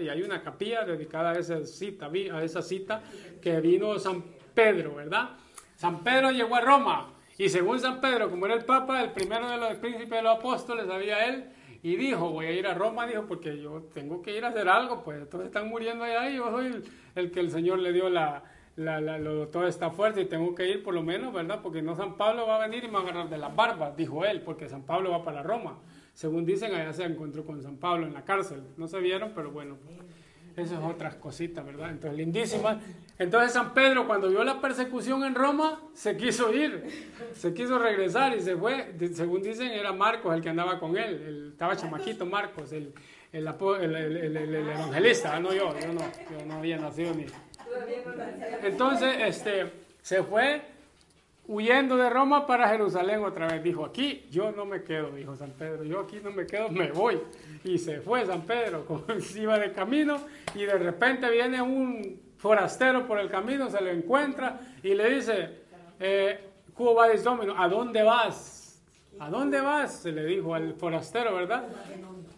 Y 0.00 0.08
hay 0.08 0.22
una 0.22 0.40
capilla 0.40 0.84
dedicada 0.84 1.32
a 1.32 1.38
esa 1.38 1.64
cita, 1.66 2.06
a 2.06 2.44
esa 2.44 2.62
cita 2.62 3.02
que 3.42 3.60
vino 3.60 3.98
San 3.98 4.35
Pedro, 4.56 4.96
¿verdad? 4.96 5.36
San 5.76 6.02
Pedro 6.02 6.32
llegó 6.32 6.56
a 6.56 6.60
Roma 6.60 7.12
y 7.38 7.50
según 7.50 7.78
San 7.78 8.00
Pedro, 8.00 8.30
como 8.30 8.46
era 8.46 8.54
el 8.54 8.64
Papa, 8.64 9.02
el 9.02 9.12
primero 9.12 9.48
de 9.50 9.58
los 9.58 9.74
príncipes 9.74 10.10
de 10.10 10.22
los 10.22 10.38
apóstoles, 10.38 10.88
había 10.88 11.26
él, 11.26 11.44
y 11.82 11.96
dijo, 11.96 12.30
voy 12.30 12.46
a 12.46 12.52
ir 12.52 12.66
a 12.66 12.74
Roma, 12.74 13.06
dijo, 13.06 13.26
porque 13.28 13.60
yo 13.60 13.82
tengo 13.92 14.22
que 14.22 14.36
ir 14.36 14.44
a 14.44 14.48
hacer 14.48 14.68
algo, 14.68 15.04
pues 15.04 15.20
entonces 15.20 15.48
están 15.48 15.68
muriendo 15.68 16.04
allá 16.04 16.30
y 16.30 16.36
yo 16.36 16.50
soy 16.50 16.82
el, 17.14 17.30
que 17.30 17.40
el 17.40 17.50
Señor 17.50 17.78
le 17.78 17.92
dio 17.92 18.08
la, 18.08 18.42
toda 19.52 19.68
esta 19.68 19.90
fuerza 19.90 20.20
y 20.20 20.24
tengo 20.24 20.54
que 20.54 20.68
ir 20.68 20.82
por 20.82 20.94
lo 20.94 21.02
menos, 21.02 21.32
¿verdad? 21.32 21.60
Porque 21.62 21.82
no 21.82 21.94
San 21.94 22.16
Pablo 22.16 22.46
va 22.46 22.56
a 22.56 22.66
venir 22.66 22.84
y 22.84 22.86
me 22.88 22.94
va 22.94 23.00
a 23.00 23.02
agarrar 23.02 23.28
de 23.28 23.38
las 23.38 23.54
barbas, 23.54 23.96
dijo 23.96 24.24
él, 24.24 24.40
porque 24.40 24.68
San 24.68 24.82
Pablo 24.82 25.10
va 25.10 25.22
para 25.22 25.42
Roma. 25.42 25.78
Según 26.14 26.46
dicen, 26.46 26.74
allá 26.74 26.94
se 26.94 27.04
encontró 27.04 27.44
con 27.44 27.62
San 27.62 27.76
Pablo 27.76 28.06
en 28.06 28.14
la 28.14 28.24
cárcel. 28.24 28.62
No 28.78 28.88
se 28.88 28.98
vieron, 29.00 29.32
pero 29.34 29.50
bueno, 29.50 29.76
eso 30.56 30.74
es 30.74 30.80
otras 30.82 31.16
cositas, 31.16 31.64
¿verdad? 31.64 31.90
Entonces, 31.90 32.16
lindísimas. 32.16 32.78
Entonces, 33.18 33.52
San 33.52 33.72
Pedro, 33.72 34.06
cuando 34.06 34.28
vio 34.28 34.44
la 34.44 34.60
persecución 34.60 35.24
en 35.24 35.34
Roma, 35.34 35.80
se 35.94 36.16
quiso 36.16 36.52
ir, 36.52 36.84
se 37.34 37.54
quiso 37.54 37.78
regresar 37.78 38.36
y 38.36 38.40
se 38.40 38.56
fue. 38.56 38.94
Según 39.14 39.42
dicen, 39.42 39.68
era 39.68 39.92
Marcos 39.92 40.34
el 40.34 40.42
que 40.42 40.50
andaba 40.50 40.78
con 40.78 40.96
él. 40.98 41.22
El, 41.26 41.48
estaba 41.52 41.76
chamaquito 41.76 42.26
Marcos, 42.26 42.72
el, 42.72 42.92
el, 43.32 43.46
evangelista, 43.46 45.40
no 45.40 45.52
yo, 45.52 45.74
yo 45.80 45.92
no, 45.92 46.00
yo 46.30 46.46
no 46.46 46.54
había 46.54 46.76
nacido 46.76 47.14
ni. 47.14 47.26
Entonces, 48.62 49.16
este, 49.20 49.72
se 50.02 50.22
fue 50.22 50.62
huyendo 51.48 51.96
de 51.96 52.10
Roma 52.10 52.46
para 52.46 52.68
Jerusalén 52.68 53.24
otra 53.24 53.46
vez. 53.46 53.62
Dijo, 53.62 53.84
aquí 53.84 54.26
yo 54.30 54.52
no 54.52 54.66
me 54.66 54.82
quedo, 54.82 55.12
dijo 55.12 55.36
San 55.36 55.52
Pedro, 55.52 55.84
yo 55.84 56.00
aquí 56.00 56.18
no 56.22 56.32
me 56.32 56.46
quedo, 56.46 56.68
me 56.68 56.90
voy. 56.90 57.18
Y 57.64 57.78
se 57.78 58.00
fue 58.00 58.26
San 58.26 58.42
Pedro, 58.42 58.84
iba 59.36 59.58
de 59.58 59.72
camino 59.72 60.20
y 60.54 60.64
de 60.64 60.74
repente 60.74 61.30
viene 61.30 61.62
un 61.62 62.25
forastero 62.46 63.08
por 63.08 63.18
el 63.18 63.28
camino, 63.28 63.68
se 63.68 63.80
lo 63.80 63.90
encuentra 63.90 64.60
y 64.80 64.94
le 64.94 65.16
dice, 65.16 65.50
eh, 65.98 66.48
Domino, 67.24 67.60
¿a 67.60 67.68
dónde 67.68 68.04
vas? 68.04 68.80
¿A 69.18 69.28
dónde 69.28 69.60
vas? 69.60 70.02
Se 70.02 70.12
le 70.12 70.24
dijo 70.24 70.54
al 70.54 70.74
forastero, 70.74 71.34
¿verdad? 71.34 71.64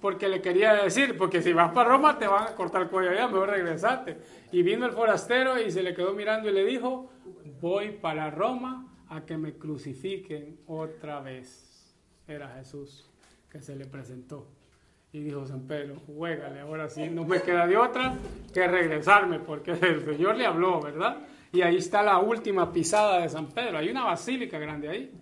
Porque 0.01 0.29
le 0.29 0.41
quería 0.41 0.73
decir, 0.73 1.19
porque 1.19 1.43
si 1.43 1.53
vas 1.53 1.73
para 1.73 1.91
Roma 1.91 2.19
te 2.19 2.27
van 2.27 2.45
a 2.45 2.55
cortar 2.55 2.83
el 2.83 2.89
cuello 2.89 3.11
allá, 3.11 3.27
mejor 3.27 3.51
regresate. 3.51 4.17
Y 4.51 4.63
vino 4.63 4.87
el 4.87 4.93
forastero 4.93 5.61
y 5.61 5.71
se 5.71 5.83
le 5.83 5.93
quedó 5.93 6.15
mirando 6.15 6.49
y 6.49 6.53
le 6.53 6.65
dijo, 6.65 7.11
voy 7.61 7.91
para 7.91 8.31
Roma 8.31 8.87
a 9.11 9.27
que 9.27 9.37
me 9.37 9.59
crucifiquen 9.59 10.61
otra 10.67 11.21
vez. 11.21 11.95
Era 12.27 12.49
Jesús 12.55 13.11
que 13.51 13.61
se 13.61 13.77
le 13.77 13.85
presentó. 13.85 14.47
Y 15.13 15.21
dijo 15.21 15.47
San 15.47 15.67
Pedro, 15.67 15.97
juégale, 16.07 16.61
ahora 16.61 16.89
sí, 16.89 17.09
no 17.09 17.25
me 17.25 17.41
queda 17.41 17.67
de 17.67 17.77
otra 17.77 18.15
que 18.53 18.67
regresarme, 18.67 19.39
porque 19.39 19.71
el 19.83 20.05
Señor 20.05 20.37
le 20.37 20.45
habló, 20.45 20.81
¿verdad? 20.81 21.19
Y 21.51 21.63
ahí 21.63 21.77
está 21.77 22.03
la 22.03 22.19
última 22.19 22.71
pisada 22.73 23.23
de 23.23 23.29
San 23.29 23.47
Pedro. 23.49 23.79
Hay 23.79 23.89
una 23.89 24.05
basílica 24.05 24.59
grande 24.59 24.89
ahí. 24.89 25.13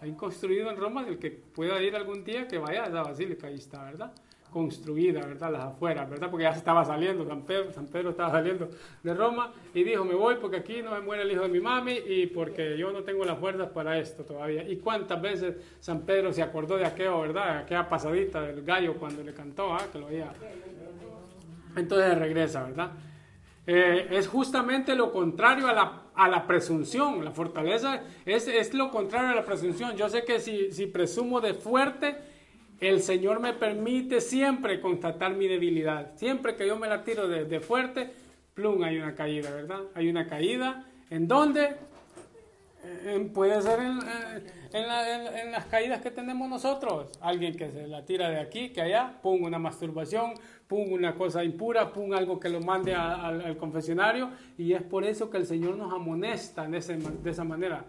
Hay 0.00 0.12
construido 0.12 0.70
en 0.70 0.76
Roma, 0.76 1.06
el 1.06 1.18
que 1.18 1.30
pueda 1.30 1.80
ir 1.82 1.96
algún 1.96 2.24
día, 2.24 2.46
que 2.46 2.58
vaya 2.58 2.84
a 2.84 2.88
esa 2.88 3.02
basílica, 3.02 3.46
ahí 3.46 3.56
está, 3.56 3.84
¿verdad? 3.84 4.12
Construida, 4.50 5.20
¿verdad? 5.20 5.52
Las 5.52 5.64
afueras, 5.64 6.08
¿verdad? 6.10 6.30
Porque 6.30 6.44
ya 6.44 6.52
se 6.52 6.58
estaba 6.58 6.84
saliendo, 6.84 7.26
San 7.26 7.42
Pedro, 7.42 7.72
San 7.72 7.86
Pedro 7.86 8.10
estaba 8.10 8.30
saliendo 8.30 8.68
de 9.02 9.14
Roma 9.14 9.52
y 9.72 9.84
dijo, 9.84 10.04
me 10.04 10.14
voy 10.14 10.36
porque 10.40 10.58
aquí 10.58 10.82
no 10.82 10.90
me 10.92 11.00
muere 11.00 11.22
el 11.22 11.32
hijo 11.32 11.42
de 11.42 11.48
mi 11.48 11.60
mami 11.60 11.92
y 12.06 12.26
porque 12.26 12.76
yo 12.76 12.92
no 12.92 13.02
tengo 13.02 13.24
las 13.24 13.38
fuerzas 13.38 13.68
para 13.70 13.98
esto 13.98 14.24
todavía. 14.24 14.68
¿Y 14.68 14.76
cuántas 14.76 15.20
veces 15.20 15.56
San 15.80 16.02
Pedro 16.02 16.32
se 16.32 16.42
acordó 16.42 16.76
de 16.76 16.86
aquello, 16.86 17.20
¿verdad? 17.20 17.58
Aquella 17.58 17.88
pasadita 17.88 18.42
del 18.42 18.62
gallo 18.62 18.94
cuando 18.94 19.22
le 19.22 19.32
cantó, 19.32 19.72
¿ah? 19.72 19.86
Que 19.92 19.98
lo 19.98 20.06
oía. 20.06 20.32
Entonces 21.76 22.18
regresa, 22.18 22.64
¿verdad? 22.64 22.90
Eh, 23.66 24.08
es 24.10 24.26
justamente 24.26 24.94
lo 24.94 25.12
contrario 25.12 25.68
a 25.68 25.72
la, 25.72 26.02
a 26.14 26.28
la 26.28 26.46
presunción. 26.46 27.24
La 27.24 27.30
fortaleza 27.30 28.02
es, 28.24 28.48
es, 28.48 28.74
lo 28.74 28.90
contrario 28.90 29.30
a 29.30 29.34
la 29.34 29.44
presunción. 29.44 29.96
Yo 29.96 30.08
sé 30.08 30.24
que 30.24 30.40
si, 30.40 30.72
si 30.72 30.86
presumo 30.86 31.40
de 31.40 31.54
fuerte, 31.54 32.16
el 32.80 33.02
Señor 33.02 33.40
me 33.40 33.52
permite 33.52 34.20
siempre 34.20 34.80
constatar 34.80 35.34
mi 35.34 35.46
debilidad. 35.46 36.16
Siempre 36.16 36.56
que 36.56 36.66
yo 36.66 36.78
me 36.78 36.88
la 36.88 37.04
tiro 37.04 37.28
de, 37.28 37.60
fuerte, 37.60 38.10
plum, 38.54 38.82
hay 38.82 38.98
una 38.98 39.14
caída, 39.14 39.50
¿verdad? 39.50 39.80
Hay 39.94 40.08
una 40.08 40.26
caída. 40.26 40.86
¿En 41.10 41.28
dónde? 41.28 41.76
puede 43.34 43.60
ser 43.60 43.78
en, 43.80 45.52
las 45.52 45.66
caídas 45.66 46.00
que 46.00 46.10
tenemos 46.10 46.48
nosotros. 46.48 47.10
Alguien 47.20 47.54
que 47.54 47.70
se 47.70 47.86
la 47.86 48.06
tira 48.06 48.30
de 48.30 48.40
aquí, 48.40 48.70
que 48.70 48.80
allá, 48.80 49.18
pum, 49.22 49.42
una 49.42 49.58
masturbación, 49.58 50.32
pum, 50.66 50.90
una 50.90 51.14
cosa 51.14 51.44
impura, 51.44 51.92
pum, 51.92 52.14
algo 52.14 52.40
que 52.40 52.48
lo 52.48 52.60
mande 52.60 52.94
al 52.94 53.58
confesionario. 53.58 54.30
Y 54.56 54.72
es 54.72 54.82
por 54.82 55.04
eso 55.04 55.28
que 55.28 55.36
el 55.36 55.46
Señor 55.46 55.76
nos 55.76 55.92
amonesta 55.92 56.66
de 56.66 56.78
esa 56.78 57.44
manera. 57.44 57.84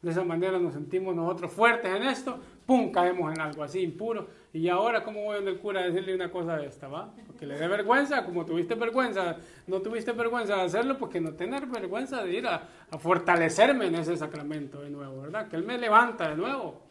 De 0.00 0.12
esa 0.12 0.22
manera 0.22 0.60
nos 0.60 0.74
sentimos 0.74 1.14
nosotros 1.16 1.50
fuertes 1.50 1.92
en 1.92 2.04
esto, 2.04 2.38
¡pum! 2.68 2.92
caemos 2.92 3.32
en 3.32 3.40
algo 3.40 3.62
así 3.62 3.80
impuro. 3.80 4.28
Y 4.52 4.68
ahora, 4.68 5.02
¿cómo 5.02 5.24
voy 5.24 5.36
donde 5.36 5.52
el 5.52 5.58
cura 5.58 5.80
a 5.80 5.84
decirle 5.84 6.14
una 6.14 6.30
cosa 6.30 6.58
de 6.58 6.66
esta, 6.66 6.86
va? 6.86 7.10
Porque 7.26 7.46
le 7.46 7.56
dé 7.56 7.66
vergüenza, 7.66 8.26
como 8.26 8.44
tuviste 8.44 8.74
vergüenza, 8.74 9.38
no 9.66 9.80
tuviste 9.80 10.12
vergüenza 10.12 10.56
de 10.56 10.62
hacerlo, 10.62 10.98
porque 10.98 11.18
no 11.18 11.32
tener 11.32 11.64
vergüenza 11.64 12.22
de 12.22 12.36
ir 12.36 12.46
a, 12.46 12.68
fortalecerme 12.98 13.86
en 13.86 13.94
ese 13.94 14.18
sacramento 14.18 14.82
de 14.82 14.90
nuevo, 14.90 15.22
¿verdad? 15.22 15.48
Que 15.48 15.56
Él 15.56 15.64
me 15.64 15.78
levanta 15.78 16.28
de 16.28 16.36
nuevo. 16.36 16.82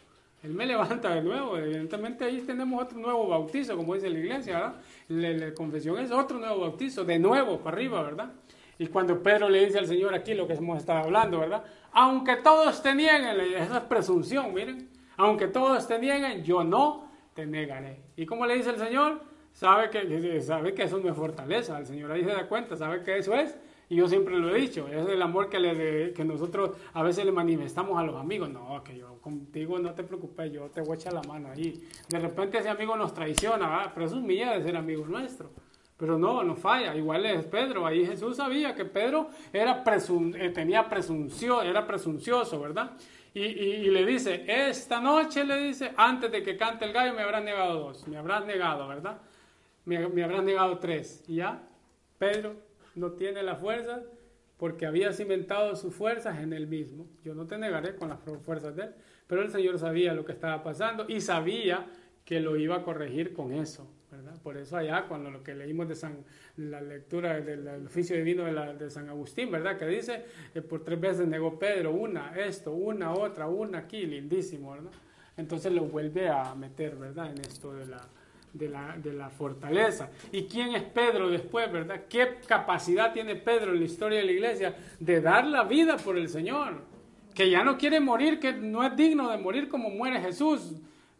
Él 0.41 0.53
me 0.55 0.65
levanta 0.65 1.13
de 1.13 1.21
nuevo. 1.21 1.55
Evidentemente 1.59 2.25
ahí 2.25 2.41
tenemos 2.41 2.82
otro 2.82 2.97
nuevo 2.97 3.28
bautizo, 3.28 3.78
como 3.78 3.93
dice 3.93 4.09
la 4.09 4.17
iglesia, 4.17 4.73
¿verdad? 5.07 5.47
La, 5.47 5.53
confesión 5.53 5.99
es 5.99 6.09
otro 6.09 6.39
nuevo 6.39 6.61
bautizo, 6.61 7.03
de 7.03 7.19
nuevo 7.19 7.59
para 7.59 7.78
arriba, 7.78 8.01
¿verdad? 8.01 8.32
Y 8.80 8.88
cuando 8.88 9.21
Pedro 9.21 9.47
le 9.47 9.63
dice 9.63 9.78
al 9.78 9.86
Señor 9.86 10.15
aquí 10.15 10.34
lo 10.34 10.47
que 10.47 10.53
hemos 10.53 10.80
estado 10.80 11.03
hablando, 11.03 11.39
¿verdad? 11.39 11.63
Aunque 11.91 12.38
todos 12.38 12.82
te 12.82 12.95
nieguen, 12.95 13.39
esa 13.55 13.78
es 13.78 13.84
presunción, 13.84 14.51
miren. 14.55 14.96
Aunque 15.18 15.47
todos 15.47 15.88
te 15.88 15.99
nieguen, 15.99 16.43
yo 16.43 16.63
no 16.63 17.09
te 17.34 17.45
negaré. 17.45 17.99
¿Y 18.15 18.26
cómo 18.26 18.45
le 18.45 18.55
dice 18.55 18.70
el 18.70 18.78
Señor? 18.78 19.22
Sabe 19.51 19.89
que, 19.89 20.41
sabe 20.41 20.74
que 20.74 20.84
eso 20.84 20.99
no 20.99 21.09
es 21.09 21.15
fortaleza. 21.15 21.80
El 21.80 21.86
Señor 21.86 22.11
ahí 22.11 22.24
se 22.24 22.30
da 22.30 22.47
cuenta, 22.47 22.76
sabe 22.76 23.03
que 23.03 23.18
eso 23.18 23.34
es. 23.34 23.57
Y 23.89 23.95
yo 23.95 24.07
siempre 24.07 24.38
lo 24.38 24.53
he 24.53 24.59
dicho, 24.59 24.88
es 24.89 25.07
el 25.07 25.22
amor 25.22 25.49
que, 25.49 25.59
le, 25.59 26.13
que 26.13 26.26
nosotros 26.26 26.72
a 26.93 27.01
veces 27.03 27.24
le 27.26 27.32
manifestamos 27.32 27.97
a 27.97 28.03
los 28.03 28.15
amigos. 28.18 28.49
No, 28.49 28.84
que 28.84 28.97
yo 28.97 29.20
contigo 29.22 29.80
no 29.80 29.93
te 29.93 30.03
preocupes, 30.03 30.51
yo 30.51 30.70
te 30.70 30.82
voy 30.82 30.91
a 30.91 30.95
echar 30.95 31.13
la 31.13 31.22
mano 31.24 31.49
ahí. 31.49 31.88
De 32.09 32.20
repente 32.20 32.57
ese 32.57 32.70
amigo 32.70 32.97
nos 32.97 33.13
traiciona, 33.13 33.91
pero 33.93 34.05
eso 34.05 34.18
es 34.18 34.24
mía 34.24 34.51
de 34.51 34.61
ser 34.61 34.76
amigo 34.76 35.05
nuestro. 35.07 35.49
Pero 35.97 36.18
no, 36.20 36.43
no 36.43 36.55
falla. 36.55 36.95
Igual 36.95 37.26
es 37.26 37.45
Pedro. 37.45 37.86
Ahí 37.86 38.05
Jesús 38.05 38.38
sabía 38.38 38.76
que 38.76 38.86
Pedro 38.86 39.30
era 39.51 39.84
eh, 39.84 40.49
tenía 40.49 40.88
presunción, 40.88 41.65
era 41.65 41.88
presuncioso, 41.88 42.59
¿verdad? 42.59 42.91
Y, 43.38 43.89
le 43.89 44.05
dice, 44.05 44.43
esta 44.47 44.99
noche 44.99 45.43
le 45.43 45.57
dice, 45.57 45.91
antes 45.95 46.31
de 46.31 46.41
que 46.41 46.57
cante 46.57 46.85
el 46.85 46.93
gallo 46.93 47.13
me 47.13 47.21
habrán 47.21 47.45
negado 47.45 47.79
dos, 47.79 48.07
me 48.07 48.17
habrán 48.17 48.47
negado, 48.47 48.88
¿verdad? 48.88 49.19
Me, 49.85 50.07
me 50.07 50.23
habrán 50.23 50.45
negado 50.45 50.79
tres. 50.79 51.23
Y 51.27 51.35
ya, 51.35 51.61
Pedro 52.17 52.55
no 52.95 53.11
tiene 53.11 53.43
la 53.43 53.55
fuerza 53.55 54.01
porque 54.57 54.88
había 54.88 55.13
cimentado 55.13 55.75
sus 55.75 55.93
fuerzas 55.93 56.39
en 56.39 56.51
él 56.51 56.67
mismo. 56.67 57.05
Yo 57.23 57.35
no 57.35 57.45
te 57.45 57.57
negaré 57.57 57.95
con 57.95 58.09
las 58.09 58.19
fuerzas 58.43 58.75
de 58.75 58.83
él, 58.83 58.95
pero 59.27 59.43
el 59.43 59.51
Señor 59.51 59.77
sabía 59.77 60.13
lo 60.13 60.25
que 60.25 60.31
estaba 60.31 60.63
pasando 60.63 61.05
y 61.07 61.21
sabía 61.21 61.85
que 62.25 62.39
lo 62.39 62.57
iba 62.57 62.77
a 62.77 62.83
corregir 62.83 63.33
con 63.33 63.53
eso. 63.53 63.88
Por 64.41 64.57
eso 64.57 64.77
allá, 64.77 65.05
cuando 65.07 65.29
lo 65.29 65.43
que 65.43 65.53
leímos 65.53 65.88
de 65.88 65.95
San, 65.95 66.23
la 66.57 66.81
lectura 66.81 67.39
del, 67.39 67.85
oficio 67.85 68.15
divino 68.15 68.45
de, 68.45 68.89
San 68.89 69.09
Agustín, 69.09 69.51
¿verdad? 69.51 69.77
Que 69.77 69.85
dice, 69.87 70.25
eh, 70.53 70.61
por 70.61 70.83
tres 70.83 70.99
veces 70.99 71.27
negó 71.27 71.57
Pedro, 71.57 71.91
una, 71.91 72.35
esto, 72.35 72.71
una, 72.71 73.13
otra, 73.13 73.47
una 73.47 73.79
aquí, 73.79 74.05
lindísimo, 74.05 74.71
¿verdad? 74.71 74.91
Entonces 75.37 75.71
lo 75.71 75.83
vuelve 75.83 76.29
a 76.29 76.55
meter, 76.55 76.95
¿verdad? 76.95 77.31
En 77.31 77.39
esto 77.41 77.73
de 77.73 77.85
la, 77.85 78.01
de 78.53 78.69
la, 78.69 78.97
de 78.97 79.13
la, 79.13 79.29
fortaleza. 79.29 80.09
¿Y 80.31 80.45
quién 80.45 80.73
es 80.75 80.81
Pedro 80.81 81.29
después, 81.29 81.71
verdad? 81.71 82.05
¿Qué 82.09 82.37
capacidad 82.47 83.13
tiene 83.13 83.35
Pedro 83.35 83.73
en 83.73 83.79
la 83.79 83.85
historia 83.85 84.19
de 84.19 84.25
la 84.25 84.31
iglesia 84.31 84.75
de 84.99 85.21
dar 85.21 85.45
la 85.45 85.63
vida 85.63 85.97
por 85.97 86.17
el 86.17 86.27
Señor? 86.27 86.81
Que 87.35 87.51
ya 87.51 87.63
no 87.63 87.77
quiere 87.77 87.99
morir, 87.99 88.39
que 88.39 88.53
no 88.53 88.83
es 88.83 88.95
digno 88.95 89.29
de 89.29 89.37
morir 89.37 89.69
como 89.69 89.91
muere 89.91 90.19
Jesús 90.21 90.73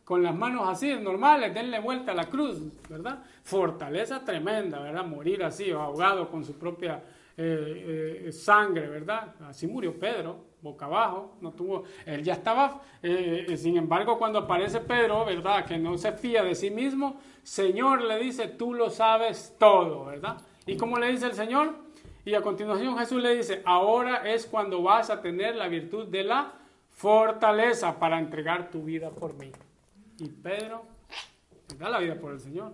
con 0.08 0.24
las 0.24 0.34
manos 0.34 0.70
así, 0.70 0.95
normales, 0.95 1.53
denle 1.53 1.82
vuelta 1.82 2.14
a 2.14 2.16
la 2.16 2.30
cruz, 2.30 2.62
¿verdad? 2.88 3.26
Fortaleza 3.43 4.24
tremenda, 4.24 4.80
¿verdad? 4.80 5.05
Morir 5.05 5.43
así, 5.43 5.70
ahogado 5.70 6.30
con 6.30 6.45
su 6.45 6.58
propia 6.58 7.03
eh, 7.36 8.24
eh, 8.28 8.32
sangre, 8.32 8.88
¿verdad? 8.88 9.36
Así 9.41 9.68
murió 9.68 9.99
Pedro, 9.99 10.45
boca 10.62 10.86
abajo, 10.86 11.36
no 11.41 11.51
tuvo, 11.51 11.84
él 12.05 12.24
ya 12.24 12.36
estaba, 12.36 12.84
eh, 13.03 13.47
eh, 13.49 13.58
sin 13.58 13.76
embargo, 13.76 14.18
cuando 14.18 14.39
aparece 14.39 14.80
Pedro, 14.80 15.26
¿verdad? 15.26 15.66
Que 15.66 15.78
no 15.78 15.97
se 15.97 16.14
fía 16.14 16.41
de 16.41 16.55
sí 16.55 16.70
mismo, 16.72 17.20
Señor 17.43 18.01
le 18.01 18.18
dice, 18.18 18.47
tú 18.47 18.74
lo 18.74 18.89
sabes 18.89 19.58
todo, 19.60 20.05
¿verdad? 20.05 20.38
¿Y 20.66 20.78
cómo 20.78 20.97
le 20.99 21.12
dice 21.12 21.26
el 21.26 21.34
Señor? 21.34 21.76
Y 22.24 22.34
a 22.34 22.41
continuación 22.41 22.97
Jesús 22.97 23.22
le 23.22 23.36
dice, 23.36 23.62
ahora 23.66 24.32
es 24.32 24.45
cuando 24.45 24.82
vas 24.82 25.10
a 25.10 25.20
tener 25.22 25.58
la 25.58 25.68
virtud 25.68 26.08
de 26.08 26.24
la 26.24 26.53
fortaleza 26.91 27.99
para 27.99 28.20
entregar 28.20 28.70
tu 28.70 28.84
vida 28.84 29.10
por 29.10 29.34
mí. 29.34 29.51
Y 30.20 30.30
Pedro 30.30 30.84
da 31.78 31.89
la 31.89 31.99
vida 31.99 32.15
por 32.20 32.34
el 32.34 32.39
Señor, 32.39 32.74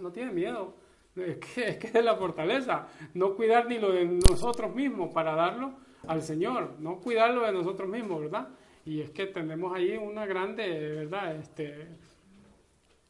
no 0.00 0.12
tiene 0.12 0.32
miedo. 0.32 0.74
Es 1.14 1.36
que, 1.36 1.68
es 1.68 1.76
que 1.76 1.98
es 1.98 2.04
la 2.04 2.16
fortaleza, 2.16 2.88
no 3.14 3.34
cuidar 3.34 3.66
ni 3.66 3.78
lo 3.78 3.92
de 3.92 4.06
nosotros 4.06 4.74
mismos 4.74 5.12
para 5.12 5.34
darlo 5.34 5.74
al 6.06 6.22
Señor, 6.22 6.76
no 6.78 7.00
cuidarlo 7.00 7.42
de 7.42 7.52
nosotros 7.52 7.88
mismos, 7.88 8.20
¿verdad? 8.22 8.48
Y 8.84 9.00
es 9.00 9.10
que 9.10 9.26
tenemos 9.26 9.74
ahí 9.74 9.96
una 9.96 10.26
grande, 10.26 10.66
¿verdad? 11.04 11.36
Este, 11.36 11.86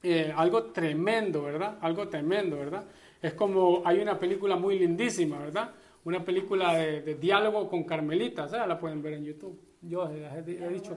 eh, 0.03 0.33
algo 0.35 0.65
tremendo, 0.65 1.43
¿verdad? 1.43 1.79
Algo 1.81 2.09
tremendo, 2.09 2.59
¿verdad? 2.59 2.85
Es 3.21 3.35
como 3.35 3.83
hay 3.85 4.01
una 4.01 4.19
película 4.19 4.57
muy 4.57 4.79
lindísima, 4.79 5.39
¿verdad? 5.39 5.71
Una 6.05 6.25
película 6.25 6.75
de, 6.75 7.15
diálogo 7.15 7.69
con 7.69 7.85
carmelitas, 7.85 8.53
¿eh? 8.53 8.59
la 8.67 8.79
pueden 8.79 9.01
ver 9.01 9.15
en 9.15 9.25
YouTube. 9.25 9.61
Yo 9.81 10.09
he, 10.09 10.43
dicho, 10.71 10.97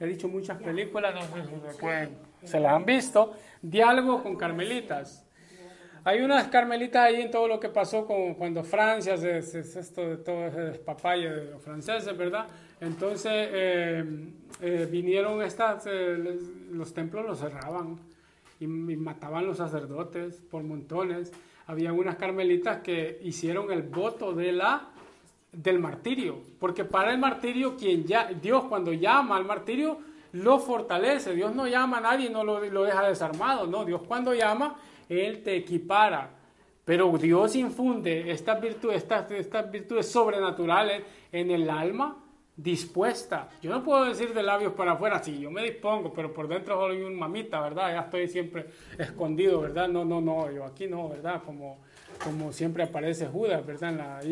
he 0.00 0.06
dicho 0.06 0.28
muchas 0.28 0.58
películas, 0.58 1.14
no 1.14 1.22
sé 1.22 1.42
si 1.44 1.78
se, 2.40 2.48
se 2.48 2.60
las 2.60 2.72
han 2.72 2.84
visto. 2.84 3.34
Diálogo 3.62 4.22
con 4.22 4.36
carmelitas. 4.36 5.28
Hay 6.04 6.22
unas 6.22 6.48
carmelitas 6.48 7.02
ahí 7.02 7.20
en 7.20 7.30
todo 7.30 7.46
lo 7.48 7.60
que 7.60 7.68
pasó 7.68 8.06
con, 8.06 8.32
cuando 8.32 8.64
Francia, 8.64 9.12
es, 9.12 9.54
esto 9.54 10.08
de 10.08 10.16
todo 10.16 10.46
ese 10.46 10.60
despapalle 10.60 11.28
de 11.28 11.50
los 11.50 11.62
franceses, 11.62 12.16
¿verdad? 12.16 12.46
Entonces 12.80 13.30
eh, 13.52 14.04
eh, 14.62 14.88
vinieron 14.90 15.42
estas, 15.42 15.86
eh, 15.86 16.38
los 16.70 16.94
templos 16.94 17.26
los 17.26 17.40
cerraban 17.40 17.98
y, 18.58 18.66
mataban 18.66 19.46
los 19.46 19.58
sacerdotes 19.58 20.36
por 20.50 20.62
montones. 20.62 21.32
Había 21.66 21.92
unas 21.92 22.16
carmelitas 22.16 22.78
que 22.78 23.20
hicieron 23.22 23.70
el 23.70 23.82
voto 23.82 24.32
de 24.32 24.52
la, 24.52 24.88
del 25.62 25.80
martirio, 25.80 26.40
porque 26.60 26.84
para 26.84 27.10
el 27.10 27.18
martirio, 27.18 27.76
quien 27.76 28.04
ya, 28.04 28.26
Dios 28.26 28.64
cuando 28.68 28.92
llama 28.92 29.36
al 29.36 29.44
martirio, 29.44 29.98
lo 30.32 30.60
fortalece. 30.60 31.34
Dios 31.34 31.54
no 31.54 31.66
llama 31.66 31.98
a 31.98 32.00
nadie 32.00 32.26
y 32.26 32.30
no 32.30 32.44
lo, 32.44 32.64
lo 32.64 32.84
deja 32.84 33.06
desarmado, 33.08 33.66
no. 33.66 33.84
Dios 33.84 34.02
cuando 34.06 34.34
llama 34.34 34.76
él 35.08 35.42
te 35.42 35.56
equipara. 35.56 36.30
Pero 36.84 37.10
Dios 37.18 37.56
infunde 37.56 38.30
estas 38.30 38.60
virtudes, 38.60 38.98
estas, 38.98 39.30
estas 39.32 39.70
virtudes 39.70 40.10
sobrenaturales 40.10 41.02
en 41.32 41.50
el 41.50 41.68
alma 41.68 42.16
dispuesta. 42.56 43.48
Yo 43.60 43.70
no 43.70 43.82
puedo 43.82 44.04
decir 44.04 44.32
de 44.32 44.42
labios 44.42 44.72
para 44.72 44.92
afuera, 44.92 45.22
sí, 45.22 45.38
yo 45.38 45.50
me 45.50 45.62
dispongo, 45.62 46.12
pero 46.12 46.32
por 46.32 46.48
dentro 46.48 46.78
soy 46.78 47.02
un 47.02 47.16
mamita, 47.16 47.60
¿verdad? 47.60 47.92
Ya 47.92 48.00
estoy 48.00 48.28
siempre 48.28 48.66
escondido, 48.96 49.60
¿verdad? 49.60 49.88
No, 49.88 50.04
no, 50.04 50.20
no, 50.20 50.50
yo 50.50 50.64
aquí 50.64 50.86
no, 50.86 51.08
¿verdad? 51.08 51.42
Como, 51.44 51.78
como 52.22 52.52
siempre 52.52 52.84
aparece 52.84 53.26
Judas, 53.26 53.64
¿verdad? 53.66 54.22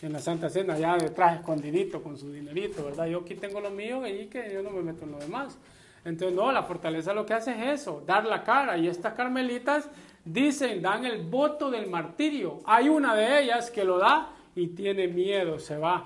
En 0.00 0.12
la 0.12 0.20
Santa 0.20 0.48
Cena, 0.48 0.78
ya 0.78 0.96
detrás 0.96 1.36
escondidito 1.36 2.02
con 2.02 2.16
su 2.16 2.30
dinerito, 2.32 2.84
¿verdad? 2.84 3.06
Yo 3.06 3.20
aquí 3.20 3.34
tengo 3.34 3.60
lo 3.60 3.70
mío 3.70 4.06
y 4.06 4.26
que 4.26 4.52
yo 4.52 4.62
no 4.62 4.70
me 4.70 4.82
meto 4.82 5.04
en 5.04 5.12
lo 5.12 5.18
demás. 5.18 5.58
Entonces, 6.04 6.36
no, 6.36 6.52
la 6.52 6.62
fortaleza 6.62 7.12
lo 7.12 7.26
que 7.26 7.34
hace 7.34 7.52
es 7.52 7.80
eso, 7.80 8.02
dar 8.06 8.24
la 8.24 8.44
cara. 8.44 8.78
Y 8.78 8.86
estas 8.86 9.14
carmelitas 9.14 9.88
dicen, 10.24 10.80
dan 10.80 11.04
el 11.04 11.22
voto 11.22 11.70
del 11.70 11.88
martirio. 11.88 12.60
Hay 12.64 12.88
una 12.88 13.14
de 13.14 13.42
ellas 13.42 13.70
que 13.70 13.84
lo 13.84 13.98
da 13.98 14.30
y 14.54 14.68
tiene 14.68 15.08
miedo, 15.08 15.58
se 15.58 15.76
va, 15.76 16.04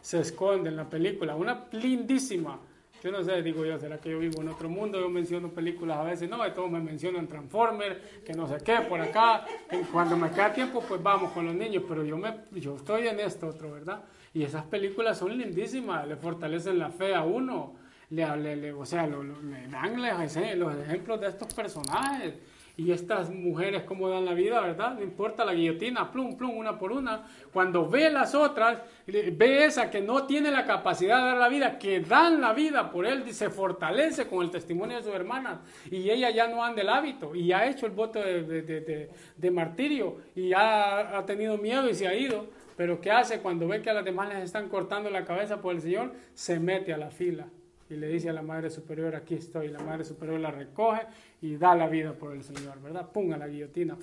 se 0.00 0.20
esconde 0.20 0.68
en 0.68 0.76
la 0.76 0.88
película. 0.88 1.34
Una 1.34 1.66
lindísima. 1.72 2.58
Yo 3.02 3.10
no 3.10 3.22
sé, 3.22 3.42
digo 3.42 3.64
yo, 3.64 3.78
¿será 3.78 3.98
que 3.98 4.10
yo 4.10 4.18
vivo 4.18 4.42
en 4.42 4.48
otro 4.48 4.68
mundo? 4.68 5.00
Yo 5.00 5.08
menciono 5.08 5.48
películas 5.48 5.98
a 5.98 6.02
veces, 6.02 6.28
no, 6.28 6.46
y 6.46 6.50
todos 6.50 6.70
me 6.70 6.80
mencionan 6.80 7.26
Transformers, 7.26 7.96
que 8.24 8.34
no 8.34 8.46
sé 8.46 8.58
qué, 8.64 8.76
por 8.88 9.00
acá. 9.00 9.46
Cuando 9.92 10.16
me 10.16 10.30
queda 10.30 10.52
tiempo, 10.52 10.82
pues 10.86 11.02
vamos 11.02 11.32
con 11.32 11.46
los 11.46 11.54
niños, 11.54 11.84
pero 11.88 12.04
yo, 12.04 12.18
me, 12.18 12.34
yo 12.52 12.76
estoy 12.76 13.08
en 13.08 13.20
esto 13.20 13.48
otro, 13.48 13.72
¿verdad? 13.72 14.04
Y 14.34 14.42
esas 14.42 14.64
películas 14.64 15.18
son 15.18 15.36
lindísimas, 15.36 16.06
le 16.06 16.16
fortalecen 16.16 16.78
la 16.78 16.90
fe 16.90 17.14
a 17.14 17.22
uno 17.22 17.80
le, 18.10 18.72
o 18.72 18.84
sea, 18.84 19.06
le 19.06 19.68
dan 19.68 20.58
los, 20.58 20.76
ejemplos 20.76 21.20
de 21.20 21.28
estos 21.28 21.54
personajes 21.54 22.34
y 22.80 22.92
estas 22.92 23.28
mujeres 23.30 23.82
cómo 23.82 24.08
dan 24.08 24.24
la 24.24 24.32
vida, 24.32 24.58
¿verdad? 24.60 24.94
No 24.94 25.02
importa 25.02 25.44
la 25.44 25.52
guillotina, 25.52 26.10
plum, 26.10 26.34
plum, 26.36 26.56
una 26.56 26.78
por 26.78 26.92
una. 26.92 27.26
Cuando 27.52 27.86
ve 27.86 28.08
las 28.08 28.34
otras, 28.34 28.78
ve 29.06 29.66
esa 29.66 29.90
que 29.90 30.00
no 30.00 30.24
tiene 30.24 30.50
la 30.50 30.64
capacidad 30.64 31.18
de 31.18 31.24
dar 31.24 31.36
la 31.36 31.48
vida, 31.50 31.78
que 31.78 32.00
dan 32.00 32.40
la 32.40 32.54
vida 32.54 32.90
por 32.90 33.04
él, 33.04 33.30
se 33.34 33.50
fortalece 33.50 34.26
con 34.28 34.42
el 34.42 34.50
testimonio 34.50 34.96
de 34.96 35.02
sus 35.02 35.12
hermanas 35.12 35.58
y 35.90 36.08
ella 36.08 36.30
ya 36.30 36.48
no 36.48 36.64
anda 36.64 36.80
el 36.80 36.88
hábito 36.88 37.34
y 37.34 37.52
ha 37.52 37.68
hecho 37.68 37.84
el 37.84 37.92
voto 37.92 38.18
de, 38.18 39.50
martirio 39.52 40.16
y 40.34 40.54
ha, 40.54 41.18
ha 41.18 41.26
tenido 41.26 41.58
miedo 41.58 41.88
y 41.88 41.94
se 41.94 42.08
ha 42.08 42.14
ido. 42.14 42.46
Pero 42.78 42.98
¿qué 42.98 43.10
hace 43.10 43.40
cuando 43.40 43.68
ve 43.68 43.82
que 43.82 43.90
a 43.90 43.94
las 43.94 44.06
demás 44.06 44.30
les 44.30 44.42
están 44.42 44.70
cortando 44.70 45.10
la 45.10 45.26
cabeza 45.26 45.60
por 45.60 45.74
el 45.74 45.82
Señor? 45.82 46.14
Se 46.32 46.58
mete 46.58 46.94
a 46.94 46.96
la 46.96 47.10
fila 47.10 47.46
y 47.90 47.96
le 47.96 48.06
dice 48.06 48.30
a 48.30 48.32
la 48.32 48.42
Madre 48.42 48.70
Superior, 48.70 49.16
aquí 49.16 49.34
estoy. 49.34 49.68
La 49.68 49.80
Madre 49.80 50.04
Superior 50.04 50.38
la 50.38 50.52
recoge 50.52 51.06
y 51.42 51.56
da 51.56 51.74
la 51.74 51.88
vida 51.88 52.12
por 52.12 52.32
el 52.32 52.42
Señor, 52.42 52.80
¿verdad? 52.80 53.10
Ponga 53.10 53.36
la 53.36 53.48
guillotina. 53.48 53.96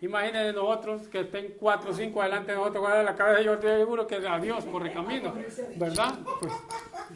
Imagínense 0.00 0.52
nosotros 0.52 1.08
que 1.08 1.20
estén 1.20 1.54
cuatro 1.58 1.90
o 1.90 1.94
cinco 1.94 2.20
adelante 2.20 2.52
de 2.52 2.58
nosotros 2.58 2.84
con 2.84 3.04
la 3.04 3.14
cabeza, 3.14 3.42
yo 3.42 3.54
estoy 3.54 3.78
seguro 3.78 4.06
que 4.06 4.16
a 4.16 4.38
Dios 4.38 4.64
corre 4.66 4.92
camino, 4.92 5.34
¿verdad? 5.76 6.18
Pues 6.40 6.52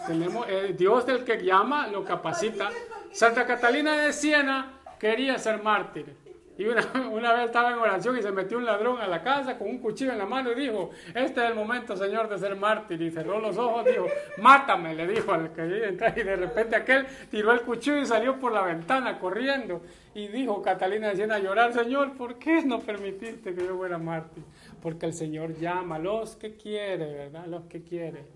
tenemos, 0.06 0.46
eh, 0.48 0.74
Dios 0.76 1.04
del 1.06 1.24
que 1.24 1.42
llama 1.42 1.88
lo 1.88 2.04
capacita. 2.04 2.70
Santa 3.12 3.46
Catalina 3.46 4.02
de 4.02 4.12
Siena 4.12 4.80
quería 4.98 5.38
ser 5.38 5.62
mártir 5.62 6.14
y 6.60 6.66
una, 6.66 6.82
una, 7.10 7.32
vez 7.32 7.46
estaba 7.46 7.72
en 7.72 7.78
oración 7.78 8.18
y 8.18 8.22
se 8.22 8.30
metió 8.30 8.58
un 8.58 8.66
ladrón 8.66 9.00
a 9.00 9.06
la 9.06 9.22
casa 9.22 9.56
con 9.56 9.66
un 9.66 9.78
cuchillo 9.78 10.12
en 10.12 10.18
la 10.18 10.26
mano 10.26 10.52
y 10.52 10.54
dijo, 10.54 10.90
este 11.14 11.42
es 11.42 11.48
el 11.48 11.54
momento, 11.54 11.96
Señor, 11.96 12.28
de 12.28 12.36
ser 12.36 12.54
mártir. 12.54 13.00
Y 13.00 13.10
cerró 13.10 13.40
los 13.40 13.56
ojos, 13.56 13.86
dijo, 13.86 14.06
mátame, 14.36 14.94
le 14.94 15.06
dijo 15.06 15.32
al 15.32 15.54
que 15.54 15.88
entra. 15.88 16.12
Y 16.14 16.22
de 16.22 16.36
repente 16.36 16.76
aquel 16.76 17.06
tiró 17.30 17.52
el 17.52 17.62
cuchillo 17.62 17.96
y 17.96 18.04
salió 18.04 18.38
por 18.38 18.52
la 18.52 18.60
ventana 18.60 19.18
corriendo. 19.18 19.80
Y 20.14 20.28
dijo 20.28 20.60
Catalina 20.60 21.08
decía 21.08 21.34
a 21.34 21.38
llorar, 21.38 21.72
Señor, 21.72 22.12
¿por 22.12 22.38
qué 22.38 22.62
no 22.62 22.80
permitiste 22.80 23.54
que 23.54 23.64
yo 23.64 23.78
fuera 23.78 23.96
mártir? 23.96 24.44
Porque 24.82 25.06
el 25.06 25.14
Señor 25.14 25.58
llama 25.58 25.96
a 25.96 25.98
los 25.98 26.36
que 26.36 26.56
quiere, 26.56 27.10
¿verdad? 27.14 27.46
Los 27.46 27.64
que 27.64 27.82
quiere. 27.82 28.26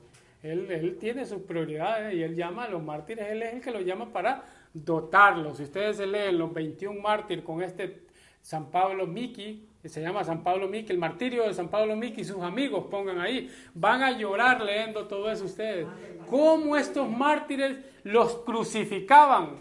Él, 0.43 0.71
él 0.71 0.97
tiene 0.99 1.27
sus 1.27 1.43
prioridades 1.43 2.15
y 2.15 2.23
Él 2.23 2.37
llama 2.37 2.65
a 2.65 2.69
los 2.69 2.83
mártires, 2.83 3.27
Él 3.31 3.43
es 3.43 3.55
el 3.55 3.61
que 3.63 3.71
los 3.71 3.85
llama 3.85 4.13
para 4.13 4.45
dotarlos. 4.75 5.57
Si 5.57 5.63
ustedes 5.63 5.97
se 5.97 6.07
leen 6.07 6.39
los 6.39 6.53
21 6.53 7.01
mártires 7.01 7.45
con 7.45 7.63
este 7.63 8.04
San 8.45 8.71
Pablo 8.71 9.07
Miki, 9.07 9.67
se 9.87 10.03
llama 10.03 10.23
San 10.23 10.43
Pablo 10.43 10.69
Miki, 10.69 10.93
el 10.93 10.99
martirio 10.99 11.45
de 11.45 11.55
San 11.55 11.69
Pablo 11.69 11.97
Miki, 11.97 12.23
sus 12.25 12.43
amigos 12.43 12.85
pongan 12.91 13.19
ahí, 13.19 13.51
van 13.73 14.03
a 14.03 14.11
llorar 14.11 14.61
leyendo 14.61 15.07
todo 15.07 15.31
eso 15.31 15.47
ustedes. 15.47 15.87
Cómo 16.29 16.77
estos 16.77 17.09
mártires 17.09 17.79
los 18.03 18.37
crucificaban 18.41 19.53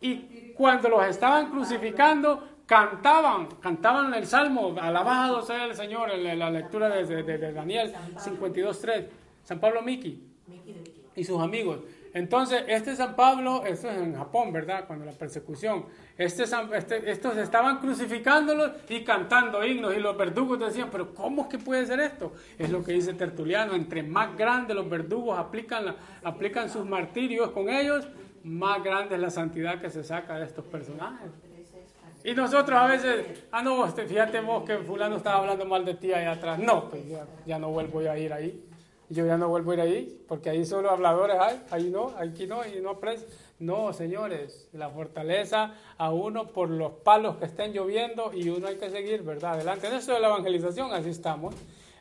y 0.00 0.54
cuando 0.56 0.88
los 0.88 1.04
estaban 1.04 1.50
crucificando 1.50 2.42
cantaban, 2.64 3.46
cantaban 3.60 4.14
el 4.14 4.26
salmo, 4.26 4.74
alabado 4.80 5.42
sea 5.42 5.66
el 5.66 5.74
Señor, 5.74 6.10
en 6.10 6.38
la 6.38 6.50
lectura 6.50 6.88
de, 6.88 7.22
de 7.22 7.52
Daniel 7.52 7.92
52.3, 8.14 9.06
San 9.44 9.60
Pablo 9.60 9.82
Miki 9.82 10.18
y 11.14 11.24
sus 11.24 11.42
amigos. 11.42 11.80
Entonces, 12.12 12.64
este 12.66 12.96
San 12.96 13.14
Pablo, 13.14 13.64
esto 13.64 13.88
es 13.88 13.98
en 13.98 14.16
Japón, 14.16 14.52
¿verdad? 14.52 14.86
Cuando 14.86 15.04
la 15.04 15.12
persecución, 15.12 15.86
este, 16.20 16.44
este, 16.76 17.10
estos 17.10 17.36
estaban 17.38 17.78
crucificándolos 17.78 18.72
y 18.90 19.02
cantando 19.04 19.64
himnos 19.64 19.96
y 19.96 20.00
los 20.00 20.14
verdugos 20.18 20.58
decían, 20.58 20.90
pero 20.92 21.14
¿cómo 21.14 21.42
es 21.42 21.48
que 21.48 21.58
puede 21.58 21.86
ser 21.86 21.98
esto? 22.00 22.34
Es 22.58 22.68
lo 22.70 22.84
que 22.84 22.92
dice 22.92 23.14
Tertuliano, 23.14 23.74
entre 23.74 24.02
más 24.02 24.36
grandes 24.36 24.76
los 24.76 24.86
verdugos 24.90 25.38
aplican, 25.38 25.96
aplican 26.22 26.68
sus 26.68 26.84
martirios 26.84 27.52
con 27.52 27.70
ellos, 27.70 28.06
más 28.44 28.84
grande 28.84 29.14
es 29.14 29.20
la 29.22 29.30
santidad 29.30 29.80
que 29.80 29.88
se 29.88 30.04
saca 30.04 30.38
de 30.38 30.44
estos 30.44 30.66
personajes. 30.66 31.30
Y 32.22 32.34
nosotros 32.34 32.78
a 32.78 32.86
veces, 32.86 33.44
ah, 33.50 33.62
no, 33.62 33.86
este, 33.86 34.04
fíjate 34.04 34.42
vos 34.42 34.64
que 34.64 34.76
fulano 34.76 35.16
estaba 35.16 35.38
hablando 35.38 35.64
mal 35.64 35.86
de 35.86 35.94
ti 35.94 36.12
allá 36.12 36.32
atrás. 36.32 36.58
No, 36.58 36.90
pues 36.90 37.08
ya, 37.08 37.24
ya 37.46 37.58
no 37.58 37.70
vuelvo 37.70 38.00
a 38.00 38.18
ir 38.18 38.30
ahí 38.34 38.62
yo 39.10 39.26
ya 39.26 39.36
no 39.36 39.48
vuelvo 39.48 39.72
a 39.72 39.74
ir 39.74 39.80
ahí, 39.80 40.24
porque 40.28 40.50
ahí 40.50 40.64
solo 40.64 40.88
habladores 40.88 41.36
hay, 41.40 41.60
ahí 41.70 41.90
no, 41.90 42.14
aquí 42.16 42.46
no, 42.46 42.64
y 42.64 42.80
no 42.80 42.90
aprecio. 42.90 43.26
No, 43.60 43.92
señores, 43.92 44.70
la 44.72 44.88
fortaleza 44.88 45.74
a 45.98 46.10
uno 46.14 46.48
por 46.48 46.70
los 46.70 46.92
palos 46.92 47.36
que 47.36 47.44
estén 47.44 47.74
lloviendo 47.74 48.32
y 48.32 48.48
uno 48.48 48.68
hay 48.68 48.76
que 48.76 48.88
seguir, 48.88 49.22
¿verdad? 49.22 49.52
Adelante. 49.52 49.86
En 49.86 49.92
eso 49.92 50.14
de 50.14 50.20
la 50.20 50.28
evangelización, 50.28 50.94
así 50.94 51.10
estamos. 51.10 51.54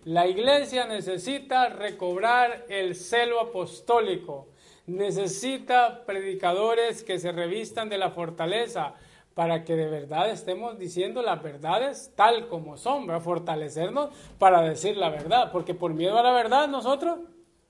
La 0.05 0.25
iglesia 0.25 0.85
necesita 0.85 1.67
recobrar 1.67 2.63
el 2.69 2.95
celo 2.95 3.41
apostólico, 3.41 4.47
necesita 4.87 6.05
predicadores 6.05 7.03
que 7.03 7.19
se 7.19 7.33
revistan 7.33 7.89
de 7.89 7.97
la 7.97 8.11
fortaleza 8.11 8.93
para 9.33 9.65
que 9.65 9.75
de 9.75 9.87
verdad 9.87 10.29
estemos 10.29 10.79
diciendo 10.79 11.21
las 11.21 11.43
verdades 11.43 12.13
tal 12.15 12.47
como 12.47 12.77
son, 12.77 13.05
¿verdad? 13.05 13.21
fortalecernos 13.21 14.11
para 14.37 14.61
decir 14.61 14.95
la 14.95 15.09
verdad, 15.09 15.51
porque 15.51 15.73
por 15.73 15.93
miedo 15.93 16.17
a 16.17 16.23
la 16.23 16.31
verdad 16.31 16.69
nosotros 16.69 17.19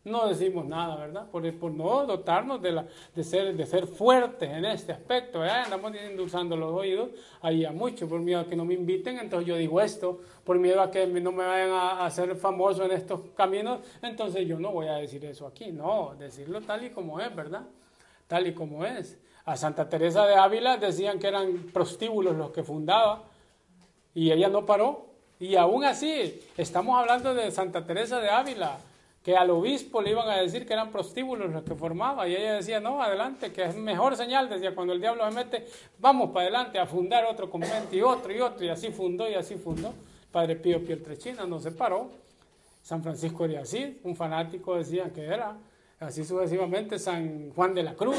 no 0.06 0.28
decimos 0.28 0.66
nada, 0.66 0.96
¿verdad? 0.96 1.30
Por, 1.30 1.54
por 1.56 1.72
no 1.72 2.06
dotarnos 2.06 2.62
de, 2.62 2.72
la, 2.72 2.86
de, 3.14 3.24
ser, 3.24 3.56
de 3.56 3.66
ser 3.66 3.86
fuertes 3.86 4.50
en 4.50 4.66
este 4.66 4.92
aspecto, 4.94 5.40
¿verdad? 5.40 5.66
Andamos 5.66 5.94
endulzando 5.96 6.56
los 6.56 6.74
oídos 6.74 7.10
ahí 7.42 7.66
a 7.66 7.72
mucho, 7.72 8.08
por 8.08 8.20
miedo 8.20 8.40
a 8.40 8.46
que 8.46 8.56
no 8.56 8.66
me 8.66 8.74
inviten, 8.74 9.20
entonces 9.20 9.48
yo 9.48 9.56
digo 9.58 9.82
esto, 9.82 10.20
por 10.44 10.58
miedo 10.58 10.82
a 10.82 10.90
que 10.90 11.06
no 11.06 11.32
me 11.32 11.46
vayan 11.46 11.72
a 11.72 12.06
hacer 12.06 12.34
famoso 12.36 12.86
en 12.86 12.92
estos 12.92 13.22
caminos, 13.36 13.80
entonces 14.02 14.48
yo 14.48 14.58
no 14.58 14.72
voy 14.72 14.88
a 14.88 14.96
decir 14.96 15.24
eso 15.26 15.46
aquí, 15.46 15.72
no, 15.72 16.16
decirlo 16.18 16.62
tal 16.62 16.86
y 16.86 16.90
como 16.92 17.20
es, 17.20 17.36
¿verdad? 17.36 17.64
Tal 18.28 18.48
y 18.48 18.54
como 18.54 18.86
es. 18.86 19.18
A 19.46 19.58
Santa 19.58 19.90
Teresa 19.90 20.26
de 20.26 20.36
Ávila 20.36 20.78
decían 20.78 21.20
que 21.20 21.28
eran 21.28 21.72
prostíbulos 21.74 22.36
los 22.36 22.52
que 22.52 22.64
fundaba 22.64 23.24
y 24.14 24.32
ella 24.32 24.48
no 24.48 24.66
paró. 24.66 25.08
Y 25.40 25.56
aún 25.56 25.86
así, 25.86 26.42
estamos 26.58 27.00
hablando 27.00 27.34
de 27.34 27.50
Santa 27.50 27.86
Teresa 27.86 28.20
de 28.20 28.30
Ávila, 28.30 28.78
que 29.30 29.38
al 29.38 29.52
obispo 29.52 30.02
le 30.02 30.10
iban 30.10 30.28
a 30.28 30.38
decir 30.38 30.66
que 30.66 30.74
eran 30.74 30.90
prostíbulos 30.90 31.52
los 31.52 31.62
que 31.62 31.76
formaba 31.76 32.28
y 32.28 32.36
ella 32.36 32.56
decía, 32.56 32.80
no, 32.80 33.00
adelante, 33.00 33.54
que 33.54 33.64
es 33.64 33.76
mejor 33.76 34.18
señal, 34.18 34.50
decía, 34.50 34.74
cuando 34.74 34.92
el 34.92 35.00
diablo 35.00 35.24
se 35.30 35.36
mete, 35.36 35.68
vamos 36.00 36.32
para 36.32 36.48
adelante 36.48 36.80
a 36.80 36.88
fundar 36.88 37.26
otro 37.26 37.48
convento 37.48 37.96
y 37.96 38.02
otro 38.02 38.34
y 38.34 38.42
otro, 38.42 38.66
y 38.66 38.70
así 38.70 38.90
fundó 38.90 39.30
y 39.30 39.36
así 39.36 39.54
fundó. 39.54 39.94
Padre 40.32 40.56
Pío 40.56 40.84
Pietrechina 40.84 41.46
no 41.46 41.60
se 41.60 41.72
paró. 41.72 42.10
San 42.82 43.04
Francisco 43.04 43.48
de 43.48 43.60
Asís, 43.60 43.98
un 44.04 44.16
fanático 44.16 44.76
decía 44.76 45.14
que 45.14 45.26
era, 45.26 45.56
así 46.00 46.26
sucesivamente 46.26 46.98
San 46.98 47.52
Juan 47.52 47.76
de 47.76 47.84
la 47.84 47.94
Cruz, 47.94 48.18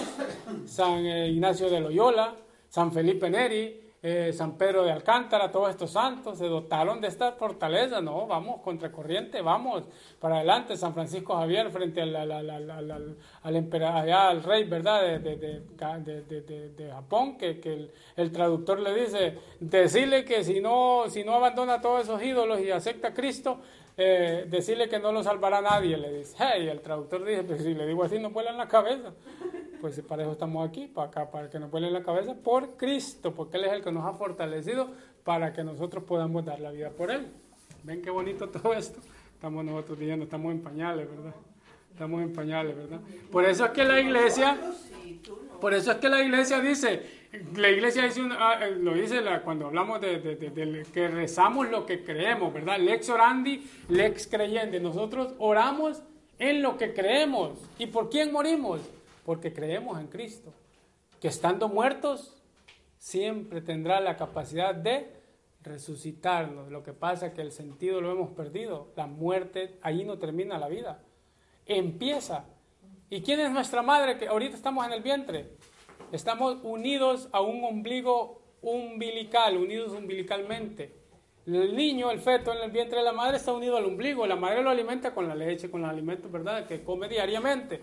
San 0.64 1.04
eh, 1.06 1.28
Ignacio 1.28 1.68
de 1.68 1.80
Loyola, 1.80 2.36
San 2.68 2.92
Felipe 2.92 3.28
Neri, 3.28 3.89
eh, 4.02 4.32
San 4.32 4.56
Pedro 4.56 4.82
de 4.82 4.92
Alcántara, 4.92 5.50
todos 5.50 5.68
estos 5.70 5.90
santos 5.90 6.38
se 6.38 6.46
dotaron 6.46 7.00
de 7.00 7.08
esta 7.08 7.32
fortaleza, 7.32 8.00
no, 8.00 8.26
vamos, 8.26 8.62
contracorriente, 8.62 9.42
vamos, 9.42 9.84
para 10.18 10.36
adelante, 10.36 10.76
San 10.76 10.94
Francisco 10.94 11.36
Javier 11.36 11.70
frente 11.70 12.00
al, 12.00 12.16
al, 12.16 12.32
al, 12.32 13.16
al 13.42 13.56
emperador, 13.56 14.10
al 14.10 14.42
rey, 14.42 14.64
¿verdad?, 14.64 15.02
de, 15.20 15.36
de, 15.36 16.70
de 16.70 16.90
Japón, 16.90 17.36
que, 17.36 17.60
que 17.60 17.72
el, 17.74 17.90
el, 18.16 18.32
traductor 18.32 18.80
le 18.80 18.94
dice, 18.94 19.38
decirle 19.60 20.24
que 20.24 20.44
si 20.44 20.60
no, 20.60 21.04
si 21.08 21.22
no 21.22 21.34
abandona 21.34 21.80
todos 21.80 22.04
esos 22.04 22.22
ídolos 22.22 22.60
y 22.60 22.70
acepta 22.70 23.08
a 23.08 23.14
Cristo, 23.14 23.60
eh, 24.02 24.46
decirle 24.48 24.88
que 24.88 24.98
no 24.98 25.12
lo 25.12 25.22
salvará 25.22 25.60
nadie, 25.60 25.98
le 25.98 26.10
dice. 26.10 26.34
Hey, 26.42 26.68
el 26.68 26.80
traductor 26.80 27.22
dice, 27.22 27.42
pues 27.42 27.62
si 27.62 27.74
le 27.74 27.86
digo 27.86 28.02
así, 28.02 28.18
no 28.18 28.30
vuela 28.30 28.50
en 28.50 28.56
la 28.56 28.66
cabeza. 28.66 29.12
Pues 29.80 30.00
para 30.02 30.22
eso 30.22 30.32
estamos 30.32 30.68
aquí, 30.68 30.86
para 30.86 31.08
acá, 31.08 31.30
para 31.30 31.48
que 31.48 31.58
nos 31.58 31.70
vuele 31.70 31.90
la 31.90 32.02
cabeza 32.02 32.34
por 32.34 32.76
Cristo, 32.76 33.34
porque 33.34 33.56
Él 33.56 33.64
es 33.64 33.72
el 33.72 33.82
que 33.82 33.90
nos 33.90 34.04
ha 34.04 34.12
fortalecido 34.12 34.88
para 35.24 35.52
que 35.52 35.64
nosotros 35.64 36.04
podamos 36.04 36.44
dar 36.44 36.60
la 36.60 36.70
vida 36.70 36.90
por 36.90 37.10
Él. 37.10 37.28
¿Ven 37.84 38.02
qué 38.02 38.10
bonito 38.10 38.48
todo 38.48 38.74
esto? 38.74 39.00
Estamos 39.32 39.64
nosotros 39.64 39.98
diciendo, 39.98 40.24
estamos 40.24 40.52
en 40.52 40.60
pañales, 40.60 41.08
¿verdad? 41.08 41.34
Estamos 41.92 42.22
en 42.22 42.32
pañales, 42.32 42.76
¿verdad? 42.76 43.00
Por 43.32 43.44
eso 43.44 43.64
es 43.64 43.70
que 43.70 43.84
la 43.84 44.00
iglesia, 44.00 44.58
por 45.60 45.72
eso 45.72 45.92
es 45.92 45.98
que 45.98 46.08
la 46.10 46.22
iglesia 46.22 46.60
dice, 46.60 47.02
la 47.56 47.70
iglesia 47.70 48.04
dice 48.04 48.22
ah, 48.38 48.58
eh, 48.60 48.76
lo 48.78 48.92
dice 48.94 49.22
cuando 49.44 49.66
hablamos 49.66 50.00
de, 50.00 50.84
que 50.92 51.08
rezamos 51.08 51.70
lo 51.70 51.86
que 51.86 52.04
creemos, 52.04 52.52
¿verdad? 52.52 52.78
Lex 52.78 53.08
orandi, 53.08 53.66
lex 53.88 54.26
creyente. 54.26 54.78
Nosotros 54.78 55.34
oramos 55.38 56.02
en 56.38 56.60
lo 56.60 56.76
que 56.76 56.92
creemos. 56.92 57.52
¿Y 57.78 57.86
por 57.86 58.10
quién 58.10 58.32
morimos? 58.32 58.80
Porque 59.30 59.52
creemos 59.52 60.00
en 60.00 60.08
Cristo. 60.08 60.52
Que 61.20 61.28
estando 61.28 61.68
muertos, 61.68 62.42
siempre 62.98 63.60
tendrá 63.60 64.00
la 64.00 64.16
capacidad 64.16 64.74
de 64.74 65.08
resucitarnos. 65.62 66.68
Lo 66.72 66.82
que 66.82 66.92
pasa 66.92 67.26
es 67.26 67.34
que 67.34 67.40
el 67.40 67.52
sentido 67.52 68.00
lo 68.00 68.10
hemos 68.10 68.30
perdido. 68.30 68.88
La 68.96 69.06
muerte, 69.06 69.78
ahí 69.82 70.04
no 70.04 70.18
termina 70.18 70.58
la 70.58 70.66
vida. 70.66 71.04
Empieza. 71.64 72.46
¿Y 73.08 73.22
quién 73.22 73.38
es 73.38 73.52
nuestra 73.52 73.82
madre 73.82 74.18
que 74.18 74.26
ahorita 74.26 74.56
estamos 74.56 74.84
en 74.84 74.94
el 74.94 75.00
vientre? 75.00 75.52
Estamos 76.10 76.58
unidos 76.64 77.28
a 77.30 77.40
un 77.40 77.62
ombligo 77.62 78.42
umbilical, 78.62 79.58
unidos 79.58 79.92
umbilicalmente. 79.92 80.92
El 81.46 81.76
niño, 81.76 82.10
el 82.10 82.18
feto 82.18 82.52
en 82.52 82.62
el 82.64 82.72
vientre 82.72 82.98
de 82.98 83.04
la 83.04 83.12
madre 83.12 83.36
está 83.36 83.52
unido 83.52 83.76
al 83.76 83.84
ombligo. 83.84 84.26
La 84.26 84.34
madre 84.34 84.60
lo 84.60 84.70
alimenta 84.70 85.14
con 85.14 85.28
la 85.28 85.36
leche, 85.36 85.70
con 85.70 85.82
los 85.82 85.90
alimentos, 85.90 86.32
¿verdad? 86.32 86.66
Que 86.66 86.82
come 86.82 87.08
diariamente. 87.08 87.80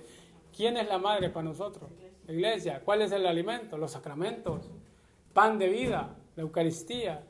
¿Quién 0.58 0.76
es 0.76 0.88
la 0.88 0.97
madre 0.97 1.30
para 1.30 1.43
nosotros? 1.43 1.91
La 2.26 2.34
iglesia. 2.34 2.82
¿Cuál 2.84 3.03
es 3.03 3.12
el 3.12 3.28
alimento? 3.28 3.78
Los 3.78 3.91
sacramentos. 3.91 4.72
Pan 5.32 5.60
de 5.60 5.70
vida, 5.70 6.16
la 6.36 6.41
Eucaristía, 6.41 7.24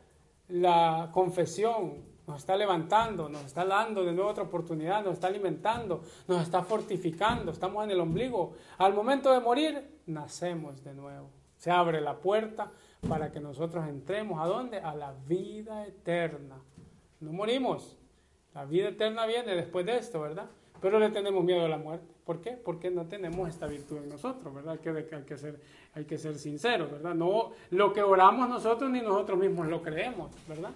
la 0.48 1.10
confesión. 1.12 2.06
Nos 2.26 2.38
está 2.38 2.56
levantando, 2.56 3.28
nos 3.28 3.44
está 3.44 3.66
dando 3.66 4.06
de 4.06 4.14
nuevo 4.14 4.30
otra 4.30 4.44
oportunidad, 4.44 5.04
nos 5.04 5.16
está 5.16 5.28
alimentando, 5.28 6.04
nos 6.26 6.42
está 6.42 6.64
fortificando. 6.64 7.52
Estamos 7.52 7.84
en 7.84 7.92
el 7.92 8.00
ombligo. 8.00 8.54
Al 8.78 8.94
momento 8.94 9.34
de 9.34 9.42
morir, 9.42 10.00
nacemos 10.06 10.82
de 10.86 10.94
nuevo. 10.94 11.30
Se 11.58 11.70
abre 11.70 12.00
la 12.00 12.20
puerta 12.20 12.72
para 13.10 13.30
que 13.30 13.42
nosotros 13.42 13.86
entremos 13.90 14.40
a 14.40 14.46
dónde? 14.46 14.78
A 14.80 14.96
la 14.96 15.14
vida 15.28 15.86
eterna. 15.86 16.56
No 17.20 17.34
morimos. 17.34 17.98
La 18.54 18.64
vida 18.64 18.88
eterna 18.88 19.26
viene 19.26 19.54
después 19.54 19.86
de 19.86 19.98
esto, 19.98 20.22
¿verdad? 20.22 20.50
Pero 20.82 21.00
le 21.00 21.10
tenemos 21.10 21.44
miedo 21.44 21.66
a 21.66 21.70
la 21.70 21.78
muerte. 21.78 22.06
¿Por 22.26 22.42
qué? 22.42 22.52
Porque 22.52 22.92
no 22.92 23.06
tenemos 23.06 23.50
esta 23.50 23.68
virtud 23.68 23.98
en 23.98 24.10
nosotros, 24.10 24.54
¿verdad? 24.54 24.74
Hay 24.74 24.80
que, 24.80 25.16
hay 25.16 25.24
que, 25.24 25.38
ser, 25.38 25.60
hay 25.94 26.06
que 26.06 26.18
ser 26.18 26.38
sinceros, 26.38 26.92
¿verdad? 26.92 27.16
No 27.16 27.52
lo 27.72 27.94
que 27.94 28.02
oramos 28.02 28.50
nosotros 28.50 28.90
ni 28.92 29.02
nosotros 29.02 29.40
mismos 29.40 29.68
lo 29.68 29.82
creemos, 29.82 30.32
¿verdad? 30.48 30.72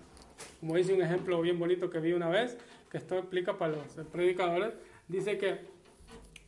Como 0.59 0.75
dice 0.75 0.93
un 0.93 1.01
ejemplo 1.01 1.41
bien 1.41 1.59
bonito 1.59 1.89
que 1.89 1.99
vi 1.99 2.13
una 2.13 2.29
vez, 2.29 2.57
que 2.89 2.97
esto 2.97 3.17
explica 3.17 3.57
para 3.57 3.73
los 3.73 4.07
predicadores, 4.11 4.73
dice 5.07 5.37
que 5.37 5.59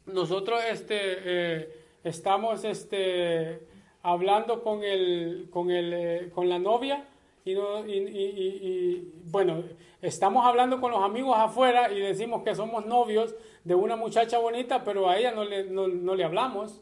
nosotros 0.06 0.62
este, 0.70 0.98
eh, 0.98 1.74
estamos 2.04 2.64
este, 2.64 3.68
hablando 4.02 4.64
con, 4.64 4.84
el, 4.84 5.48
con, 5.50 5.72
el, 5.72 5.94
eh, 5.94 6.32
con 6.34 6.50
la 6.50 6.60
novia 6.60 7.06
y, 7.46 7.54
no, 7.56 7.86
y, 7.86 7.98
y, 7.98 9.14
bueno, 9.26 9.64
estamos 10.02 10.46
hablando 10.46 10.80
con 10.80 10.92
los 10.92 11.04
amigos 11.04 11.38
afuera 11.38 11.92
y 11.92 12.00
decimos 12.00 12.44
que 12.44 12.56
somos 12.56 12.86
novios 12.86 13.36
de 13.64 13.76
una 13.76 13.96
muchacha 13.96 14.38
bonita, 14.38 14.84
pero 14.84 15.10
a 15.10 15.18
ella 15.18 15.32
no 15.32 15.44
le, 15.44 15.66
no, 15.66 15.88
no 15.88 16.16
le 16.16 16.24
hablamos. 16.24 16.82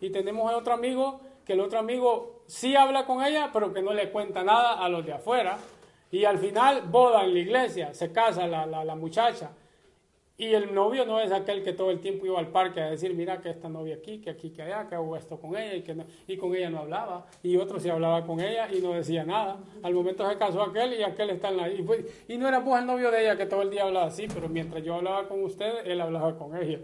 Y 0.00 0.10
tenemos 0.10 0.52
otro 0.52 0.72
amigo 0.74 1.20
que 1.44 1.54
el 1.54 1.60
otro 1.60 1.78
amigo 1.78 2.42
sí 2.46 2.76
habla 2.76 3.04
con 3.04 3.22
ella, 3.22 3.50
pero 3.52 3.72
que 3.72 3.82
no 3.82 3.92
le 3.92 4.10
cuenta 4.10 4.42
nada 4.44 4.82
a 4.82 4.88
los 4.88 5.04
de 5.04 5.12
afuera. 5.12 5.58
Y 6.10 6.24
al 6.24 6.38
final, 6.38 6.82
boda 6.82 7.24
en 7.24 7.34
la 7.34 7.40
iglesia, 7.40 7.92
se 7.92 8.12
casa 8.12 8.46
la, 8.46 8.66
la 8.66 8.94
muchacha. 8.94 9.50
Y 10.40 10.54
el 10.54 10.72
novio 10.72 11.04
no 11.04 11.20
es 11.20 11.32
aquel 11.32 11.64
que 11.64 11.72
todo 11.72 11.90
el 11.90 11.98
tiempo 11.98 12.24
iba 12.24 12.38
al 12.38 12.46
parque 12.46 12.80
a 12.80 12.90
decir, 12.90 13.12
mira 13.12 13.40
que 13.40 13.50
esta 13.50 13.68
novia 13.68 13.96
aquí, 13.96 14.20
que 14.20 14.30
aquí, 14.30 14.50
que 14.50 14.62
allá, 14.62 14.86
que 14.88 14.94
hago 14.94 15.16
esto 15.16 15.40
con 15.40 15.56
ella 15.56 15.74
y 15.74 15.82
que 15.82 15.96
y 16.28 16.36
con 16.36 16.54
ella 16.54 16.70
no 16.70 16.78
hablaba. 16.78 17.26
Y 17.42 17.56
otro 17.56 17.80
sí 17.80 17.90
hablaba 17.90 18.24
con 18.24 18.38
ella 18.38 18.68
y 18.72 18.80
no 18.80 18.92
decía 18.92 19.24
nada. 19.24 19.58
Al 19.82 19.92
momento 19.94 20.30
se 20.30 20.38
casó 20.38 20.62
aquel 20.62 20.94
y 20.94 21.02
aquel 21.02 21.30
está 21.30 21.48
en 21.48 21.56
la... 21.56 21.68
Y, 21.68 21.84
y 22.28 22.38
no 22.38 22.46
era 22.46 22.62
pues 22.62 22.80
el 22.80 22.86
novio 22.86 23.10
de 23.10 23.22
ella 23.22 23.36
que 23.36 23.46
todo 23.46 23.62
el 23.62 23.70
día 23.70 23.82
hablaba 23.82 24.06
así, 24.06 24.28
pero 24.32 24.48
mientras 24.48 24.84
yo 24.84 24.94
hablaba 24.94 25.26
con 25.26 25.42
usted, 25.42 25.84
él 25.84 26.00
hablaba 26.00 26.38
con 26.38 26.56
ella. 26.56 26.78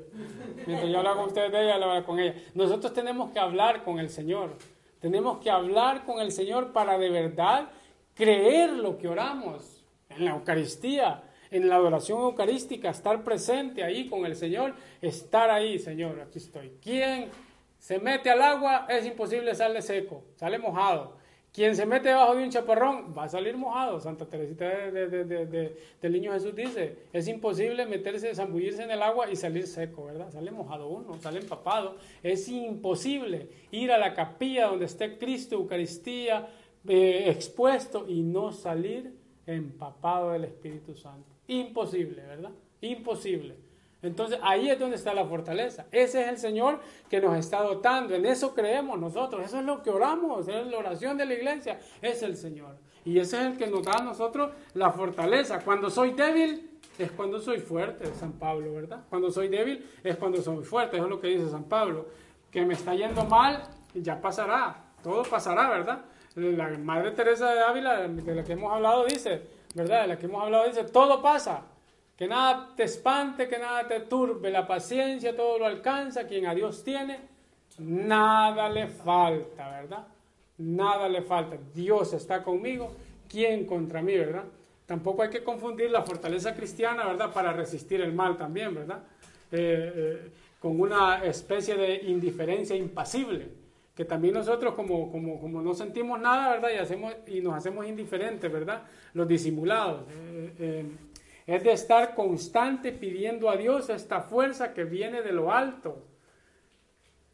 Mientras 0.67 0.91
yo 0.91 0.99
hablaba 0.99 1.17
con 1.17 1.27
usted 1.27 1.53
de 1.53 1.63
ella, 1.63 1.75
hablaba 1.75 2.05
con 2.05 2.19
ella. 2.19 2.35
Nosotros 2.55 2.93
tenemos 2.93 3.31
que 3.31 3.39
hablar 3.39 3.85
con 3.85 4.01
el 4.01 4.11
Señor. 4.11 4.51
Tenemos 4.99 5.39
que 5.39 5.51
hablar 5.51 6.05
con 6.05 6.19
el 6.19 6.33
Señor 6.33 6.73
para 6.73 6.99
de 6.99 7.09
verdad 7.09 7.69
creer 8.15 8.71
lo 8.71 8.99
que 8.99 9.07
oramos 9.07 9.85
en 10.09 10.25
la 10.25 10.33
Eucaristía 10.33 11.23
en 11.55 11.69
la 11.69 11.77
adoración 11.77 12.21
eucarística, 12.21 12.91
estar 12.91 13.23
presente 13.23 13.85
ahí 13.85 14.09
con 14.09 14.27
el 14.27 14.35
Señor, 14.35 14.75
estar 15.01 15.51
ahí, 15.51 15.79
Señor, 15.79 16.21
aquí 16.21 16.39
estoy. 16.39 16.73
¿Quién 16.83 17.31
se 17.79 18.01
mete 18.01 18.29
al 18.31 18.43
agua 18.43 18.87
es 18.89 19.07
imposible 19.07 19.55
salir 19.55 19.81
seco, 19.83 20.25
sale 20.37 20.59
mojado. 20.59 21.17
Quien 21.53 21.77
se 21.77 21.87
mete 21.87 22.09
debajo 22.09 22.35
de 22.35 22.43
un 22.43 22.51
chaparrón 22.51 23.15
va 23.17 23.25
a 23.25 23.29
salir 23.29 23.57
mojado. 23.57 24.01
Santa 24.01 24.27
Teresita 24.27 24.65
de, 24.65 25.77
del 26.03 26.13
Niño 26.13 26.33
Jesús 26.33 26.57
dice, 26.57 26.97
es 27.13 27.29
imposible 27.29 27.87
meterse, 27.87 28.35
zambullirse 28.35 28.83
en 28.83 28.91
el 28.91 29.03
agua 29.03 29.31
y 29.31 29.37
salir 29.37 29.69
seco, 29.69 30.07
¿verdad? 30.07 30.33
Sale 30.33 30.51
mojado 30.51 30.89
uno, 30.89 31.15
sale 31.21 31.39
empapado. 31.39 31.97
Es 32.23 32.49
imposible 32.49 33.51
ir 33.71 33.93
a 33.93 33.99
la 33.99 34.15
capilla 34.15 34.67
donde 34.67 34.87
esté 34.87 35.19
Cristo, 35.19 35.55
Eucaristía, 35.55 36.49
eh, 36.89 37.25
expuesto 37.29 38.07
y 38.09 38.23
no 38.23 38.51
salir 38.51 39.15
empapado 39.47 40.33
del 40.33 40.45
Espíritu 40.45 40.97
Santo. 40.97 41.34
Imposible, 41.47 42.22
¿verdad? 42.22 42.51
Imposible. 42.80 43.57
Entonces 44.05 44.38
ahí 44.42 44.68
es 44.68 44.78
donde 44.78 44.97
está 44.97 45.14
la 45.14 45.24
fortaleza. 45.24 45.86
Ese 45.90 46.22
es 46.22 46.28
el 46.28 46.38
Señor 46.38 46.80
que 47.09 47.20
nos 47.20 47.36
está 47.38 47.62
dotando. 47.62 48.14
En 48.14 48.26
eso 48.26 48.55
creemos 48.55 48.99
nosotros. 48.99 49.42
Eso 49.45 49.61
es 49.61 49.64
lo 49.64 49.82
que 49.82 49.90
oramos. 49.90 50.47
Es 50.47 50.66
la 50.66 50.78
oración 50.78 51.16
de 51.16 51.24
la 51.24 51.34
iglesia. 51.34 51.80
Es 52.03 52.22
el 52.22 52.36
Señor. 52.36 52.76
Y 53.07 53.18
ese 53.18 53.38
es 53.38 53.47
el 53.47 53.57
que 53.57 53.66
nos 53.66 53.82
da 53.82 53.95
a 53.99 54.03
nosotros 54.03 54.53
la 54.74 54.90
fortaleza. 54.90 55.61
Cuando 55.64 55.88
soy 55.88 56.12
débil 56.12 56.70
es 56.99 57.11
cuando 57.12 57.40
soy 57.40 57.59
fuerte, 57.59 58.07
San 58.14 58.32
Pablo, 58.32 58.74
¿verdad? 58.74 59.05
Cuando 59.09 59.30
soy 59.30 59.49
débil 59.49 59.84
es 60.05 60.16
cuando 60.16 60.40
soy 60.42 60.62
fuerte. 60.64 60.97
Eso 60.97 61.07
es 61.07 61.11
lo 61.11 61.20
que 61.20 61.28
dice 61.28 61.49
San 61.49 61.64
Pablo. 61.64 62.07
Que 62.51 62.64
me 62.66 62.74
está 62.74 62.95
yendo 62.95 63.24
mal, 63.24 63.62
ya 63.95 64.20
pasará. 64.20 64.84
Todo 65.03 65.22
pasará, 65.22 65.70
¿verdad? 65.70 66.05
La 66.36 66.68
Madre 66.78 67.12
Teresa 67.12 67.53
de 67.55 67.61
Ávila, 67.61 68.09
de 68.09 68.34
la 68.34 68.45
que 68.45 68.53
hemos 68.53 68.72
hablado, 68.72 69.05
dice, 69.07 69.42
¿verdad? 69.75 70.03
De 70.03 70.09
la 70.09 70.18
que 70.18 70.27
hemos 70.27 70.43
hablado, 70.43 70.66
dice, 70.66 70.85
todo 70.85 71.20
pasa. 71.20 71.62
Que 72.16 72.29
nada 72.29 72.70
te 72.77 72.85
espante, 72.85 73.49
que 73.49 73.59
nada 73.59 73.89
te 73.89 74.01
turbe, 74.01 74.51
la 74.51 74.66
paciencia 74.66 75.35
todo 75.35 75.59
lo 75.59 75.66
alcanza, 75.66 76.27
quien 76.29 76.47
a 76.47 76.55
Dios 76.55 76.85
tiene, 76.85 77.18
nada 77.79 78.68
le 78.68 78.87
falta, 78.87 79.68
¿verdad? 79.68 80.07
Nada 80.59 81.09
le 81.09 81.22
falta. 81.22 81.57
Dios 81.75 82.12
está 82.12 82.43
conmigo, 82.45 82.93
¿quién 83.29 83.66
contra 83.66 84.01
mí, 84.01 84.16
verdad? 84.16 84.45
Tampoco 84.87 85.22
hay 85.22 85.31
que 85.31 85.43
confundir 85.43 85.91
la 85.91 86.03
fortaleza 86.03 86.55
cristiana, 86.55 87.07
¿verdad? 87.07 87.33
Para 87.33 87.53
resistir 87.53 88.01
el 88.01 88.12
mal 88.12 88.37
también, 88.37 88.75
¿verdad? 88.75 89.03
Eh, 89.51 89.93
eh, 89.97 90.31
con 90.61 90.81
una 90.81 91.25
especie 91.25 91.77
de 91.77 91.97
indiferencia 92.05 92.77
impasible, 92.77 93.49
que 93.95 94.05
también 94.05 94.34
nosotros 94.34 94.74
como, 94.74 95.11
como, 95.11 95.40
como 95.40 95.62
no 95.62 95.72
sentimos 95.72 96.20
nada, 96.20 96.55
¿verdad? 96.55 96.70
Y, 96.74 96.78
hacemos, 96.78 97.14
y 97.26 97.40
nos 97.40 97.55
hacemos 97.55 97.86
indiferentes, 97.86 98.51
¿verdad? 98.51 98.82
Los 99.12 99.28
disimulados. 99.28 100.05
Eh, 100.59 100.84
es 101.47 101.62
de 101.62 101.72
estar 101.72 102.14
constante 102.14 102.90
pidiendo 102.92 103.51
a 103.51 103.57
Dios 103.57 103.90
esta 103.90 104.20
fuerza 104.20 104.72
que 104.72 104.84
viene 104.84 105.22
de 105.22 105.32
lo 105.32 105.53
alto. 105.53 106.07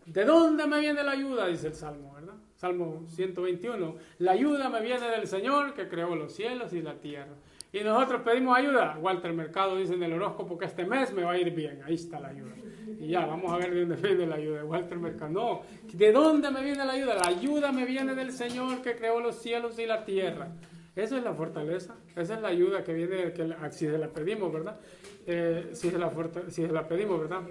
¿De 0.05 0.25
dónde 0.25 0.67
me 0.67 0.81
viene 0.81 1.03
la 1.03 1.13
ayuda? 1.13 1.47
Dice 1.47 1.69
el 1.69 1.75
Salmo, 1.75 2.15
¿verdad? 2.15 2.35
Salmo 2.57 3.05
121. 3.09 3.97
La 4.19 4.33
ayuda 4.33 4.69
me 4.69 4.81
viene 4.81 5.09
del 5.09 5.27
Señor 5.27 5.73
que 5.73 5.89
creó 5.89 6.15
los 6.17 6.35
cielos 6.35 6.73
y 6.73 6.83
la 6.83 6.95
tierra. 6.95 7.35
Y 7.73 7.81
nosotros 7.81 8.23
pedimos 8.23 8.59
ayuda. 8.59 8.99
Walter 9.01 9.33
Mercado 9.33 9.77
dice 9.77 9.95
en 9.95 10.03
el 10.03 10.13
horóscopo 10.13 10.59
que 10.59 10.65
este 10.65 10.85
mes 10.85 11.13
me 11.13 11.23
va 11.23 11.33
a 11.33 11.39
ir 11.39 11.55
bien. 11.55 11.81
Ahí 11.85 11.95
está 11.95 12.19
la 12.19 12.29
ayuda. 12.29 12.53
Y 12.99 13.09
ya, 13.09 13.27
vamos 13.27 13.53
a 13.53 13.57
ver 13.57 13.73
de 13.73 13.87
dónde 13.87 13.97
viene 13.97 14.27
la 14.27 14.37
ayuda. 14.37 14.65
Walter 14.65 14.99
Mercado. 14.99 15.31
No, 15.31 15.63
¿de 15.93 16.13
dónde 16.13 16.51
me 16.51 16.63
viene 16.63 16.85
la 16.85 16.93
ayuda? 16.93 17.15
La 17.15 17.29
ayuda 17.29 17.73
me 17.73 17.85
viene 17.85 18.15
del 18.15 18.33
Señor 18.33 18.83
que 18.83 18.97
creó 18.97 19.21
los 19.21 19.37
cielos 19.37 19.79
y 19.79 19.87
la 19.87 20.05
tierra. 20.05 20.49
Esa 20.97 21.19
es 21.19 21.25
la 21.25 21.35
fortaleza. 21.35 21.95
Esa 22.17 22.35
es 22.35 22.41
la 22.41 22.49
ayuda 22.49 22.83
que 22.83 22.93
viene 22.93 23.33
que, 23.33 23.55
si 23.71 23.87
se 23.87 23.99
la 23.99 24.09
pedimos, 24.09 24.53
¿verdad? 24.53 24.79
Eh, 25.27 25.71
si, 25.73 25.91
se 25.91 25.99
la, 25.99 26.13
si 26.49 26.67
se 26.67 26.73
la 26.73 26.89
pedimos, 26.89 27.21
¿verdad? 27.21 27.43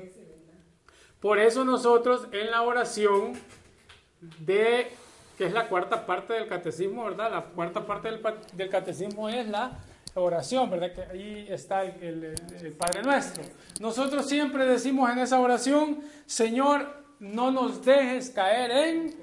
Por 1.20 1.40
eso 1.40 1.66
nosotros 1.66 2.28
en 2.32 2.52
la 2.52 2.62
oración 2.62 3.34
de, 4.40 4.88
que 5.38 5.46
es 5.46 5.54
la 5.54 5.68
cuarta 5.68 6.06
parte 6.06 6.34
del 6.34 6.48
catecismo, 6.48 7.06
¿verdad? 7.06 7.32
La 7.32 7.42
cuarta 7.44 7.86
parte 7.86 8.10
del, 8.10 8.70
catecismo 8.70 9.30
es 9.30 9.48
la 9.48 9.80
oración, 10.16 10.70
¿verdad? 10.70 10.94
Que 10.94 11.02
ahí 11.02 11.48
está 11.50 11.84
el, 11.84 12.36
Padre 12.78 13.04
Nuestro. 13.04 13.44
Nosotros 13.80 14.28
siempre 14.28 14.66
decimos 14.66 15.10
en 15.10 15.20
esa 15.20 15.40
oración, 15.40 16.00
Señor, 16.26 16.88
no 17.20 17.52
nos 17.52 17.84
dejes 17.84 18.30
caer 18.30 18.72
en 18.72 19.16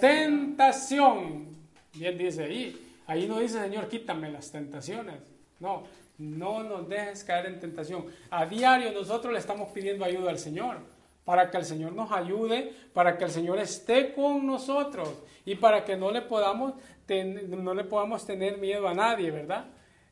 tentación. 0.00 1.48
Bien 1.94 2.18
dice 2.18 2.44
ahí. 2.44 2.82
Ahí 3.06 3.26
no 3.26 3.38
dice, 3.38 3.60
Señor, 3.60 3.88
quítame 3.88 4.30
las 4.30 4.50
tentaciones. 4.50 5.16
No, 5.60 5.84
no 6.18 6.62
nos 6.62 6.88
dejes 6.88 7.24
caer 7.24 7.46
en 7.46 7.60
tentación. 7.60 8.06
A 8.30 8.46
diario 8.46 8.92
nosotros 8.92 9.32
le 9.32 9.38
estamos 9.38 9.70
pidiendo 9.70 10.04
ayuda 10.04 10.30
al 10.30 10.38
Señor 10.38 10.78
para 11.24 11.50
que 11.50 11.56
el 11.56 11.64
Señor 11.64 11.92
nos 11.92 12.12
ayude, 12.12 12.72
para 12.94 13.18
que 13.18 13.24
el 13.24 13.30
Señor 13.30 13.58
esté 13.58 14.14
con 14.14 14.46
nosotros 14.46 15.08
y 15.44 15.56
para 15.56 15.84
que 15.84 15.96
no 15.96 16.10
le 16.10 16.22
podamos, 16.22 16.74
no 17.08 17.74
le 17.74 17.84
podamos 17.84 18.24
tener 18.24 18.58
miedo 18.58 18.86
a 18.86 18.94
nadie, 18.94 19.30
¿verdad? 19.30 19.66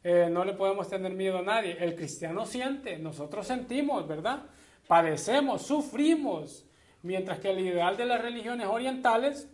Eh, 0.04 0.28
no 0.30 0.44
le 0.44 0.52
podemos 0.52 0.88
tener 0.88 1.12
miedo 1.12 1.38
a 1.38 1.42
nadie. 1.42 1.78
El 1.80 1.96
cristiano 1.96 2.44
siente, 2.44 2.98
nosotros 2.98 3.46
sentimos, 3.46 4.06
¿verdad? 4.06 4.42
Padecemos, 4.86 5.62
sufrimos. 5.62 6.66
Mientras 7.02 7.38
que 7.38 7.50
el 7.50 7.60
ideal 7.60 7.96
de 7.98 8.06
las 8.06 8.22
religiones 8.22 8.66
orientales 8.66 9.48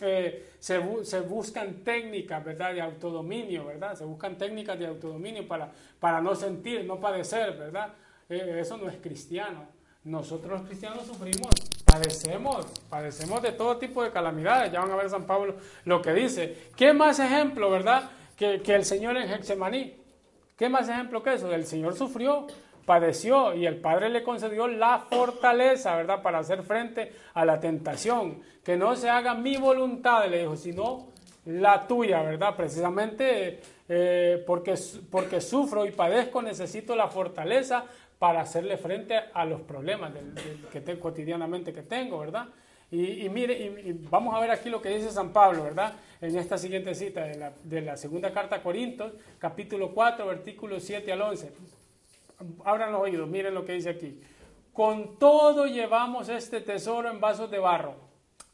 eh, 0.00 0.50
se, 0.60 0.80
se, 1.04 1.20
buscan 1.20 1.82
técnicas, 1.82 2.44
¿verdad? 2.44 2.72
De 2.72 2.80
autodominio, 2.80 3.66
¿verdad? 3.66 3.96
Se 3.96 4.04
buscan 4.04 4.38
técnicas 4.38 4.78
de 4.78 4.86
autodominio 4.86 5.46
para, 5.48 5.72
para 5.98 6.20
no 6.20 6.36
sentir, 6.36 6.84
no 6.84 7.00
padecer, 7.00 7.56
¿verdad? 7.56 7.94
Eh, 8.28 8.58
eso 8.60 8.76
no 8.76 8.88
es 8.88 8.96
cristiano. 8.98 9.66
Nosotros 10.04 10.60
los 10.60 10.68
cristianos 10.68 11.06
sufrimos, 11.06 11.50
padecemos, 11.84 12.66
padecemos 12.88 13.42
de 13.42 13.52
todo 13.52 13.78
tipo 13.78 14.02
de 14.04 14.12
calamidades. 14.12 14.70
Ya 14.70 14.80
van 14.80 14.90
a 14.90 14.96
ver 14.96 15.08
San 15.08 15.24
Pablo 15.24 15.56
lo 15.84 16.02
que 16.02 16.12
dice. 16.12 16.70
¿Qué 16.76 16.92
más 16.92 17.18
ejemplo, 17.18 17.70
verdad? 17.70 18.10
Que, 18.36 18.60
el 18.66 18.84
Señor 18.84 19.16
en 19.16 19.28
Getsemaní. 19.28 19.96
¿Qué 20.56 20.68
más 20.68 20.88
ejemplo 20.88 21.22
que 21.22 21.34
eso? 21.34 21.52
El 21.52 21.66
Señor 21.66 21.94
sufrió, 21.94 22.46
padeció 22.84 23.54
y 23.54 23.66
el 23.66 23.76
Padre 23.76 24.08
le 24.08 24.22
concedió 24.22 24.68
la 24.68 25.00
fortaleza, 25.10 25.96
¿verdad? 25.96 26.22
Para 26.22 26.38
hacer 26.38 26.62
frente 26.62 27.12
a 27.34 27.44
la 27.44 27.60
tentación. 27.60 28.42
Que 28.64 28.76
no 28.76 28.96
se 28.96 29.10
haga 29.10 29.34
mi 29.34 29.56
voluntad, 29.56 30.28
le 30.28 30.40
dijo, 30.40 30.56
sino 30.56 31.08
la 31.46 31.86
tuya, 31.86 32.22
¿verdad? 32.22 32.56
Precisamente 32.56 33.60
eh, 33.88 34.42
porque, 34.46 34.74
porque 35.10 35.40
sufro 35.40 35.86
y 35.86 35.90
padezco, 35.90 36.40
necesito 36.40 36.96
la 36.96 37.08
fortaleza 37.08 37.84
para 38.18 38.40
hacerle 38.40 38.78
frente 38.78 39.18
a 39.32 39.44
los 39.44 39.60
problemas 39.60 40.12
que 40.72 40.80
tengo 40.80 41.00
cotidianamente 41.00 41.72
que 41.72 41.82
tengo, 41.82 42.20
¿verdad? 42.20 42.46
Y, 42.94 43.28
mire, 43.28 43.54
y, 43.54 43.92
vamos 44.08 44.32
a 44.34 44.38
ver 44.38 44.52
aquí 44.52 44.70
lo 44.70 44.80
que 44.80 44.88
dice 44.90 45.10
San 45.10 45.32
Pablo, 45.32 45.64
¿verdad? 45.64 45.94
En 46.20 46.38
esta 46.38 46.56
siguiente 46.56 46.94
cita 46.94 47.24
de 47.24 47.36
la, 47.36 47.52
de 47.64 47.80
la 47.80 47.96
segunda 47.96 48.32
carta 48.32 48.56
a 48.56 48.62
Corintios, 48.62 49.12
capítulo 49.40 49.92
4, 49.92 50.24
versículos 50.24 50.84
7 50.84 51.12
al 51.12 51.22
11. 51.22 51.52
Abran 52.64 52.92
los 52.92 53.02
oídos, 53.02 53.28
miren 53.28 53.52
lo 53.52 53.64
que 53.64 53.72
dice 53.72 53.90
aquí. 53.90 54.20
Con 54.72 55.18
todo 55.18 55.66
llevamos 55.66 56.28
este 56.28 56.60
tesoro 56.60 57.10
en 57.10 57.20
vasos 57.20 57.50
de 57.50 57.58
barro, 57.58 57.96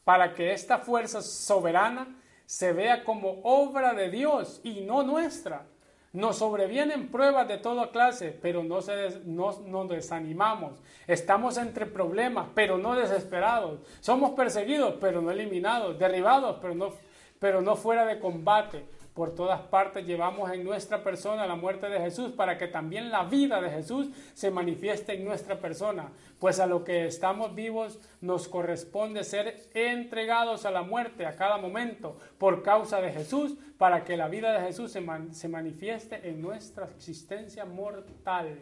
para 0.05 0.33
que 0.33 0.53
esta 0.53 0.79
fuerza 0.79 1.21
soberana 1.21 2.17
se 2.47 2.73
vea 2.73 3.05
como 3.05 3.41
obra 3.43 3.93
de 3.93 4.11
Dios 4.11 4.63
y 4.65 4.81
no 4.81 5.03
nuestra 5.03 5.67
nos 6.13 6.39
sobrevienen 6.39 7.09
pruebas 7.09 7.47
de 7.47 7.59
toda 7.59 7.91
clase, 7.91 8.37
pero 8.43 8.65
no, 8.65 8.83
se 8.83 9.21
nos 9.25 9.89
desanimamos. 9.89 10.81
Estamos 11.07 11.57
entre 11.57 11.87
problemas, 11.87 12.49
pero 12.55 12.79
no 12.79 12.97
desesperados. 12.97 13.81
Somos 14.01 14.33
perseguidos, 14.33 14.97
pero 15.01 15.23
no 15.23 15.31
eliminados. 15.31 15.99
Derribados, 15.99 16.59
pero 16.61 16.75
no, 16.75 16.93
pero 17.39 17.63
no 17.63 17.77
fuera 17.77 18.05
de 18.07 18.19
combate. 18.19 18.85
Por 19.15 19.35
todas 19.35 19.61
partes 19.63 20.07
llevamos 20.07 20.53
en 20.53 20.65
nuestra 20.65 21.03
persona 21.03 21.47
la 21.47 21.57
muerte 21.57 21.89
de 21.89 21.99
Jesús 21.99 22.33
para 22.33 22.57
que 22.57 22.69
también 22.69 23.11
la 23.11 23.25
vida 23.25 23.61
de 23.61 23.69
Jesús 23.69 24.09
se 24.35 24.51
manifieste 24.51 25.15
en 25.15 25.25
nuestra 25.25 25.59
persona. 25.59 26.13
Pues 26.39 26.61
a 26.61 26.67
lo 26.67 26.85
que 26.85 27.07
estamos 27.07 27.55
vivos 27.55 27.99
nos 28.21 28.49
corresponde 28.49 29.25
ser 29.25 29.69
entregados 29.75 30.65
a 30.65 30.71
la 30.71 30.83
muerte 30.83 31.27
a 31.27 31.37
cada 31.37 31.59
momento 31.59 32.17
por 32.39 32.63
causa 32.63 33.01
de 33.01 33.13
Jesús 33.13 33.57
para 33.79 34.05
que 34.05 34.17
la 34.17 34.29
vida 34.29 34.53
de 34.53 34.67
Jesús 34.67 34.93
se, 34.93 35.05
se 35.33 35.49
manifieste 35.49 36.29
en 36.29 36.41
nuestra 36.41 36.87
existencia 36.87 37.65
mortal. 37.65 38.59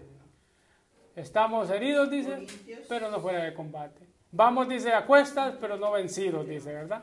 Estamos 1.15 1.69
heridos, 1.71 2.11
dice, 2.11 2.47
pero 2.89 3.11
no 3.11 3.21
fuera 3.21 3.43
de 3.43 3.53
combate. 3.53 4.07
Vamos, 4.31 4.69
dice, 4.69 4.93
a 4.93 5.05
cuestas, 5.05 5.57
pero 5.61 5.77
no 5.77 5.93
vencidos, 5.93 6.47
dice, 6.47 6.73
¿verdad? 6.73 7.03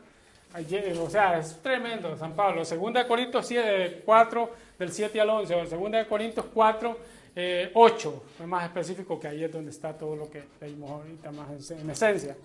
O 1.02 1.10
sea, 1.10 1.40
es 1.40 1.62
tremendo 1.62 2.16
San 2.18 2.34
Pablo. 2.34 2.64
Segunda 2.64 3.02
de 3.02 3.08
Corintios 3.08 3.46
7, 3.46 4.04
4, 4.06 4.52
del 4.80 4.92
7 4.92 5.22
al 5.22 5.30
11, 5.30 5.56
o 5.56 5.66
segunda 5.66 5.98
de 5.98 6.08
Corintios 6.08 6.46
4, 6.54 6.98
8, 7.74 8.24
es 8.40 8.48
más 8.48 8.64
específico 8.64 9.20
que 9.20 9.28
ahí 9.28 9.44
es 9.44 9.52
donde 9.52 9.72
está 9.72 9.98
todo 9.98 10.16
lo 10.16 10.30
que 10.30 10.44
leímos 10.62 10.90
ahorita 10.90 11.32
más 11.32 11.72
en, 11.72 11.90
esencia. 11.90 12.38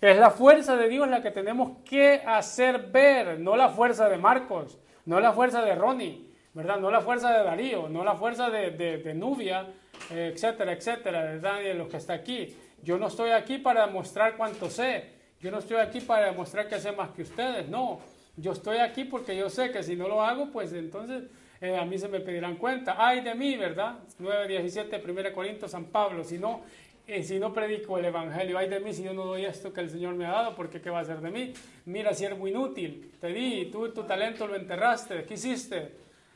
Es 0.00 0.16
la 0.16 0.30
fuerza 0.30 0.76
de 0.76 0.88
Dios 0.88 1.08
la 1.08 1.22
que 1.22 1.30
tenemos 1.30 1.78
que 1.84 2.22
hacer 2.24 2.90
ver, 2.90 3.38
no 3.38 3.54
la 3.54 3.68
fuerza 3.68 4.08
de 4.08 4.16
Marcos, 4.16 4.78
no 5.04 5.20
la 5.20 5.34
fuerza 5.34 5.62
de 5.62 5.74
Ronnie, 5.74 6.26
¿verdad? 6.54 6.78
No 6.78 6.90
la 6.90 7.02
fuerza 7.02 7.30
de 7.36 7.44
Darío, 7.44 7.88
no 7.90 8.02
la 8.02 8.14
fuerza 8.14 8.48
de, 8.48 8.70
de, 8.70 9.14
Nubia, 9.14 9.66
eh, 10.10 10.32
etcétera, 10.34 10.72
etcétera, 10.72 11.22
¿verdad? 11.22 11.58
De 11.58 11.74
los 11.74 11.88
que 11.88 11.98
está 11.98 12.14
aquí. 12.14 12.56
Yo 12.82 12.96
no 12.96 13.08
estoy 13.08 13.30
aquí 13.30 13.58
para 13.58 13.86
demostrar 13.86 14.38
cuánto 14.38 14.70
sé, 14.70 15.19
yo 15.40 15.50
no 15.50 15.58
estoy 15.58 15.78
aquí 15.78 16.00
para 16.00 16.26
demostrar 16.26 16.68
que 16.68 16.78
sé 16.78 16.92
más 16.92 17.10
que 17.10 17.22
ustedes, 17.22 17.68
no. 17.68 18.00
Yo 18.36 18.52
estoy 18.52 18.78
aquí 18.78 19.04
porque 19.04 19.36
yo 19.36 19.48
sé 19.48 19.70
que 19.70 19.82
si 19.82 19.96
no 19.96 20.08
lo 20.08 20.22
hago, 20.22 20.50
pues 20.50 20.72
entonces 20.72 21.24
eh, 21.60 21.76
a 21.76 21.84
mí 21.84 21.98
se 21.98 22.08
me 22.08 22.20
pedirán 22.20 22.56
cuenta. 22.56 22.96
Ay 22.98 23.22
de 23.22 23.34
mí, 23.34 23.56
¿verdad? 23.56 23.98
9.17, 24.20 25.02
1 25.02 25.32
Corintios, 25.32 25.70
San 25.70 25.86
Pablo. 25.86 26.24
Si 26.24 26.38
no, 26.38 26.62
eh, 27.06 27.22
si 27.22 27.38
no 27.38 27.52
predico 27.52 27.98
el 27.98 28.04
Evangelio, 28.04 28.58
ay 28.58 28.68
de 28.68 28.80
mí 28.80 28.92
si 28.92 29.02
yo 29.02 29.14
no 29.14 29.24
doy 29.24 29.44
esto 29.44 29.72
que 29.72 29.80
el 29.80 29.90
Señor 29.90 30.14
me 30.14 30.26
ha 30.26 30.30
dado, 30.30 30.54
porque 30.54 30.80
¿qué 30.80 30.90
va 30.90 30.98
a 30.98 31.02
hacer 31.02 31.20
de 31.20 31.30
mí? 31.30 31.54
Mira, 31.86 32.14
siervo 32.14 32.46
inútil, 32.46 33.10
te 33.20 33.28
di, 33.28 33.66
tú 33.66 33.88
tu 33.92 34.04
talento 34.04 34.46
lo 34.46 34.56
enterraste, 34.56 35.24
¿qué 35.24 35.34
hiciste? 35.34 35.92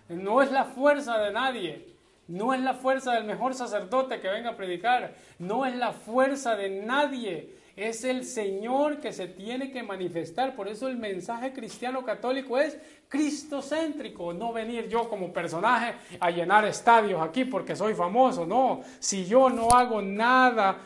No 0.09 0.43
es 0.43 0.51
la 0.51 0.65
fuerza 0.65 1.19
de 1.19 1.33
nadie, 1.33 1.89
no 2.27 2.55
es 2.55 2.61
la 2.61 2.75
fuerza 2.75 3.13
del 3.13 3.25
mejor 3.25 3.55
sacerdote 3.55 4.21
que 4.21 4.29
venga 4.29 4.51
a 4.51 4.57
predicar, 4.57 5.15
no 5.39 5.65
es 5.65 5.77
la 5.77 5.93
fuerza 5.93 6.57
de 6.57 6.71
nadie 6.71 7.64
es 7.77 8.05
el 8.05 8.25
Señor 8.25 9.01
que 9.01 9.13
se 9.13 9.29
tiene 9.29 9.71
que 9.71 9.83
manifestar. 9.83 10.55
Por 10.55 10.69
eso 10.69 10.89
el 10.89 10.97
mensaje 10.97 11.53
cristiano 11.53 12.05
católico 12.05 12.59
es 12.59 12.79
cristocéntrico, 13.09 14.33
no 14.33 14.53
venir 14.53 14.89
yo 14.89 15.09
como 15.09 15.33
personaje 15.33 15.95
a 16.19 16.31
llenar 16.31 16.65
estadios 16.65 17.21
aquí 17.23 17.45
porque 17.45 17.77
soy 17.77 17.95
famoso, 17.95 18.45
no, 18.45 18.81
si 18.99 19.25
yo 19.25 19.49
no 19.51 19.69
hago 19.71 20.03
nada, 20.03 20.79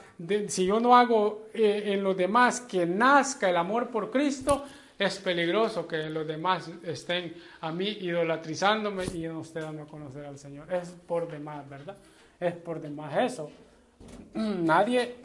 si 0.48 0.66
yo 0.66 0.78
no 0.80 0.96
hago 0.96 1.46
eh, 1.54 1.84
en 1.86 2.02
los 2.02 2.16
demás 2.16 2.60
que 2.60 2.84
nazca 2.84 3.48
el 3.48 3.56
amor 3.56 3.88
por 3.88 4.10
Cristo, 4.10 4.64
es 4.98 5.18
peligroso 5.18 5.86
que 5.86 6.10
los 6.10 6.26
demás 6.26 6.70
estén 6.82 7.34
a 7.60 7.72
mí 7.72 7.88
idolatrizándome 7.88 9.04
y 9.14 9.22
no 9.22 9.42
esté 9.42 9.60
dando 9.60 9.84
a 9.84 9.86
conocer 9.86 10.26
al 10.26 10.38
Señor, 10.38 10.72
es 10.74 10.90
por 11.06 11.30
demás, 11.30 11.68
¿verdad? 11.68 11.96
es 12.40 12.54
por 12.54 12.80
demás 12.80 13.16
eso. 13.18 13.50
Nadie 14.34 15.16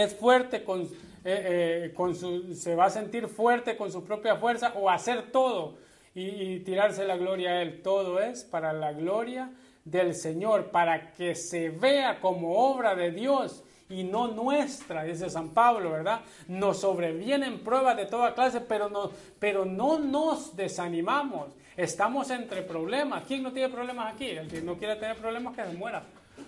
es 0.00 0.14
fuerte 0.14 0.64
con, 0.64 0.82
eh, 0.82 0.88
eh, 1.24 1.92
con 1.94 2.14
su, 2.14 2.54
se 2.54 2.74
va 2.74 2.86
a 2.86 2.90
sentir 2.90 3.28
fuerte 3.28 3.76
con 3.76 3.92
su 3.92 4.04
propia 4.04 4.36
fuerza 4.36 4.72
o 4.76 4.90
hacer 4.90 5.30
todo 5.30 5.76
y, 6.14 6.60
tirarse 6.60 7.04
la 7.04 7.16
gloria 7.16 7.50
a 7.50 7.62
Él. 7.62 7.80
Todo 7.82 8.20
es 8.20 8.44
para 8.44 8.72
la 8.72 8.92
gloria 8.92 9.50
del 9.84 10.14
Señor, 10.14 10.70
para 10.70 11.12
que 11.12 11.34
se 11.34 11.70
vea 11.70 12.20
como 12.20 12.56
obra 12.56 12.94
de 12.94 13.10
Dios 13.10 13.62
y 13.88 14.02
no 14.02 14.28
nuestra, 14.28 15.04
dice 15.04 15.28
San 15.30 15.50
Pablo, 15.50 15.90
¿verdad? 15.90 16.22
Nos 16.48 16.80
sobrevienen 16.80 17.60
pruebas 17.60 17.96
de 17.96 18.06
toda 18.06 18.34
clase, 18.34 18.60
pero 18.60 18.88
no, 18.88 19.10
pero 19.38 19.64
no 19.64 19.98
nos 19.98 20.56
desanimamos. 20.56 21.48
Estamos 21.76 22.30
entre 22.30 22.62
problemas. 22.62 23.24
¿Quién 23.26 23.42
no 23.42 23.52
tiene 23.52 23.68
problemas 23.68 24.14
aquí? 24.14 24.26
El 24.26 24.48
que 24.48 24.62
no 24.62 24.76
quiere 24.76 24.96
tener 24.96 25.16
problemas, 25.16 25.54
que 25.54 25.64
se 25.64 25.72
muera, 25.76 26.02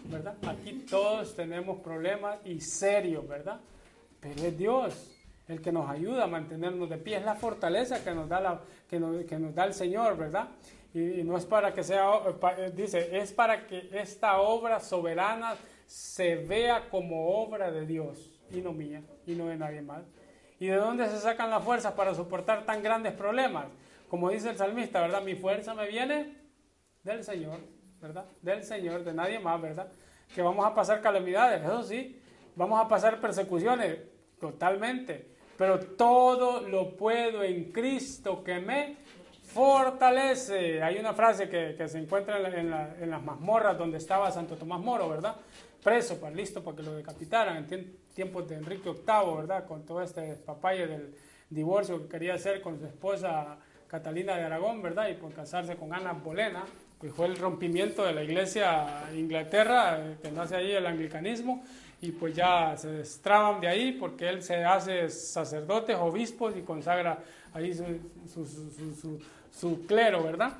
¿verdad? 0.04 0.36
Aquí 0.46 0.84
todos 0.88 1.34
tenemos 1.34 1.80
problemas 1.80 2.38
y 2.44 2.60
serios, 2.60 3.26
¿verdad? 3.26 3.60
Pero 4.20 4.42
es 4.42 4.58
Dios 4.58 5.12
el 5.48 5.60
que 5.60 5.72
nos 5.72 5.88
ayuda 5.88 6.24
a 6.24 6.26
mantenernos 6.26 6.88
de 6.90 6.98
pie. 6.98 7.18
Es 7.18 7.24
la 7.24 7.36
fortaleza 7.36 8.02
que 8.02 8.12
nos 8.12 8.28
da, 8.28 8.40
la, 8.40 8.60
que 8.88 8.98
nos, 8.98 9.24
que 9.24 9.38
nos 9.38 9.54
da 9.54 9.64
el 9.64 9.74
Señor, 9.74 10.16
¿verdad? 10.16 10.48
Y, 10.92 11.22
no 11.24 11.36
es 11.36 11.44
para 11.44 11.74
que 11.74 11.82
sea, 11.82 12.10
dice, 12.74 13.16
es 13.18 13.32
para 13.32 13.66
que 13.66 13.90
esta 13.92 14.40
obra 14.40 14.80
soberana 14.80 15.54
se 15.86 16.36
vea 16.36 16.88
como 16.88 17.42
obra 17.42 17.70
de 17.70 17.86
Dios 17.86 18.40
y 18.50 18.60
no 18.60 18.72
mía 18.72 19.02
y 19.26 19.34
no 19.34 19.46
de 19.46 19.56
nadie 19.56 19.82
más. 19.82 20.02
¿Y 20.58 20.66
de 20.66 20.76
dónde 20.76 21.06
se 21.08 21.18
sacan 21.18 21.50
las 21.50 21.62
fuerzas 21.62 21.92
para 21.92 22.14
soportar 22.14 22.64
tan 22.64 22.82
grandes 22.82 23.12
problemas? 23.12 23.66
Como 24.08 24.30
dice 24.30 24.50
el 24.50 24.56
salmista, 24.56 25.00
¿verdad? 25.00 25.22
Mi 25.22 25.34
fuerza 25.34 25.74
me 25.74 25.86
viene 25.86 26.34
del 27.02 27.22
Señor, 27.22 27.58
¿verdad? 28.06 28.24
Del 28.42 28.62
Señor, 28.64 29.04
de 29.04 29.12
nadie 29.12 29.38
más, 29.38 29.60
¿verdad? 29.60 29.88
Que 30.34 30.42
vamos 30.42 30.64
a 30.64 30.74
pasar 30.74 31.00
calamidades, 31.00 31.62
eso 31.62 31.82
sí, 31.82 32.20
vamos 32.54 32.84
a 32.84 32.88
pasar 32.88 33.20
persecuciones, 33.20 33.98
totalmente, 34.40 35.30
pero 35.56 35.78
todo 35.80 36.60
lo 36.60 36.96
puedo 36.96 37.42
en 37.42 37.72
Cristo 37.72 38.42
que 38.42 38.60
me 38.60 38.96
fortalece. 39.42 40.82
Hay 40.82 40.98
una 40.98 41.14
frase 41.14 41.48
que, 41.48 41.88
se 41.88 41.98
encuentra 41.98 42.38
en, 42.38 42.72
en, 42.72 43.10
las 43.10 43.22
mazmorras 43.22 43.78
donde 43.78 43.98
estaba 43.98 44.30
Santo 44.30 44.56
Tomás 44.56 44.80
Moro, 44.80 45.08
¿verdad? 45.08 45.36
preso, 45.86 46.18
para, 46.20 46.34
listo 46.34 46.64
para 46.64 46.76
que 46.76 46.82
lo 46.82 46.96
decapitaran 46.96 47.64
en 47.70 47.96
tiempos 48.12 48.48
de 48.48 48.56
Enrique 48.56 48.90
VIII, 48.90 49.36
¿verdad? 49.36 49.66
Con 49.66 49.86
todo 49.86 50.02
este 50.02 50.34
papaye 50.34 50.84
del 50.88 51.14
divorcio 51.48 52.02
que 52.02 52.08
quería 52.08 52.34
hacer 52.34 52.60
con 52.60 52.76
su 52.76 52.86
esposa 52.86 53.56
Catalina 53.86 54.34
de 54.34 54.42
Aragón, 54.42 54.82
¿verdad? 54.82 55.08
Y 55.10 55.14
por 55.14 55.32
casarse 55.32 55.76
con 55.76 55.94
Ana 55.94 56.12
Bolena, 56.12 56.64
fue 57.14 57.26
el 57.26 57.36
rompimiento 57.36 58.04
de 58.04 58.12
la 58.12 58.22
iglesia 58.22 59.04
Inglaterra, 59.14 59.98
eh, 59.98 60.16
que 60.22 60.30
nace 60.30 60.56
ahí 60.56 60.72
el 60.72 60.86
anglicanismo, 60.86 61.64
y 62.00 62.12
pues 62.12 62.34
ya 62.34 62.76
se 62.76 62.88
destraban 62.88 63.60
de 63.60 63.68
ahí 63.68 63.92
porque 63.92 64.28
él 64.28 64.42
se 64.42 64.64
hace 64.64 65.08
sacerdote, 65.08 65.94
obispo 65.94 66.50
y 66.50 66.62
consagra 66.62 67.22
ahí 67.52 67.72
su, 67.72 67.84
su, 68.46 69.20
su 69.50 69.86
clero, 69.86 70.22
¿verdad? 70.22 70.58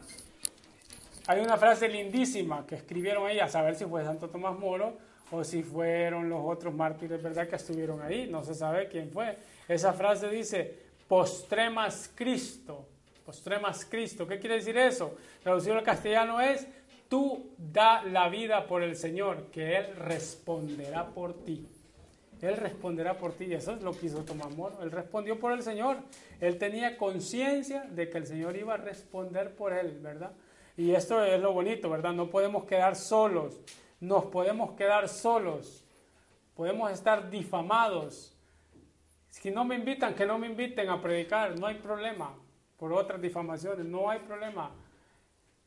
Hay 1.26 1.41
una 1.41 1.57
frase 1.57 1.89
lindísima 1.89 2.66
que 2.66 2.76
escribieron 2.76 3.26
ahí, 3.26 3.41
a 3.41 3.49
saber 3.49 3.74
si 3.74 3.84
fue 3.84 4.05
Santo 4.05 4.28
Tomás 4.28 4.59
Moro, 4.59 4.97
o 5.30 5.43
si 5.43 5.62
fueron 5.62 6.28
los 6.28 6.41
otros 6.45 6.72
mártires, 6.72 7.20
¿verdad?, 7.22 7.49
que 7.49 7.57
estuvieron 7.57 8.01
ahí, 8.01 8.28
no 8.30 8.45
se 8.45 8.55
sabe 8.55 8.89
quién 8.89 9.11
fue. 9.11 9.37
Esa 9.66 9.93
frase 9.93 10.28
dice, 10.28 10.78
postremas 11.09 12.11
Cristo, 12.14 12.87
postremas 13.27 13.85
Cristo. 13.85 14.27
¿Qué 14.27 14.39
quiere 14.39 14.57
decir 14.57 14.79
eso? 14.79 15.16
Traducido 15.43 15.74
al 15.77 15.83
castellano 15.83 16.41
es, 16.41 16.66
tú 17.09 17.51
da 17.59 18.03
la 18.05 18.29
vida 18.29 18.66
por 18.66 18.83
el 18.83 18.97
Señor, 18.97 19.51
que 19.51 19.77
Él 19.77 19.97
responderá 19.97 21.09
por 21.09 21.45
ti. 21.45 21.68
Él 22.41 22.57
responderá 22.57 23.18
por 23.18 23.33
ti. 23.33 23.47
Y 23.47 23.55
eso 23.55 23.74
es 23.74 23.83
lo 23.83 23.93
que 23.93 24.07
hizo 24.07 24.24
Tomás 24.24 24.55
Moro. 24.55 24.83
Él 24.83 24.91
respondió 24.91 25.39
por 25.39 25.53
el 25.53 25.62
Señor. 25.62 25.99
Él 26.41 26.59
tenía 26.59 26.97
conciencia 26.97 27.83
de 27.91 28.09
que 28.09 28.18
el 28.18 28.27
Señor 28.27 28.57
iba 28.57 28.74
a 28.74 28.79
responder 28.79 29.55
por 29.55 29.72
él, 29.72 29.99
¿verdad? 30.01 30.33
Y 30.77 30.93
esto 30.93 31.24
es 31.24 31.41
lo 31.41 31.53
bonito, 31.53 31.91
¿verdad? 31.91 32.12
No 32.12 32.31
podemos 32.31 32.64
quedar 32.64 32.95
solos 32.97 33.61
nos 34.01 34.27
podemos 34.27 34.72
quedar 34.72 35.09
solos, 35.09 35.85
podemos 36.55 36.91
estar 36.91 37.31
difamados. 37.31 38.37
Si 39.29 39.51
no 39.51 39.64
me 39.64 39.74
invitan, 39.74 40.14
que 40.14 40.27
no 40.27 40.39
me 40.39 40.47
inviten 40.47 40.89
a 40.89 41.01
predicar, 41.01 41.59
no 41.59 41.66
hay 41.66 41.77
problema. 41.77 42.35
Por 42.77 42.93
otras 42.93 43.20
difamaciones, 43.20 43.87
no 43.87 44.11
hay 44.11 44.20
problema. 44.20 44.70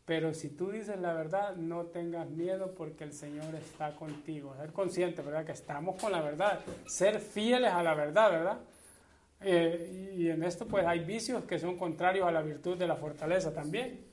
Pero 0.06 0.34
si 0.34 0.50
tú 0.50 0.72
dices 0.72 1.00
la 1.00 1.14
verdad, 1.14 1.56
no 1.56 1.86
tengas 1.86 2.28
miedo 2.30 2.74
porque 2.76 3.04
el 3.04 3.14
Señor 3.14 3.54
está 3.54 3.96
contigo. 3.96 4.56
Ser 4.56 4.74
consciente, 4.74 5.22
¿verdad? 5.22 5.46
Que 5.46 5.52
estamos 5.52 6.02
con 6.02 6.12
la 6.12 6.22
verdad. 6.22 6.62
Ser 6.88 7.20
fieles 7.20 7.72
a 7.72 7.84
la 7.84 7.94
verdad, 7.94 8.32
¿verdad? 8.32 8.58
Eh, 9.42 10.16
y 10.18 10.30
en 10.30 10.44
esto 10.44 10.66
pues 10.68 10.86
hay 10.86 11.00
vicios 11.00 11.44
que 11.44 11.60
son 11.60 11.78
contrarios 11.78 12.28
a 12.28 12.32
la 12.32 12.42
virtud 12.42 12.76
de 12.76 12.88
la 12.88 12.96
fortaleza 12.96 13.54
también. 13.54 14.04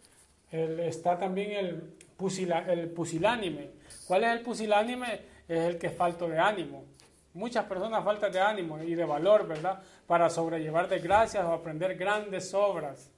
está 0.51 1.19
también 1.19 1.53
el, 1.53 1.97
el 2.69 2.91
pusilánime. 2.91 3.71
¿Cuál 4.07 4.25
es 4.25 4.31
el 4.33 4.41
pusilánime? 4.43 5.21
Es 5.49 5.61
el 5.61 5.79
que 5.79 5.87
es 5.89 5.97
falto 5.97 6.29
de 6.29 6.39
ánimo. 6.39 6.85
Muchas 7.33 7.65
personas 7.65 8.05
faltan 8.05 8.33
de 8.33 8.41
ánimo 8.41 8.83
y 8.83 8.95
de 8.95 9.05
valor, 9.05 9.47
¿verdad? 9.47 9.83
Para 10.07 10.31
sobrellevar 10.31 10.89
desgracias 10.89 11.45
o 11.45 11.53
aprender 11.53 11.97
grandes 11.97 12.55
obras. 12.55 13.11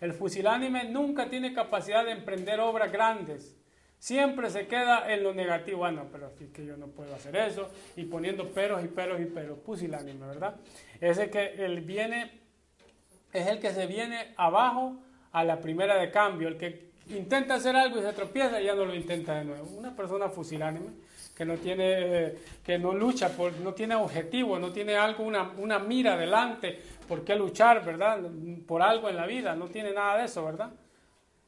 El 0.00 0.14
pusilánime 0.14 0.84
nunca 0.84 1.30
tiene 1.30 1.54
capacidad 1.54 2.04
de 2.04 2.12
emprender 2.12 2.60
obras 2.60 2.92
grandes. 2.92 3.56
Siempre 3.98 4.50
se 4.50 4.66
queda 4.66 5.10
en 5.12 5.22
lo 5.22 5.32
negativo. 5.32 5.78
Bueno, 5.78 6.06
pero 6.12 6.30
es 6.38 6.50
que 6.50 6.66
yo 6.66 6.76
no 6.76 6.88
puedo 6.88 7.14
hacer 7.14 7.34
eso. 7.36 7.70
Y 7.96 8.04
poniendo 8.04 8.50
peros 8.50 8.84
y 8.84 8.88
peros 8.88 9.20
y 9.20 9.24
peros. 9.24 9.58
Pusilánime, 9.60 10.26
¿verdad? 10.26 10.56
Es 11.00 11.16
el 11.18 11.30
que 11.30 11.64
él 11.64 11.80
viene, 11.80 12.40
es 13.32 13.46
el 13.46 13.58
que 13.58 13.72
se 13.72 13.86
viene 13.86 14.34
abajo 14.36 14.98
a 15.32 15.44
la 15.44 15.60
primera 15.60 15.96
de 15.96 16.10
cambio. 16.10 16.48
El 16.48 16.58
que 16.58 16.90
intenta 17.08 17.54
hacer 17.54 17.74
algo 17.74 17.98
y 17.98 18.02
se 18.02 18.12
tropieza 18.12 18.60
y 18.60 18.66
ya 18.66 18.74
no 18.74 18.84
lo 18.84 18.94
intenta 18.94 19.38
de 19.38 19.44
nuevo. 19.44 19.66
Una 19.70 19.96
persona 19.96 20.28
fusilánime 20.28 20.90
que 21.36 21.44
no 21.44 21.56
tiene, 21.58 22.32
que 22.64 22.78
no 22.78 22.94
lucha, 22.94 23.28
por, 23.28 23.52
no 23.60 23.74
tiene 23.74 23.94
objetivo, 23.94 24.58
no 24.58 24.72
tiene 24.72 24.96
algo, 24.96 25.22
una, 25.22 25.52
una 25.58 25.78
mira 25.78 26.16
delante, 26.16 26.80
por 27.06 27.24
qué 27.24 27.36
luchar, 27.36 27.84
¿verdad? 27.84 28.20
Por 28.66 28.80
algo 28.80 29.10
en 29.10 29.16
la 29.16 29.26
vida, 29.26 29.54
no 29.54 29.66
tiene 29.66 29.92
nada 29.92 30.16
de 30.16 30.24
eso, 30.24 30.44
¿verdad? 30.44 30.70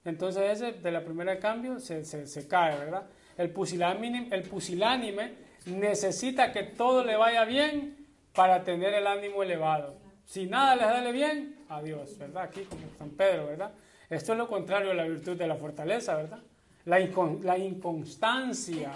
Entonces 0.04 0.60
ese 0.60 0.72
de 0.72 0.90
la 0.92 1.02
primera 1.02 1.32
de 1.32 1.38
cambio 1.38 1.80
se, 1.80 2.04
se, 2.04 2.26
se 2.26 2.46
cae, 2.46 2.78
¿verdad? 2.78 3.06
El 3.38 3.50
pusilánime, 3.50 4.28
el 4.30 4.42
pusilánime 4.42 5.32
necesita 5.66 6.52
que 6.52 6.64
todo 6.64 7.02
le 7.02 7.16
vaya 7.16 7.44
bien 7.44 8.06
para 8.34 8.64
tener 8.64 8.92
el 8.92 9.06
ánimo 9.06 9.42
elevado. 9.42 9.96
Si 10.26 10.46
nada 10.46 10.76
le 10.76 10.82
sale 10.82 11.12
bien, 11.12 11.64
adiós, 11.70 12.18
¿verdad? 12.18 12.42
Aquí 12.42 12.62
como 12.64 12.82
San 12.98 13.10
Pedro, 13.10 13.46
¿verdad? 13.46 13.72
Esto 14.10 14.32
es 14.32 14.38
lo 14.38 14.48
contrario 14.48 14.90
a 14.90 14.94
la 14.94 15.04
virtud 15.04 15.36
de 15.36 15.46
la 15.46 15.56
fortaleza, 15.56 16.14
¿verdad? 16.14 16.40
La, 16.84 16.98
la 17.42 17.58
inconstancia, 17.58 18.92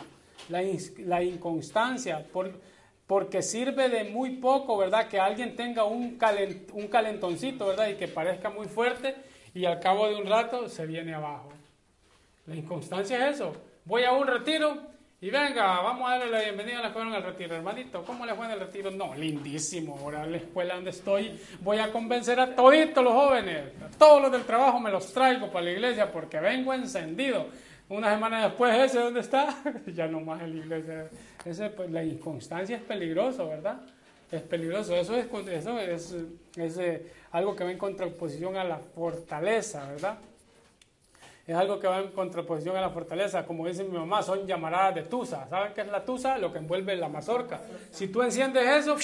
la, 0.49 1.23
inconstancia, 1.23 2.27
porque 3.07 3.43
sirve 3.43 3.89
de 3.89 4.05
muy 4.05 4.37
poco, 4.37 4.77
¿verdad? 4.77 5.09
Que 5.09 5.19
alguien 5.19 5.57
tenga 5.57 5.85
un, 5.85 6.19
un 6.73 6.89
calentoncito, 6.89 7.67
¿verdad? 7.67 7.89
Y 7.89 7.95
que 7.95 8.09
parezca 8.09 8.51
muy 8.51 8.67
fuerte 8.67 9.15
y 9.55 9.65
al 9.65 9.81
cabo 9.81 10.09
de 10.09 10.17
un 10.17 10.27
rato 10.27 10.69
se 10.69 10.87
viene 10.87 11.15
abajo. 11.15 11.51
La 12.47 12.57
inconstancia 12.57 13.29
es 13.29 13.37
eso. 13.37 13.55
Voy 13.85 14.05
a 14.05 14.13
un 14.13 14.27
retiro, 14.27 14.93
y 15.23 15.31
venga, 15.31 15.81
vamos 15.83 16.11
a 16.11 16.19
darle 16.19 16.33
la 16.33 16.41
bienvenida 16.41 16.81
a 16.81 16.83
la 16.83 16.89
escuela 16.89 17.11
en 17.11 17.15
el 17.15 17.23
retiro, 17.23 17.55
hermanito. 17.55 18.03
¿Cómo 18.03 18.27
le 18.27 18.35
fue 18.35 18.47
en 18.47 18.51
el 18.51 18.59
retiro? 18.59 18.91
No, 18.91 19.15
lindísimo. 19.15 19.97
Ahora 20.01 20.27
la 20.27 20.39
escuela 20.39 20.75
donde 20.75 20.91
estoy 20.91 21.39
voy 21.61 21.79
a 21.79 21.93
convencer 21.93 22.41
a 22.41 22.57
toditos 22.57 23.05
los 23.05 23.13
jóvenes. 23.13 23.67
todos 23.99 24.21
los 24.21 24.33
del 24.33 24.43
trabajo 24.43 24.81
me 24.81 24.91
los 24.91 25.13
traigo 25.13 25.47
para 25.53 25.67
la 25.67 25.71
iglesia 25.71 26.11
porque 26.11 26.41
vengo 26.41 26.75
encendido. 26.75 27.47
Una 27.93 28.11
semana 28.11 28.45
después, 28.45 28.75
¿ese 28.75 29.01
dónde 29.01 29.21
está? 29.21 29.55
ya 29.89 30.07
no 30.07 30.21
más 30.21 30.41
en 30.41 30.59
la 30.59 30.65
iglesia. 30.65 31.11
Ese, 31.45 31.69
pues, 31.69 31.91
la 31.91 32.03
inconstancia 32.03 32.77
es 32.77 32.83
peligroso, 32.83 33.47
¿verdad? 33.47 33.83
Es 34.31 34.41
peligroso. 34.41 34.97
Eso 34.97 35.15
es, 35.15 35.27
eso 35.49 35.79
es, 35.79 36.17
es 36.57 36.79
eh, 36.79 37.13
algo 37.33 37.55
que 37.55 37.65
va 37.65 37.71
en 37.71 37.77
contraposición 37.77 38.57
a 38.57 38.65
la 38.65 38.79
fortaleza, 38.79 39.91
¿verdad? 39.91 40.19
es 41.47 41.55
algo 41.55 41.79
que 41.79 41.87
va 41.87 41.99
en 41.99 42.13
contraposición 42.13 42.77
a 42.77 42.81
la 42.81 42.89
fortaleza. 42.89 43.45
Como 43.45 43.67
dice 43.67 43.85
mi 43.85 43.99
mamá, 43.99 44.23
son 44.23 44.47
llamaradas 44.47 44.95
de 44.95 45.03
tusa. 45.03 45.47
¿Saben 45.51 45.75
qué 45.75 45.83
es 45.83 45.89
la 45.89 46.03
tusa? 46.03 46.39
Lo 46.39 46.51
que 46.51 46.61
envuelve 46.61 46.97
la 46.97 47.11
mazorca. 47.11 47.61
Si 47.91 48.09
tú 48.09 48.23
enciendes 48.23 48.67
eso, 48.87 48.97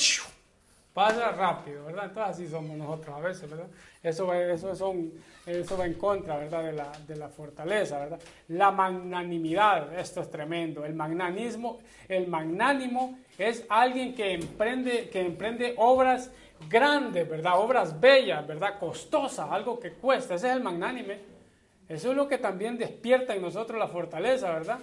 pasa 0.98 1.30
rápido, 1.30 1.84
¿verdad? 1.84 2.06
Entonces 2.06 2.34
así 2.34 2.48
somos 2.48 2.76
nosotros 2.76 3.16
a 3.16 3.20
veces, 3.20 3.48
¿verdad? 3.48 3.68
Eso 4.02 4.26
va, 4.26 4.36
eso 4.36 4.74
son, 4.74 5.12
eso 5.46 5.78
va 5.78 5.86
en 5.86 5.94
contra, 5.94 6.36
¿verdad? 6.38 6.64
De 6.64 6.72
la, 6.72 6.90
de 7.06 7.14
la 7.14 7.28
fortaleza, 7.28 8.00
¿verdad? 8.00 8.18
La 8.48 8.72
magnanimidad, 8.72 9.96
esto 9.96 10.22
es 10.22 10.28
tremendo. 10.28 10.84
El 10.84 10.94
magnanismo, 10.94 11.78
el 12.08 12.26
magnánimo 12.26 13.16
es 13.38 13.64
alguien 13.68 14.12
que 14.12 14.32
emprende, 14.32 15.08
que 15.08 15.20
emprende 15.20 15.74
obras 15.76 16.32
grandes, 16.68 17.28
¿verdad? 17.28 17.60
Obras 17.60 18.00
bellas, 18.00 18.44
¿verdad? 18.44 18.76
Costosas, 18.80 19.48
algo 19.52 19.78
que 19.78 19.92
cuesta. 19.92 20.34
Ese 20.34 20.48
es 20.48 20.56
el 20.56 20.64
magnánime. 20.64 21.20
Eso 21.88 22.10
es 22.10 22.16
lo 22.16 22.26
que 22.26 22.38
también 22.38 22.76
despierta 22.76 23.36
en 23.36 23.42
nosotros 23.42 23.78
la 23.78 23.86
fortaleza, 23.86 24.50
¿verdad? 24.50 24.80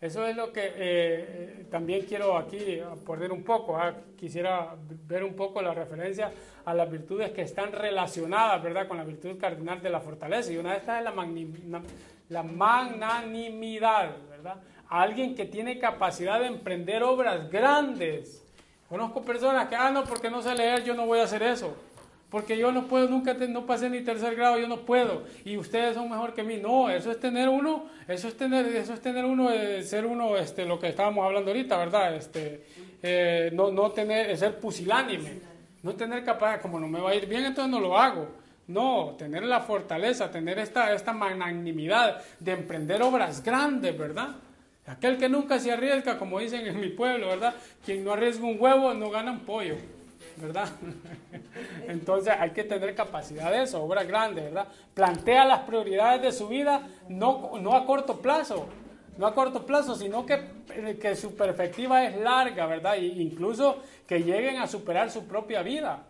Eso 0.00 0.24
es 0.26 0.36
lo 0.36 0.52
que 0.52 0.64
eh, 0.64 0.72
eh, 0.76 1.66
también 1.70 2.06
quiero 2.06 2.36
aquí 2.36 2.80
poner 3.04 3.32
un 3.32 3.42
poco. 3.42 3.76
¿ah? 3.76 3.94
Quisiera 4.16 4.76
ver 5.06 5.24
un 5.24 5.34
poco 5.34 5.60
la 5.60 5.74
referencia 5.74 6.32
a 6.64 6.72
las 6.72 6.88
virtudes 6.88 7.30
que 7.30 7.42
están 7.42 7.72
relacionadas, 7.72 8.62
¿verdad?, 8.62 8.86
con 8.86 8.96
la 8.96 9.04
virtud 9.04 9.38
cardinal 9.38 9.82
de 9.82 9.90
la 9.90 10.00
fortaleza. 10.00 10.52
Y 10.52 10.56
una 10.56 10.72
de 10.72 10.78
estas 10.78 10.98
es 10.98 11.04
la, 11.04 11.82
la 12.28 12.42
magnanimidad, 12.44 14.10
¿verdad? 14.30 14.56
Alguien 14.88 15.34
que 15.34 15.46
tiene 15.46 15.78
capacidad 15.78 16.38
de 16.38 16.46
emprender 16.46 17.02
obras 17.02 17.50
grandes. 17.50 18.44
Conozco 18.88 19.22
personas 19.22 19.68
que, 19.68 19.74
ah, 19.74 19.90
no, 19.90 20.04
porque 20.04 20.30
no 20.30 20.42
sé 20.42 20.54
leer, 20.54 20.84
yo 20.84 20.94
no 20.94 21.06
voy 21.06 21.18
a 21.18 21.24
hacer 21.24 21.42
eso 21.42 21.87
porque 22.30 22.58
yo 22.58 22.72
no 22.72 22.86
puedo, 22.86 23.08
nunca 23.08 23.34
no 23.34 23.64
pasé 23.64 23.88
ni 23.88 24.02
tercer 24.02 24.36
grado, 24.36 24.58
yo 24.58 24.68
no 24.68 24.80
puedo, 24.80 25.24
y 25.44 25.56
ustedes 25.56 25.94
son 25.94 26.10
mejor 26.10 26.34
que 26.34 26.42
mí. 26.42 26.58
No, 26.58 26.90
eso 26.90 27.10
es 27.10 27.18
tener 27.18 27.48
uno, 27.48 27.86
eso 28.06 28.28
es 28.28 28.36
tener, 28.36 28.66
eso 28.66 28.92
es 28.92 29.00
tener 29.00 29.24
uno, 29.24 29.50
eh, 29.50 29.82
ser 29.82 30.04
uno, 30.04 30.36
este, 30.36 30.66
lo 30.66 30.78
que 30.78 30.88
estábamos 30.88 31.24
hablando 31.24 31.50
ahorita, 31.50 31.78
¿verdad? 31.78 32.14
Este, 32.14 32.64
eh, 33.02 33.50
no, 33.54 33.70
no 33.70 33.90
tener, 33.92 34.36
ser 34.36 34.58
pusilánime, 34.58 35.40
no 35.82 35.94
tener 35.94 36.22
capacidad, 36.22 36.60
como 36.60 36.78
no 36.78 36.86
me 36.86 37.00
va 37.00 37.10
a 37.10 37.14
ir 37.14 37.26
bien, 37.26 37.46
entonces 37.46 37.70
no 37.70 37.80
lo 37.80 37.98
hago. 37.98 38.28
No, 38.66 39.14
tener 39.16 39.44
la 39.44 39.60
fortaleza, 39.60 40.30
tener 40.30 40.58
esta, 40.58 40.92
esta 40.92 41.14
magnanimidad 41.14 42.22
de 42.38 42.52
emprender 42.52 43.00
obras 43.00 43.42
grandes, 43.42 43.96
¿verdad? 43.96 44.36
Aquel 44.86 45.16
que 45.16 45.30
nunca 45.30 45.58
se 45.58 45.72
arriesga, 45.72 46.18
como 46.18 46.38
dicen 46.38 46.66
en 46.66 46.78
mi 46.78 46.90
pueblo, 46.90 47.28
¿verdad? 47.28 47.54
Quien 47.82 48.04
no 48.04 48.12
arriesga 48.12 48.44
un 48.44 48.60
huevo 48.60 48.92
no 48.92 49.08
gana 49.08 49.32
un 49.32 49.40
pollo. 49.40 49.76
¿Verdad? 50.40 50.68
Entonces 51.88 52.34
hay 52.38 52.50
que 52.50 52.64
tener 52.64 52.94
capacidad 52.94 53.50
de 53.50 53.62
eso, 53.62 53.82
obra 53.82 54.04
grande, 54.04 54.42
¿verdad? 54.42 54.68
Plantea 54.94 55.44
las 55.44 55.60
prioridades 55.60 56.22
de 56.22 56.32
su 56.32 56.48
vida 56.48 56.86
no, 57.08 57.52
no 57.60 57.74
a 57.74 57.84
corto 57.84 58.20
plazo, 58.20 58.66
no 59.16 59.26
a 59.26 59.34
corto 59.34 59.66
plazo, 59.66 59.94
sino 59.94 60.24
que, 60.24 60.96
que 61.00 61.16
su 61.16 61.34
perspectiva 61.34 62.04
es 62.04 62.16
larga, 62.16 62.66
¿verdad? 62.66 62.96
E 62.96 63.06
incluso 63.06 63.82
que 64.06 64.22
lleguen 64.22 64.58
a 64.58 64.66
superar 64.66 65.10
su 65.10 65.26
propia 65.26 65.62
vida, 65.62 66.04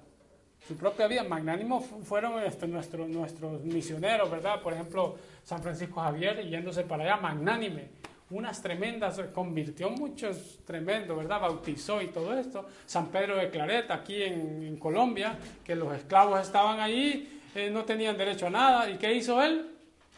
su 0.66 0.76
propia 0.76 1.06
vida. 1.06 1.24
Magnánimos 1.24 1.84
fueron 2.04 2.42
este, 2.42 2.66
nuestros, 2.68 3.08
nuestros 3.08 3.62
misioneros, 3.62 4.30
¿verdad? 4.30 4.60
Por 4.60 4.72
ejemplo, 4.72 5.16
San 5.42 5.62
Francisco 5.62 6.00
Javier 6.00 6.46
yéndose 6.46 6.84
para 6.84 7.04
allá, 7.04 7.16
magnánime 7.16 7.98
unas 8.30 8.60
tremendas, 8.60 9.20
convirtió 9.34 9.90
muchos 9.90 10.58
tremendos, 10.66 11.16
¿verdad? 11.16 11.40
Bautizó 11.40 12.02
y 12.02 12.08
todo 12.08 12.38
esto. 12.38 12.66
San 12.84 13.08
Pedro 13.08 13.36
de 13.36 13.50
Claret, 13.50 13.90
aquí 13.90 14.22
en, 14.22 14.76
Colombia, 14.76 15.38
que 15.64 15.74
los 15.74 15.94
esclavos 15.94 16.40
estaban 16.40 16.78
allí, 16.80 17.40
eh, 17.54 17.70
no 17.70 17.84
tenían 17.84 18.16
derecho 18.16 18.46
a 18.46 18.50
nada. 18.50 18.90
¿Y 18.90 18.98
qué 18.98 19.12
hizo 19.14 19.42
él? 19.42 19.70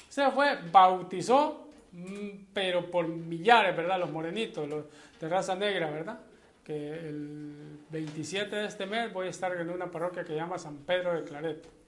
Se 0.08 0.28
fue, 0.32 0.58
bautizó, 0.72 1.68
mm, 1.92 2.46
pero 2.52 2.90
por 2.90 3.06
millares, 3.06 3.76
¿verdad? 3.76 4.00
Los 4.00 4.10
morenitos, 4.10 4.68
los 4.68 4.84
de 5.20 5.28
raza 5.28 5.54
negra, 5.54 5.90
¿verdad? 5.90 6.18
Que 6.64 6.94
el 6.94 7.78
27 7.90 8.56
de 8.56 8.66
este 8.66 8.86
mes 8.86 9.12
voy 9.12 9.28
a 9.28 9.30
estar 9.30 9.56
en 9.56 9.70
una 9.70 9.90
parroquia 9.90 10.22
que 10.22 10.30
se 10.30 10.36
llama 10.36 10.58
San 10.58 10.78
Pedro 10.78 11.14
de 11.14 11.24
Claret. 11.24 11.79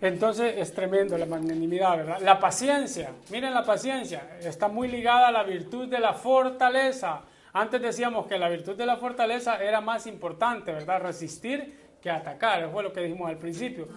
Entonces 0.00 0.54
es 0.56 0.72
tremendo 0.72 1.18
la 1.18 1.26
magnanimidad, 1.26 1.96
¿verdad? 1.98 2.20
La 2.20 2.40
paciencia, 2.40 3.10
miren 3.30 3.52
la 3.52 3.64
paciencia, 3.64 4.38
está 4.40 4.68
muy 4.68 4.88
ligada 4.88 5.28
a 5.28 5.32
la 5.32 5.42
virtud 5.42 5.88
de 5.88 5.98
la 5.98 6.14
fortaleza. 6.14 7.20
Antes 7.52 7.82
decíamos 7.82 8.26
que 8.26 8.38
la 8.38 8.48
virtud 8.48 8.76
de 8.76 8.86
la 8.86 8.96
fortaleza 8.96 9.62
era 9.62 9.80
más 9.80 10.06
importante, 10.06 10.72
¿verdad? 10.72 11.02
Resistir 11.02 11.78
que 12.00 12.10
atacar, 12.10 12.60
eso 12.60 12.70
fue 12.70 12.82
lo 12.82 12.92
que 12.92 13.02
dijimos 13.02 13.28
al 13.28 13.36
principio. 13.36 13.88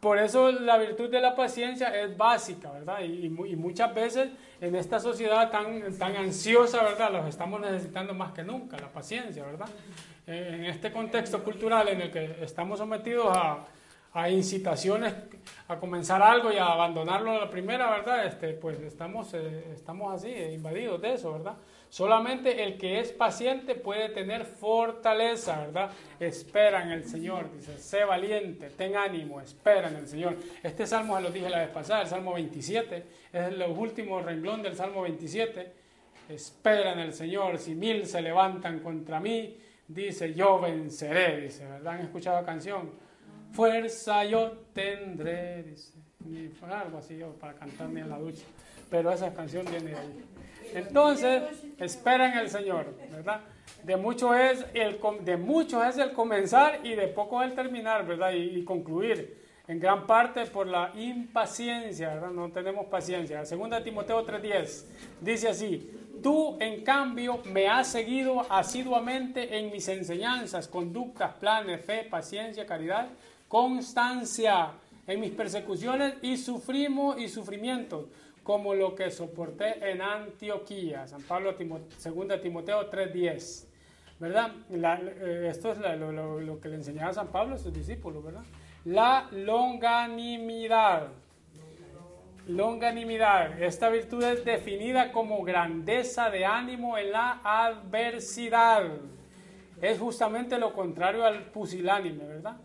Por 0.00 0.18
eso 0.18 0.50
la 0.50 0.78
virtud 0.78 1.10
de 1.10 1.20
la 1.20 1.34
paciencia 1.34 1.88
es 1.88 2.16
básica, 2.16 2.70
¿verdad? 2.70 3.00
Y, 3.00 3.28
muchas 3.28 3.94
veces 3.94 4.30
en 4.60 4.74
esta 4.74 5.00
sociedad 5.00 5.50
tan, 5.50 5.96
tan 5.98 6.16
ansiosa, 6.16 6.82
¿verdad? 6.82 7.10
Los 7.12 7.26
estamos 7.26 7.60
necesitando 7.60 8.14
más 8.14 8.32
que 8.32 8.42
nunca, 8.42 8.78
la 8.78 8.88
paciencia, 8.88 9.44
¿verdad? 9.44 9.68
En 10.26 10.64
este 10.64 10.90
contexto 10.90 11.42
cultural 11.42 11.88
en 11.88 12.00
el 12.00 12.10
que 12.10 12.36
estamos 12.42 12.78
sometidos 12.78 13.34
a 13.36 13.64
a 14.14 14.30
incitaciones 14.30 15.12
a 15.66 15.78
comenzar 15.78 16.22
algo 16.22 16.52
y 16.52 16.56
a 16.56 16.66
abandonarlo 16.66 17.32
a 17.32 17.38
la 17.38 17.50
primera, 17.50 17.90
¿verdad? 17.90 18.26
Este, 18.26 18.52
pues 18.54 18.80
estamos, 18.80 19.34
eh, 19.34 19.72
estamos 19.74 20.14
así, 20.14 20.28
eh, 20.28 20.52
invadidos 20.52 21.00
de 21.02 21.14
eso, 21.14 21.32
¿verdad? 21.32 21.56
Solamente 21.88 22.64
el 22.64 22.78
que 22.78 23.00
es 23.00 23.12
paciente 23.12 23.74
puede 23.74 24.08
tener 24.10 24.44
fortaleza, 24.44 25.60
¿verdad? 25.60 25.90
Espera 26.20 26.82
en 26.82 26.92
el 26.92 27.04
Señor, 27.04 27.52
dice, 27.52 27.76
sé 27.78 28.04
valiente, 28.04 28.70
ten 28.70 28.96
ánimo, 28.96 29.40
espera 29.40 29.88
en 29.88 29.96
el 29.96 30.06
Señor. 30.06 30.36
Este 30.62 30.86
salmo 30.86 31.16
se 31.16 31.22
lo 31.22 31.30
dije 31.30 31.50
la 31.50 31.58
vez 31.58 31.70
pasada, 31.70 32.02
el 32.02 32.08
Salmo 32.08 32.34
27, 32.34 32.96
es 33.32 33.42
el 33.48 33.62
último 33.62 34.20
renglón 34.20 34.62
del 34.62 34.76
Salmo 34.76 35.02
27. 35.02 35.72
Espera 36.28 36.92
en 36.92 37.00
el 37.00 37.12
Señor, 37.12 37.58
si 37.58 37.74
mil 37.74 38.06
se 38.06 38.22
levantan 38.22 38.78
contra 38.80 39.18
mí, 39.18 39.56
dice, 39.88 40.34
yo 40.34 40.60
venceré, 40.60 41.40
dice, 41.40 41.66
¿verdad? 41.66 41.94
¿Han 41.94 42.00
escuchado 42.00 42.40
la 42.40 42.46
canción? 42.46 43.03
Fuerza 43.54 44.24
yo 44.24 44.52
tendré, 44.72 45.62
dice, 45.62 45.92
algo 46.68 46.98
así 46.98 47.16
yo 47.16 47.32
para 47.34 47.54
cantarme 47.54 48.00
en 48.00 48.10
la 48.10 48.18
ducha, 48.18 48.44
pero 48.90 49.12
esa 49.12 49.32
canción 49.32 49.64
viene 49.70 49.90
de 49.90 49.96
ahí. 49.96 50.24
Entonces, 50.74 51.42
espera 51.78 52.32
en 52.32 52.38
el 52.38 52.50
Señor, 52.50 52.94
¿verdad? 53.10 53.40
De 53.84 53.96
mucho 53.96 54.34
es 54.34 54.64
el, 54.74 54.98
de 55.20 55.36
mucho 55.36 55.84
es 55.84 55.98
el 55.98 56.12
comenzar 56.12 56.80
y 56.84 56.94
de 56.94 57.08
poco 57.08 57.42
el 57.42 57.54
terminar, 57.54 58.06
¿verdad? 58.06 58.32
Y, 58.32 58.64
concluir. 58.64 59.44
En 59.66 59.80
gran 59.80 60.06
parte 60.06 60.44
por 60.44 60.66
la 60.66 60.92
impaciencia, 60.94 62.14
¿verdad? 62.14 62.30
No 62.30 62.50
tenemos 62.50 62.86
paciencia. 62.86 63.46
Segunda 63.46 63.82
Timoteo 63.82 64.26
3:10 64.26 64.84
dice 65.22 65.48
así, 65.48 65.90
tú 66.22 66.58
en 66.60 66.82
cambio 66.82 67.40
me 67.44 67.66
has 67.66 67.88
seguido 67.88 68.44
asiduamente 68.50 69.56
en 69.56 69.70
mis 69.70 69.88
enseñanzas, 69.88 70.68
conductas, 70.68 71.34
planes, 71.34 71.82
fe, 71.82 72.06
paciencia, 72.10 72.66
caridad 72.66 73.08
constancia 73.48 74.72
en 75.06 75.20
mis 75.20 75.30
persecuciones 75.32 76.14
y 76.22 76.36
sufrimos 76.36 77.18
y 77.20 77.28
sufrimientos, 77.28 78.06
como 78.42 78.74
lo 78.74 78.94
que 78.94 79.10
soporté 79.10 79.90
en 79.90 80.02
Antioquía. 80.02 81.06
San 81.06 81.22
Pablo, 81.22 81.54
2 81.54 82.40
Timoteo 82.42 82.90
3:10. 82.90 83.68
¿Verdad? 84.20 84.52
Eh, 84.70 85.48
esto 85.50 85.72
es 85.72 85.78
lo, 85.78 86.60
que 86.60 86.68
le 86.68 86.76
enseñaba 86.76 87.12
San 87.12 87.28
Pablo 87.28 87.56
a 87.56 87.58
sus 87.58 87.72
discípulos, 87.72 88.24
¿verdad? 88.24 88.44
La 88.84 89.28
longanimidad. 89.32 91.08
Longanimidad. 92.46 93.60
Esta 93.60 93.88
virtud 93.88 94.22
es 94.22 94.44
definida 94.44 95.10
como 95.10 95.42
grandeza 95.42 96.30
de 96.30 96.44
ánimo 96.44 96.96
en 96.96 97.10
la 97.10 97.40
adversidad. 97.42 98.84
Es 99.80 99.98
justamente 99.98 100.58
lo 100.58 100.72
contrario 100.72 101.24
al 101.24 101.46
pusilánime, 101.46 102.24
¿verdad? 102.24 102.56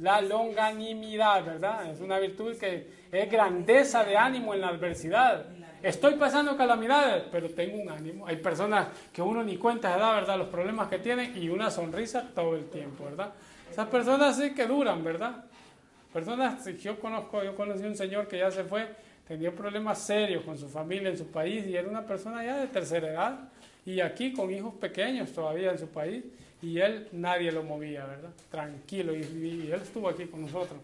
La 0.00 0.20
longanimidad, 0.20 1.44
¿verdad? 1.44 1.90
Es 1.90 2.00
una 2.00 2.18
virtud 2.18 2.56
que 2.56 2.88
es 3.10 3.30
grandeza 3.30 4.04
de 4.04 4.16
ánimo 4.16 4.54
en 4.54 4.60
la 4.60 4.68
adversidad. 4.68 5.46
Estoy 5.82 6.14
pasando 6.14 6.56
calamidades, 6.56 7.24
pero 7.30 7.48
tengo 7.50 7.80
un 7.80 7.90
ánimo. 7.90 8.26
Hay 8.26 8.36
personas 8.36 8.88
que 9.12 9.22
uno 9.22 9.42
ni 9.42 9.56
cuenta 9.56 9.96
da, 9.96 10.14
¿verdad? 10.14 10.38
Los 10.38 10.48
problemas 10.48 10.88
que 10.88 10.98
tienen 10.98 11.36
y 11.40 11.48
una 11.48 11.70
sonrisa 11.70 12.28
todo 12.34 12.56
el 12.56 12.66
tiempo, 12.66 13.04
¿verdad? 13.04 13.32
Esas 13.70 13.88
personas 13.88 14.36
sí 14.36 14.52
que 14.54 14.66
duran, 14.66 15.02
¿verdad? 15.04 15.44
Personas, 16.12 16.64
yo 16.80 16.98
conozco, 16.98 17.42
yo 17.44 17.54
conocí 17.54 17.84
un 17.84 17.96
señor 17.96 18.26
que 18.26 18.38
ya 18.38 18.50
se 18.50 18.64
fue, 18.64 18.88
tenía 19.28 19.54
problemas 19.54 19.98
serios 19.98 20.44
con 20.44 20.56
su 20.56 20.68
familia 20.68 21.10
en 21.10 21.18
su 21.18 21.26
país 21.26 21.66
y 21.66 21.76
era 21.76 21.88
una 21.88 22.06
persona 22.06 22.44
ya 22.44 22.56
de 22.58 22.68
tercera 22.68 23.08
edad 23.08 23.38
y 23.84 24.00
aquí 24.00 24.32
con 24.32 24.50
hijos 24.50 24.74
pequeños 24.74 25.32
todavía 25.32 25.72
en 25.72 25.78
su 25.78 25.88
país 25.88 26.24
y 26.66 26.80
él 26.80 27.08
nadie 27.12 27.52
lo 27.52 27.62
movía, 27.62 28.04
¿verdad? 28.06 28.30
Tranquilo, 28.50 29.14
y, 29.14 29.20
él 29.72 29.80
estuvo 29.80 30.08
aquí 30.08 30.26
con 30.26 30.42
nosotros. 30.42 30.80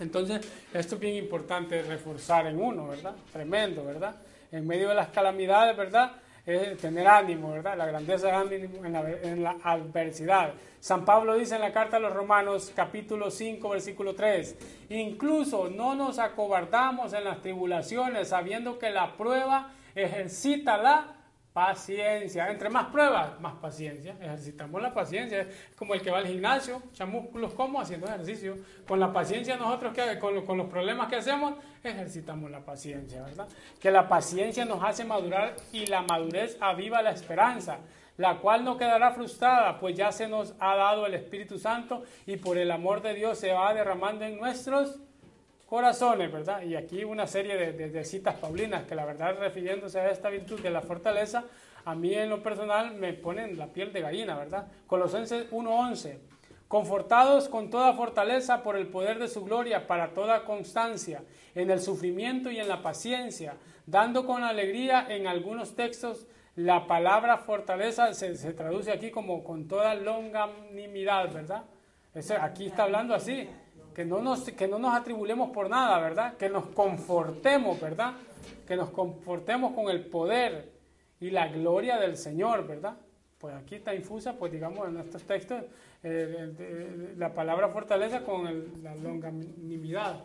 Entonces, 0.00 0.40
esto 0.72 0.94
es 0.94 1.00
bien 1.00 1.16
importante 1.16 1.82
reforzar 1.82 2.46
en 2.46 2.58
uno, 2.58 2.88
¿verdad? 2.88 3.14
Tremendo, 3.30 3.84
¿verdad? 3.84 4.16
En 4.50 4.66
medio 4.66 4.88
de 4.88 4.94
las 4.94 5.08
calamidades, 5.08 5.76
¿verdad? 5.76 6.12
Es 6.46 6.78
tener 6.78 7.06
ánimo, 7.06 7.52
¿verdad? 7.52 7.76
La 7.76 7.84
grandeza 7.84 8.28
de 8.28 8.32
ánimo 8.32 8.82
en 8.82 9.42
la, 9.42 9.56
adversidad. 9.62 10.54
San 10.80 11.04
Pablo 11.04 11.36
dice 11.36 11.56
en 11.56 11.60
la 11.60 11.72
carta 11.72 11.98
a 11.98 12.00
los 12.00 12.14
Romanos, 12.14 12.72
capítulo 12.74 13.30
5, 13.30 13.68
versículo 13.68 14.14
3, 14.14 14.56
incluso 14.88 15.68
no 15.68 15.96
nos 15.96 16.18
acobardamos 16.18 17.12
en 17.12 17.24
las 17.24 17.42
tribulaciones, 17.42 18.28
sabiendo 18.28 18.78
que 18.78 18.88
la 18.88 19.18
prueba 19.18 19.74
ejercita 19.94 20.78
la 20.78 21.17
Paciencia. 21.58 22.48
Entre 22.52 22.70
más 22.70 22.86
pruebas, 22.86 23.40
más 23.40 23.54
paciencia. 23.54 24.16
Ejercitamos 24.20 24.80
la 24.80 24.94
paciencia. 24.94 25.48
Como 25.74 25.92
el 25.92 26.00
que 26.00 26.08
va 26.08 26.18
al 26.18 26.26
gimnasio, 26.28 26.80
echa 26.92 27.04
músculos 27.04 27.52
como 27.52 27.80
haciendo 27.80 28.06
ejercicio. 28.06 28.54
Con 28.86 29.00
la 29.00 29.12
paciencia 29.12 29.56
nosotros, 29.56 29.92
que, 29.92 30.20
con, 30.20 30.46
con 30.46 30.56
los 30.56 30.68
problemas 30.68 31.08
que 31.08 31.16
hacemos, 31.16 31.54
ejercitamos 31.82 32.48
la 32.52 32.60
paciencia, 32.60 33.24
¿verdad? 33.24 33.48
Que 33.80 33.90
la 33.90 34.08
paciencia 34.08 34.64
nos 34.64 34.84
hace 34.84 35.04
madurar 35.04 35.56
y 35.72 35.86
la 35.86 36.02
madurez 36.02 36.56
aviva 36.60 37.02
la 37.02 37.10
esperanza, 37.10 37.78
la 38.18 38.36
cual 38.38 38.64
no 38.64 38.78
quedará 38.78 39.10
frustrada, 39.10 39.80
pues 39.80 39.96
ya 39.96 40.12
se 40.12 40.28
nos 40.28 40.54
ha 40.60 40.76
dado 40.76 41.06
el 41.06 41.14
Espíritu 41.14 41.58
Santo 41.58 42.04
y 42.24 42.36
por 42.36 42.56
el 42.56 42.70
amor 42.70 43.02
de 43.02 43.14
Dios 43.14 43.36
se 43.36 43.52
va 43.52 43.74
derramando 43.74 44.24
en 44.24 44.38
nuestros 44.38 45.00
corazones, 45.68 46.32
¿verdad? 46.32 46.62
Y 46.62 46.76
aquí 46.76 47.04
una 47.04 47.26
serie 47.26 47.56
de, 47.56 47.90
de, 47.90 48.04
citas 48.04 48.36
paulinas 48.36 48.84
que 48.84 48.94
la 48.94 49.04
verdad 49.04 49.36
refiriéndose 49.38 50.00
a 50.00 50.10
esta 50.10 50.30
virtud 50.30 50.60
de 50.60 50.70
la 50.70 50.80
fortaleza, 50.80 51.44
a 51.84 51.94
mí 51.94 52.14
en 52.14 52.30
lo 52.30 52.42
personal 52.42 52.94
me 52.94 53.12
ponen 53.12 53.58
la 53.58 53.66
piel 53.66 53.92
de 53.92 54.00
gallina, 54.00 54.38
¿verdad? 54.38 54.66
Colosenses 54.86 55.50
1.11, 55.50 56.18
confortados 56.68 57.48
con 57.48 57.68
toda 57.68 57.92
fortaleza 57.92 58.62
por 58.62 58.76
el 58.76 58.86
poder 58.86 59.18
de 59.18 59.28
su 59.28 59.44
gloria 59.44 59.86
para 59.86 60.14
toda 60.14 60.44
constancia, 60.44 61.22
en 61.54 61.70
el 61.70 61.80
sufrimiento 61.80 62.50
y 62.50 62.58
en 62.58 62.68
la 62.68 62.80
paciencia, 62.80 63.54
dando 63.84 64.24
con 64.24 64.44
alegría 64.44 65.06
en 65.08 65.26
algunos 65.26 65.74
textos 65.74 66.26
la 66.56 66.86
palabra 66.86 67.38
fortaleza 67.38 68.12
se, 68.14 68.36
se 68.36 68.52
traduce 68.52 68.90
aquí 68.90 69.10
como 69.10 69.44
con 69.44 69.68
toda 69.68 69.94
longanimidad, 69.94 71.32
¿verdad? 71.32 71.64
aquí 72.40 72.66
está 72.66 72.84
hablando 72.84 73.14
así, 73.14 73.48
que 73.98 74.04
no, 74.04 74.20
nos, 74.20 74.44
que 74.52 74.68
no 74.68 74.78
nos 74.78 74.94
atribulemos 74.94 75.50
por 75.50 75.68
nada, 75.68 75.98
¿verdad? 75.98 76.36
Que 76.36 76.48
nos 76.48 76.66
confortemos, 76.66 77.80
¿verdad? 77.80 78.12
Que 78.64 78.76
nos 78.76 78.90
confortemos 78.90 79.72
con 79.72 79.90
el 79.90 80.04
poder 80.04 80.70
y 81.18 81.30
la 81.30 81.48
gloria 81.48 81.98
del 81.98 82.16
Señor, 82.16 82.64
¿verdad? 82.64 82.94
Pues 83.40 83.56
aquí 83.56 83.74
está 83.74 83.92
infusa, 83.96 84.34
pues 84.34 84.52
digamos 84.52 84.86
en 84.86 84.98
estos 84.98 85.24
textos, 85.24 85.64
eh, 86.04 87.14
la 87.16 87.34
palabra 87.34 87.70
fortaleza 87.70 88.22
con 88.22 88.84
la 88.84 88.94
longanimidad. 88.94 90.20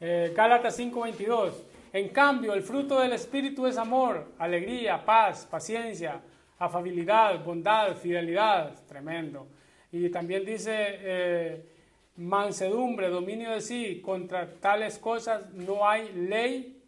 Eh, 0.00 0.32
Gálatas 0.34 0.76
5:22. 0.76 1.52
En 1.92 2.08
cambio, 2.08 2.54
el 2.54 2.64
fruto 2.64 2.98
del 2.98 3.12
Espíritu 3.12 3.64
es 3.68 3.78
amor, 3.78 4.32
alegría, 4.40 5.04
paz, 5.04 5.46
paciencia, 5.48 6.20
afabilidad, 6.58 7.44
bondad, 7.44 7.94
fidelidad. 7.94 8.74
Tremendo. 8.88 9.46
Y 9.92 10.08
también 10.08 10.44
dice 10.44 10.72
eh, 10.74 11.73
mansedumbre, 12.16 13.08
dominio 13.08 13.50
de 13.50 13.60
sí. 13.60 14.00
Contra 14.00 14.54
tales 14.54 14.98
cosas 14.98 15.52
no 15.52 15.88
hay 15.88 16.12
ley. 16.12 16.82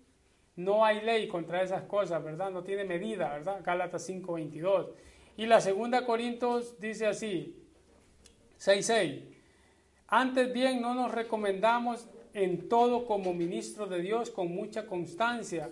No 0.56 0.84
hay 0.84 1.02
ley 1.02 1.28
contra 1.28 1.62
esas 1.62 1.82
cosas, 1.82 2.24
¿verdad? 2.24 2.50
No 2.50 2.62
tiene 2.62 2.84
medida, 2.84 3.28
¿verdad? 3.34 3.60
Gálatas 3.62 4.08
5:22. 4.08 4.88
Y 5.36 5.44
la 5.44 5.60
segunda 5.60 6.06
Corintios 6.06 6.80
dice 6.80 7.06
así, 7.06 7.62
6:6. 8.56 9.22
Antes 10.08 10.52
bien 10.52 10.80
no 10.80 10.94
nos 10.94 11.12
recomendamos 11.12 12.08
en 12.32 12.68
todo 12.68 13.06
como 13.06 13.34
ministro 13.34 13.86
de 13.86 14.00
Dios 14.00 14.30
con 14.30 14.54
mucha 14.54 14.86
constancia, 14.86 15.70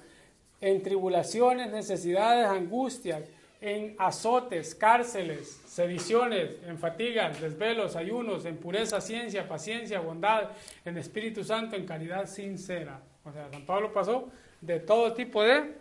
en 0.60 0.82
tribulaciones, 0.82 1.70
necesidades, 1.70 2.46
angustias, 2.46 3.22
en 3.64 3.94
azotes, 3.98 4.74
cárceles, 4.74 5.62
sediciones, 5.66 6.58
en 6.66 6.78
fatigas, 6.78 7.40
desvelos, 7.40 7.96
ayunos, 7.96 8.44
en 8.44 8.58
pureza, 8.58 9.00
ciencia, 9.00 9.48
paciencia, 9.48 10.00
bondad, 10.00 10.50
en 10.84 10.98
Espíritu 10.98 11.42
Santo, 11.42 11.74
en 11.74 11.86
caridad 11.86 12.26
sincera. 12.26 13.00
O 13.24 13.32
sea, 13.32 13.48
San 13.50 13.64
Pablo 13.64 13.90
pasó 13.90 14.28
de 14.60 14.80
todo 14.80 15.14
tipo 15.14 15.42
de 15.42 15.72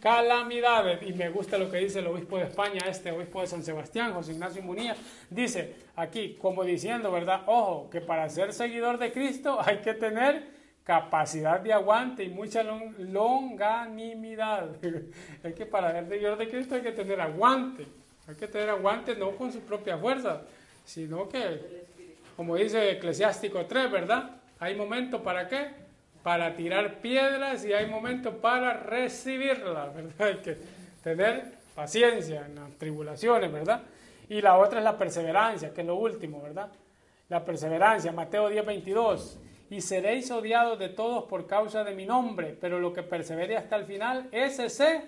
calamidades. 0.00 1.02
Y 1.02 1.12
me 1.12 1.30
gusta 1.30 1.58
lo 1.58 1.68
que 1.68 1.78
dice 1.78 1.98
el 1.98 2.06
obispo 2.06 2.38
de 2.38 2.44
España, 2.44 2.80
este 2.88 3.10
obispo 3.10 3.40
de 3.40 3.48
San 3.48 3.64
Sebastián, 3.64 4.14
José 4.14 4.30
Ignacio 4.30 4.62
Munía, 4.62 4.94
dice 5.28 5.74
aquí, 5.96 6.38
como 6.40 6.62
diciendo, 6.62 7.10
¿verdad? 7.10 7.42
Ojo, 7.46 7.90
que 7.90 8.00
para 8.00 8.28
ser 8.28 8.52
seguidor 8.52 8.98
de 8.98 9.10
Cristo 9.10 9.58
hay 9.64 9.78
que 9.78 9.94
tener 9.94 10.59
capacidad 10.90 11.60
de 11.60 11.72
aguante 11.72 12.24
y 12.24 12.30
mucha 12.30 12.64
longanimidad. 12.64 14.70
es 15.44 15.54
que 15.54 15.64
para 15.64 15.92
ser 15.92 16.08
seguidor 16.08 16.36
de 16.36 16.48
Cristo 16.48 16.74
hay 16.74 16.82
que 16.82 16.90
tener 16.90 17.20
aguante. 17.20 17.86
Hay 18.26 18.34
que 18.34 18.48
tener 18.48 18.70
aguante 18.70 19.14
no 19.14 19.30
con 19.36 19.52
su 19.52 19.60
propia 19.60 19.96
fuerza, 19.96 20.42
sino 20.84 21.28
que, 21.28 21.84
como 22.36 22.56
dice 22.56 22.90
Eclesiástico 22.90 23.66
3, 23.66 23.88
¿verdad? 23.88 24.32
Hay 24.58 24.74
momento 24.74 25.22
para 25.22 25.46
qué? 25.46 25.68
para 26.24 26.54
tirar 26.54 26.96
piedras 26.96 27.64
y 27.64 27.72
hay 27.72 27.86
momentos 27.86 28.34
para 28.42 28.74
recibirlas, 28.74 29.94
¿verdad? 29.94 30.26
Hay 30.26 30.36
que 30.38 30.58
tener 31.04 31.52
paciencia 31.74 32.44
en 32.46 32.56
las 32.56 32.72
tribulaciones, 32.72 33.50
¿verdad? 33.50 33.82
Y 34.28 34.42
la 34.42 34.58
otra 34.58 34.80
es 34.80 34.84
la 34.84 34.98
perseverancia, 34.98 35.72
que 35.72 35.82
es 35.82 35.86
lo 35.86 35.94
último, 35.94 36.42
¿verdad? 36.42 36.68
La 37.28 37.44
perseverancia, 37.44 38.12
Mateo 38.12 38.48
10, 38.48 38.66
22. 38.66 39.38
Y 39.70 39.80
seréis 39.80 40.30
odiados 40.30 40.78
de 40.78 40.88
todos 40.88 41.24
por 41.24 41.46
causa 41.46 41.84
de 41.84 41.94
mi 41.94 42.04
nombre, 42.04 42.56
pero 42.60 42.80
lo 42.80 42.92
que 42.92 43.02
persevere 43.02 43.56
hasta 43.56 43.76
el 43.76 43.86
final, 43.86 44.28
ese 44.32 44.68
se 44.68 45.02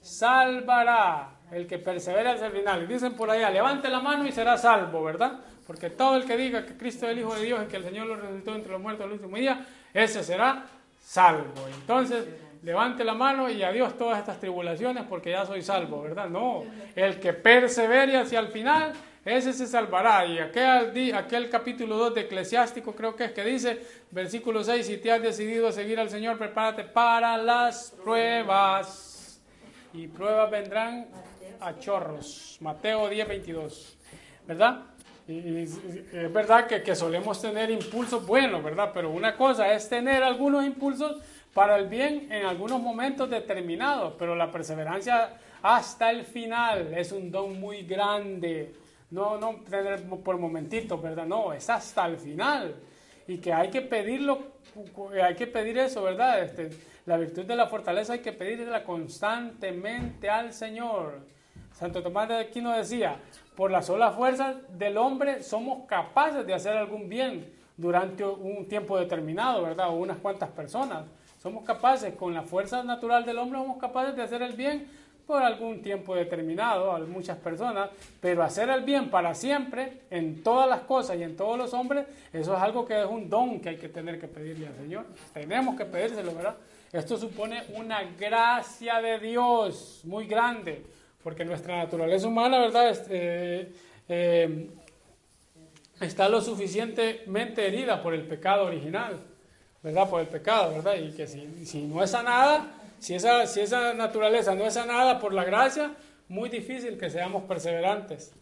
salvará. 0.00 1.36
El 1.50 1.66
que 1.66 1.78
persevere 1.78 2.28
hasta 2.30 2.46
el 2.46 2.52
final. 2.52 2.86
Dicen 2.86 3.14
por 3.14 3.28
allá, 3.28 3.50
levante 3.50 3.88
la 3.88 4.00
mano 4.00 4.26
y 4.26 4.32
será 4.32 4.56
salvo, 4.56 5.02
¿verdad? 5.02 5.40
Porque 5.66 5.90
todo 5.90 6.16
el 6.16 6.24
que 6.24 6.36
diga 6.36 6.64
que 6.64 6.76
Cristo 6.76 7.06
es 7.06 7.12
el 7.12 7.18
Hijo 7.18 7.34
de 7.34 7.42
Dios 7.42 7.60
y 7.64 7.68
que 7.68 7.76
el 7.76 7.84
Señor 7.84 8.06
lo 8.06 8.16
resucitó 8.16 8.54
entre 8.54 8.72
los 8.72 8.80
muertos 8.80 9.06
el 9.06 9.12
último 9.12 9.36
día, 9.36 9.66
ese 9.92 10.22
será 10.22 10.64
salvo. 11.00 11.66
Entonces, 11.80 12.26
levante 12.62 13.04
la 13.04 13.14
mano 13.14 13.50
y 13.50 13.62
adiós 13.62 13.96
todas 13.96 14.18
estas 14.18 14.38
tribulaciones 14.38 15.04
porque 15.08 15.30
ya 15.30 15.44
soy 15.46 15.62
salvo, 15.62 16.02
¿verdad? 16.02 16.28
No, 16.28 16.64
el 16.94 17.18
que 17.18 17.32
persevere 17.32 18.16
hacia 18.16 18.40
el 18.40 18.48
final, 18.48 18.92
ese 19.24 19.52
se 19.52 19.66
salvará. 19.66 20.24
Y 20.26 20.38
aquel, 20.38 21.50
capítulo 21.50 21.96
2 21.96 22.14
de 22.14 22.20
Eclesiástico 22.22 22.94
creo 22.94 23.14
que 23.14 23.24
es 23.24 23.32
que 23.32 23.44
dice, 23.44 23.80
versículo 24.10 24.64
6, 24.64 24.86
si 24.86 24.96
te 24.98 25.12
has 25.12 25.22
decidido 25.22 25.68
a 25.68 25.72
seguir 25.72 25.98
al 26.00 26.10
Señor, 26.10 26.38
prepárate 26.38 26.84
para 26.84 27.36
las 27.36 27.90
pruebas. 28.02 29.40
Y 29.92 30.06
pruebas 30.06 30.50
vendrán 30.50 31.08
a 31.60 31.78
chorros. 31.78 32.56
Mateo 32.60 33.08
10, 33.08 33.28
22. 33.28 33.96
¿Verdad? 34.46 34.82
Es 35.28 36.32
verdad 36.32 36.66
que, 36.66 36.82
que, 36.82 36.96
solemos 36.96 37.40
tener 37.40 37.70
impulsos 37.70 38.26
buenos, 38.26 38.64
¿verdad? 38.64 38.90
Pero 38.92 39.10
una 39.10 39.36
cosa 39.36 39.72
es 39.72 39.88
tener 39.88 40.24
algunos 40.24 40.64
impulsos 40.64 41.18
para 41.54 41.76
el 41.76 41.86
bien 41.86 42.28
en 42.32 42.46
algunos 42.46 42.80
momentos 42.80 43.30
determinados, 43.30 44.14
pero 44.18 44.34
la 44.34 44.50
perseverancia 44.50 45.36
hasta 45.62 46.10
el 46.10 46.24
final 46.24 46.92
es 46.94 47.12
un 47.12 47.30
don 47.30 47.60
muy 47.60 47.82
grande. 47.82 48.74
No, 49.10 49.38
no 49.38 49.56
tener 49.68 50.02
por 50.04 50.38
momentitos, 50.38 51.00
¿verdad? 51.02 51.26
No, 51.26 51.52
es 51.52 51.68
hasta 51.68 52.06
el 52.06 52.16
final. 52.16 52.76
Y 53.26 53.38
que 53.38 53.52
hay 53.52 53.70
que 53.70 53.82
pedirlo, 53.82 54.38
hay 55.22 55.34
que 55.34 55.46
pedir 55.46 55.78
eso, 55.78 56.02
¿verdad? 56.02 56.42
Este, 56.42 56.70
la 57.06 57.16
virtud 57.16 57.44
de 57.44 57.56
la 57.56 57.66
fortaleza 57.66 58.12
hay 58.12 58.20
que 58.20 58.32
pedirla 58.32 58.84
constantemente 58.84 60.28
al 60.28 60.52
Señor. 60.52 61.20
Santo 61.72 62.02
Tomás 62.02 62.28
de 62.28 62.36
Aquino 62.36 62.76
decía, 62.76 63.16
por 63.56 63.70
la 63.70 63.82
sola 63.82 64.12
fuerza 64.12 64.54
del 64.70 64.96
hombre 64.96 65.42
somos 65.42 65.86
capaces 65.86 66.46
de 66.46 66.54
hacer 66.54 66.76
algún 66.76 67.08
bien 67.08 67.52
durante 67.76 68.24
un 68.24 68.66
tiempo 68.68 68.98
determinado, 68.98 69.62
¿verdad? 69.62 69.88
O 69.88 69.92
unas 69.92 70.18
cuantas 70.18 70.50
personas. 70.50 71.06
Somos 71.38 71.64
capaces, 71.64 72.14
con 72.14 72.34
la 72.34 72.42
fuerza 72.42 72.82
natural 72.84 73.24
del 73.24 73.38
hombre, 73.38 73.58
somos 73.58 73.78
capaces 73.78 74.14
de 74.14 74.22
hacer 74.22 74.42
el 74.42 74.52
bien 74.52 74.86
por 75.30 75.44
algún 75.44 75.80
tiempo 75.80 76.16
determinado 76.16 76.90
a 76.90 76.98
muchas 76.98 77.38
personas, 77.38 77.88
pero 78.20 78.42
hacer 78.42 78.68
el 78.68 78.82
bien 78.82 79.10
para 79.10 79.32
siempre 79.32 80.00
en 80.10 80.42
todas 80.42 80.68
las 80.68 80.80
cosas 80.80 81.16
y 81.18 81.22
en 81.22 81.36
todos 81.36 81.56
los 81.56 81.72
hombres, 81.72 82.04
eso 82.32 82.56
es 82.56 82.60
algo 82.60 82.84
que 82.84 83.00
es 83.00 83.06
un 83.06 83.30
don 83.30 83.60
que 83.60 83.68
hay 83.68 83.76
que 83.76 83.88
tener 83.88 84.18
que 84.18 84.26
pedirle 84.26 84.66
al 84.66 84.74
Señor. 84.74 85.06
Tenemos 85.32 85.76
que 85.76 85.84
pedírselo, 85.84 86.34
¿verdad? 86.34 86.56
Esto 86.92 87.16
supone 87.16 87.62
una 87.76 88.02
gracia 88.18 89.00
de 89.00 89.20
Dios 89.20 90.00
muy 90.02 90.26
grande 90.26 90.84
porque 91.22 91.44
nuestra 91.44 91.76
naturaleza 91.76 92.26
humana, 92.26 92.58
¿verdad? 92.58 92.90
Este, 92.90 93.72
eh, 94.08 94.68
está 96.00 96.28
lo 96.28 96.40
suficientemente 96.40 97.68
herida 97.68 98.02
por 98.02 98.14
el 98.14 98.26
pecado 98.26 98.66
original, 98.66 99.20
¿verdad? 99.80 100.10
Por 100.10 100.22
el 100.22 100.26
pecado, 100.26 100.72
¿verdad? 100.72 100.96
Y 100.96 101.12
que 101.12 101.28
si, 101.28 101.64
si 101.64 101.82
no 101.82 102.02
es 102.02 102.10
sanada, 102.10 102.79
si 103.00 103.14
esa, 103.14 103.46
si 103.46 103.60
esa 103.60 103.94
naturaleza 103.94 104.54
no 104.54 104.64
es 104.66 104.74
sanada 104.74 105.18
por 105.18 105.32
la 105.34 105.42
gracia, 105.42 105.92
muy 106.28 106.48
difícil 106.48 106.96
que 106.96 107.10
seamos 107.10 107.42
perseverantes 107.44 108.32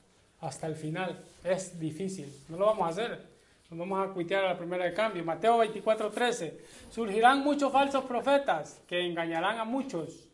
hasta 0.41 0.67
el 0.67 0.75
final. 0.75 1.19
Es 1.43 1.79
difícil, 1.81 2.31
no 2.49 2.59
lo 2.59 2.67
vamos 2.67 2.87
a 2.87 2.91
hacer. 2.91 3.39
Nos 3.71 3.79
vamos 3.79 4.09
a 4.09 4.13
cuitear 4.13 4.45
a 4.45 4.49
la 4.49 4.59
primera 4.59 4.85
de 4.85 4.95
cambio. 4.95 5.25
Mateo 5.25 5.59
24, 5.59 6.11
13. 6.11 6.59
Surgirán 6.91 7.41
muchos 7.41 7.71
falsos 7.71 8.05
profetas 8.05 8.83
que 8.87 9.01
engañarán 9.01 9.59
a 9.59 9.65
muchos 9.65 10.29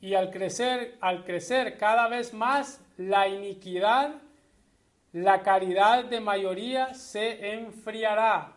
y 0.00 0.14
al 0.14 0.30
crecer, 0.30 0.96
al 1.00 1.24
crecer 1.24 1.78
cada 1.78 2.08
vez 2.08 2.34
más 2.34 2.80
la 2.98 3.26
iniquidad, 3.26 4.16
la 5.12 5.42
caridad 5.42 6.04
de 6.04 6.20
mayoría 6.20 6.92
se 6.92 7.54
enfriará, 7.54 8.52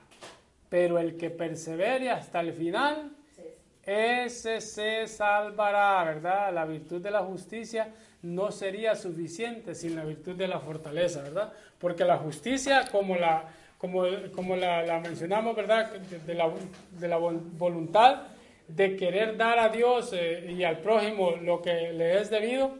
pero 0.67 0.99
el 0.99 1.17
que 1.17 1.29
persevere 1.29 2.09
hasta 2.09 2.41
el 2.41 2.51
final, 2.51 3.16
ese 3.87 4.61
se 4.61 5.07
salvará, 5.07 6.03
¿verdad? 6.03 6.53
La 6.53 6.65
virtud 6.65 7.01
de 7.01 7.09
la 7.09 7.21
justicia 7.23 7.93
no 8.21 8.51
sería 8.51 8.95
suficiente 8.95 9.73
sin 9.73 9.95
la 9.95 10.03
virtud 10.03 10.35
de 10.35 10.47
la 10.47 10.59
fortaleza, 10.59 11.21
¿verdad? 11.23 11.53
Porque 11.79 12.03
la 12.03 12.17
justicia, 12.17 12.87
como 12.91 13.15
la, 13.15 13.45
como, 13.77 14.03
como 14.35 14.55
la, 14.55 14.99
mencionamos, 15.01 15.55
¿verdad? 15.55 15.91
De, 15.93 16.33
la, 16.33 16.51
de 16.91 17.07
la 17.07 17.17
voluntad, 17.17 18.23
de 18.67 18.95
querer 18.97 19.37
dar 19.37 19.59
a 19.59 19.69
Dios 19.69 20.11
eh, 20.13 20.51
y 20.51 20.63
al 20.63 20.79
prójimo 20.79 21.31
lo 21.41 21.61
que 21.61 21.93
le 21.93 22.19
es 22.19 22.29
debido, 22.29 22.77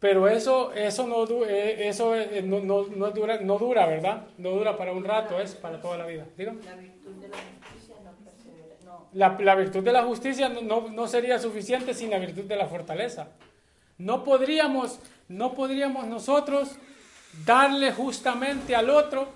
Pero 0.00 0.26
eso, 0.28 0.72
eso, 0.72 1.06
no, 1.06 1.24
eh, 1.44 1.88
eso 1.88 2.16
eh, 2.16 2.42
no, 2.42 2.60
no, 2.60 2.86
no, 2.86 3.10
dura, 3.10 3.38
no 3.40 3.58
dura, 3.58 3.86
¿verdad? 3.86 4.26
No 4.38 4.50
dura 4.50 4.76
para 4.76 4.92
un 4.92 5.04
rato, 5.04 5.38
es 5.38 5.54
para 5.54 5.80
toda 5.80 5.98
la 5.98 6.06
vida. 6.06 6.26
Dígame. 6.36 6.64
La 6.64 6.74
virtud 6.74 7.14
de 7.16 7.28
la 7.28 7.36
justicia 7.36 7.96
no 8.02 8.12
persevera. 8.24 8.76
No. 8.84 8.99
La, 9.12 9.36
la 9.40 9.54
virtud 9.54 9.82
de 9.82 9.92
la 9.92 10.04
justicia 10.04 10.48
no, 10.48 10.88
no, 10.88 11.06
sería 11.08 11.38
suficiente 11.38 11.94
sin 11.94 12.10
la 12.10 12.18
virtud 12.18 12.44
de 12.44 12.56
la 12.56 12.66
fortaleza. 12.66 13.28
No 13.98 14.22
podríamos, 14.22 15.00
no 15.28 15.54
podríamos 15.54 16.06
nosotros 16.06 16.76
darle 17.44 17.92
justamente 17.92 18.74
al 18.74 18.90
otro 18.90 19.28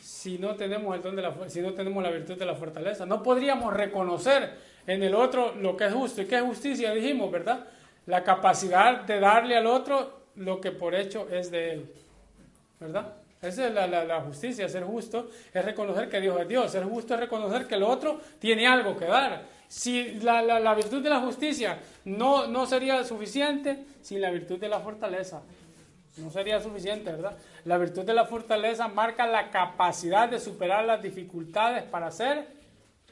si 0.00 0.38
no 0.38 0.54
tenemos 0.54 0.94
el 0.94 1.02
don 1.02 1.16
de 1.16 1.22
la, 1.22 1.34
si 1.48 1.60
no 1.60 1.72
tenemos 1.72 2.02
la 2.02 2.10
virtud 2.10 2.36
de 2.36 2.46
la 2.46 2.54
fortaleza. 2.54 3.04
No 3.04 3.22
podríamos 3.22 3.72
reconocer 3.72 4.54
en 4.86 5.02
el 5.02 5.14
otro 5.14 5.54
lo 5.54 5.76
que 5.76 5.86
es 5.86 5.92
justo 5.92 6.22
y 6.22 6.26
qué 6.26 6.36
es 6.36 6.42
justicia, 6.42 6.92
dijimos, 6.92 7.30
¿verdad? 7.30 7.66
La 8.06 8.24
capacidad 8.24 9.02
de 9.02 9.20
darle 9.20 9.56
al 9.56 9.66
otro 9.66 10.20
lo 10.36 10.60
que 10.60 10.72
por 10.72 10.94
hecho 10.94 11.28
es 11.30 11.50
de 11.50 11.72
él, 11.72 11.92
¿verdad? 12.78 13.19
Esa 13.42 13.68
es 13.68 13.74
la, 13.74 14.20
justicia, 14.20 14.68
ser 14.68 14.84
justo 14.84 15.30
es 15.52 15.64
reconocer 15.64 16.10
que 16.10 16.20
Dios 16.20 16.38
es 16.40 16.48
Dios, 16.48 16.70
ser 16.70 16.84
justo 16.84 17.14
es 17.14 17.20
reconocer 17.20 17.66
que 17.66 17.76
el 17.76 17.82
otro 17.82 18.20
tiene 18.38 18.66
algo 18.66 18.96
que 18.96 19.06
dar. 19.06 19.44
Si 19.66 20.14
la, 20.20 20.42
la 20.42 20.74
virtud 20.74 21.02
de 21.02 21.08
la 21.08 21.20
justicia 21.20 21.78
no, 22.04 22.46
no 22.48 22.66
sería 22.66 23.02
suficiente 23.04 23.86
sin 24.02 24.20
la 24.20 24.30
virtud 24.30 24.58
de 24.58 24.68
la 24.68 24.80
fortaleza, 24.80 25.42
no 26.16 26.30
sería 26.30 26.60
suficiente, 26.60 27.12
¿verdad? 27.12 27.36
La 27.64 27.78
virtud 27.78 28.04
de 28.04 28.14
la 28.14 28.26
fortaleza 28.26 28.88
marca 28.88 29.26
la 29.26 29.50
capacidad 29.50 30.28
de 30.28 30.38
superar 30.38 30.84
las 30.84 31.02
dificultades 31.02 31.84
para 31.84 32.10
ser 32.10 32.46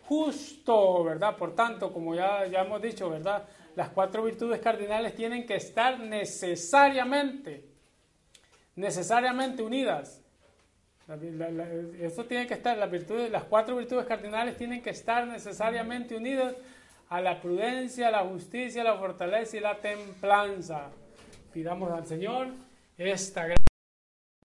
justo, 0.06 1.04
¿verdad? 1.04 1.36
Por 1.36 1.54
tanto, 1.54 1.92
como 1.92 2.14
ya, 2.14 2.46
ya 2.46 2.62
hemos 2.62 2.80
dicho, 2.82 3.08
¿verdad? 3.10 3.44
Las 3.76 3.90
cuatro 3.90 4.24
virtudes 4.24 4.60
cardinales 4.60 5.14
tienen 5.14 5.46
que 5.46 5.56
estar 5.56 6.00
necesariamente, 6.00 7.67
necesariamente 8.78 9.62
unidas. 9.62 10.22
esto 12.00 12.24
tiene 12.26 12.46
que 12.46 12.54
estar, 12.54 12.78
las, 12.78 12.90
virtudes, 12.90 13.30
las 13.30 13.44
cuatro 13.44 13.76
virtudes 13.76 14.06
cardinales 14.06 14.56
tienen 14.56 14.82
que 14.82 14.90
estar 14.90 15.26
necesariamente 15.26 16.14
unidas 16.14 16.54
a 17.08 17.20
la 17.20 17.40
prudencia, 17.40 18.10
la 18.10 18.20
justicia, 18.20 18.84
la 18.84 18.96
fortaleza 18.96 19.56
y 19.56 19.60
la 19.60 19.78
templanza. 19.78 20.90
Pidamos 21.52 21.90
al 21.90 22.06
Señor 22.06 22.48
esta 22.96 23.46
gracia. 23.46 23.77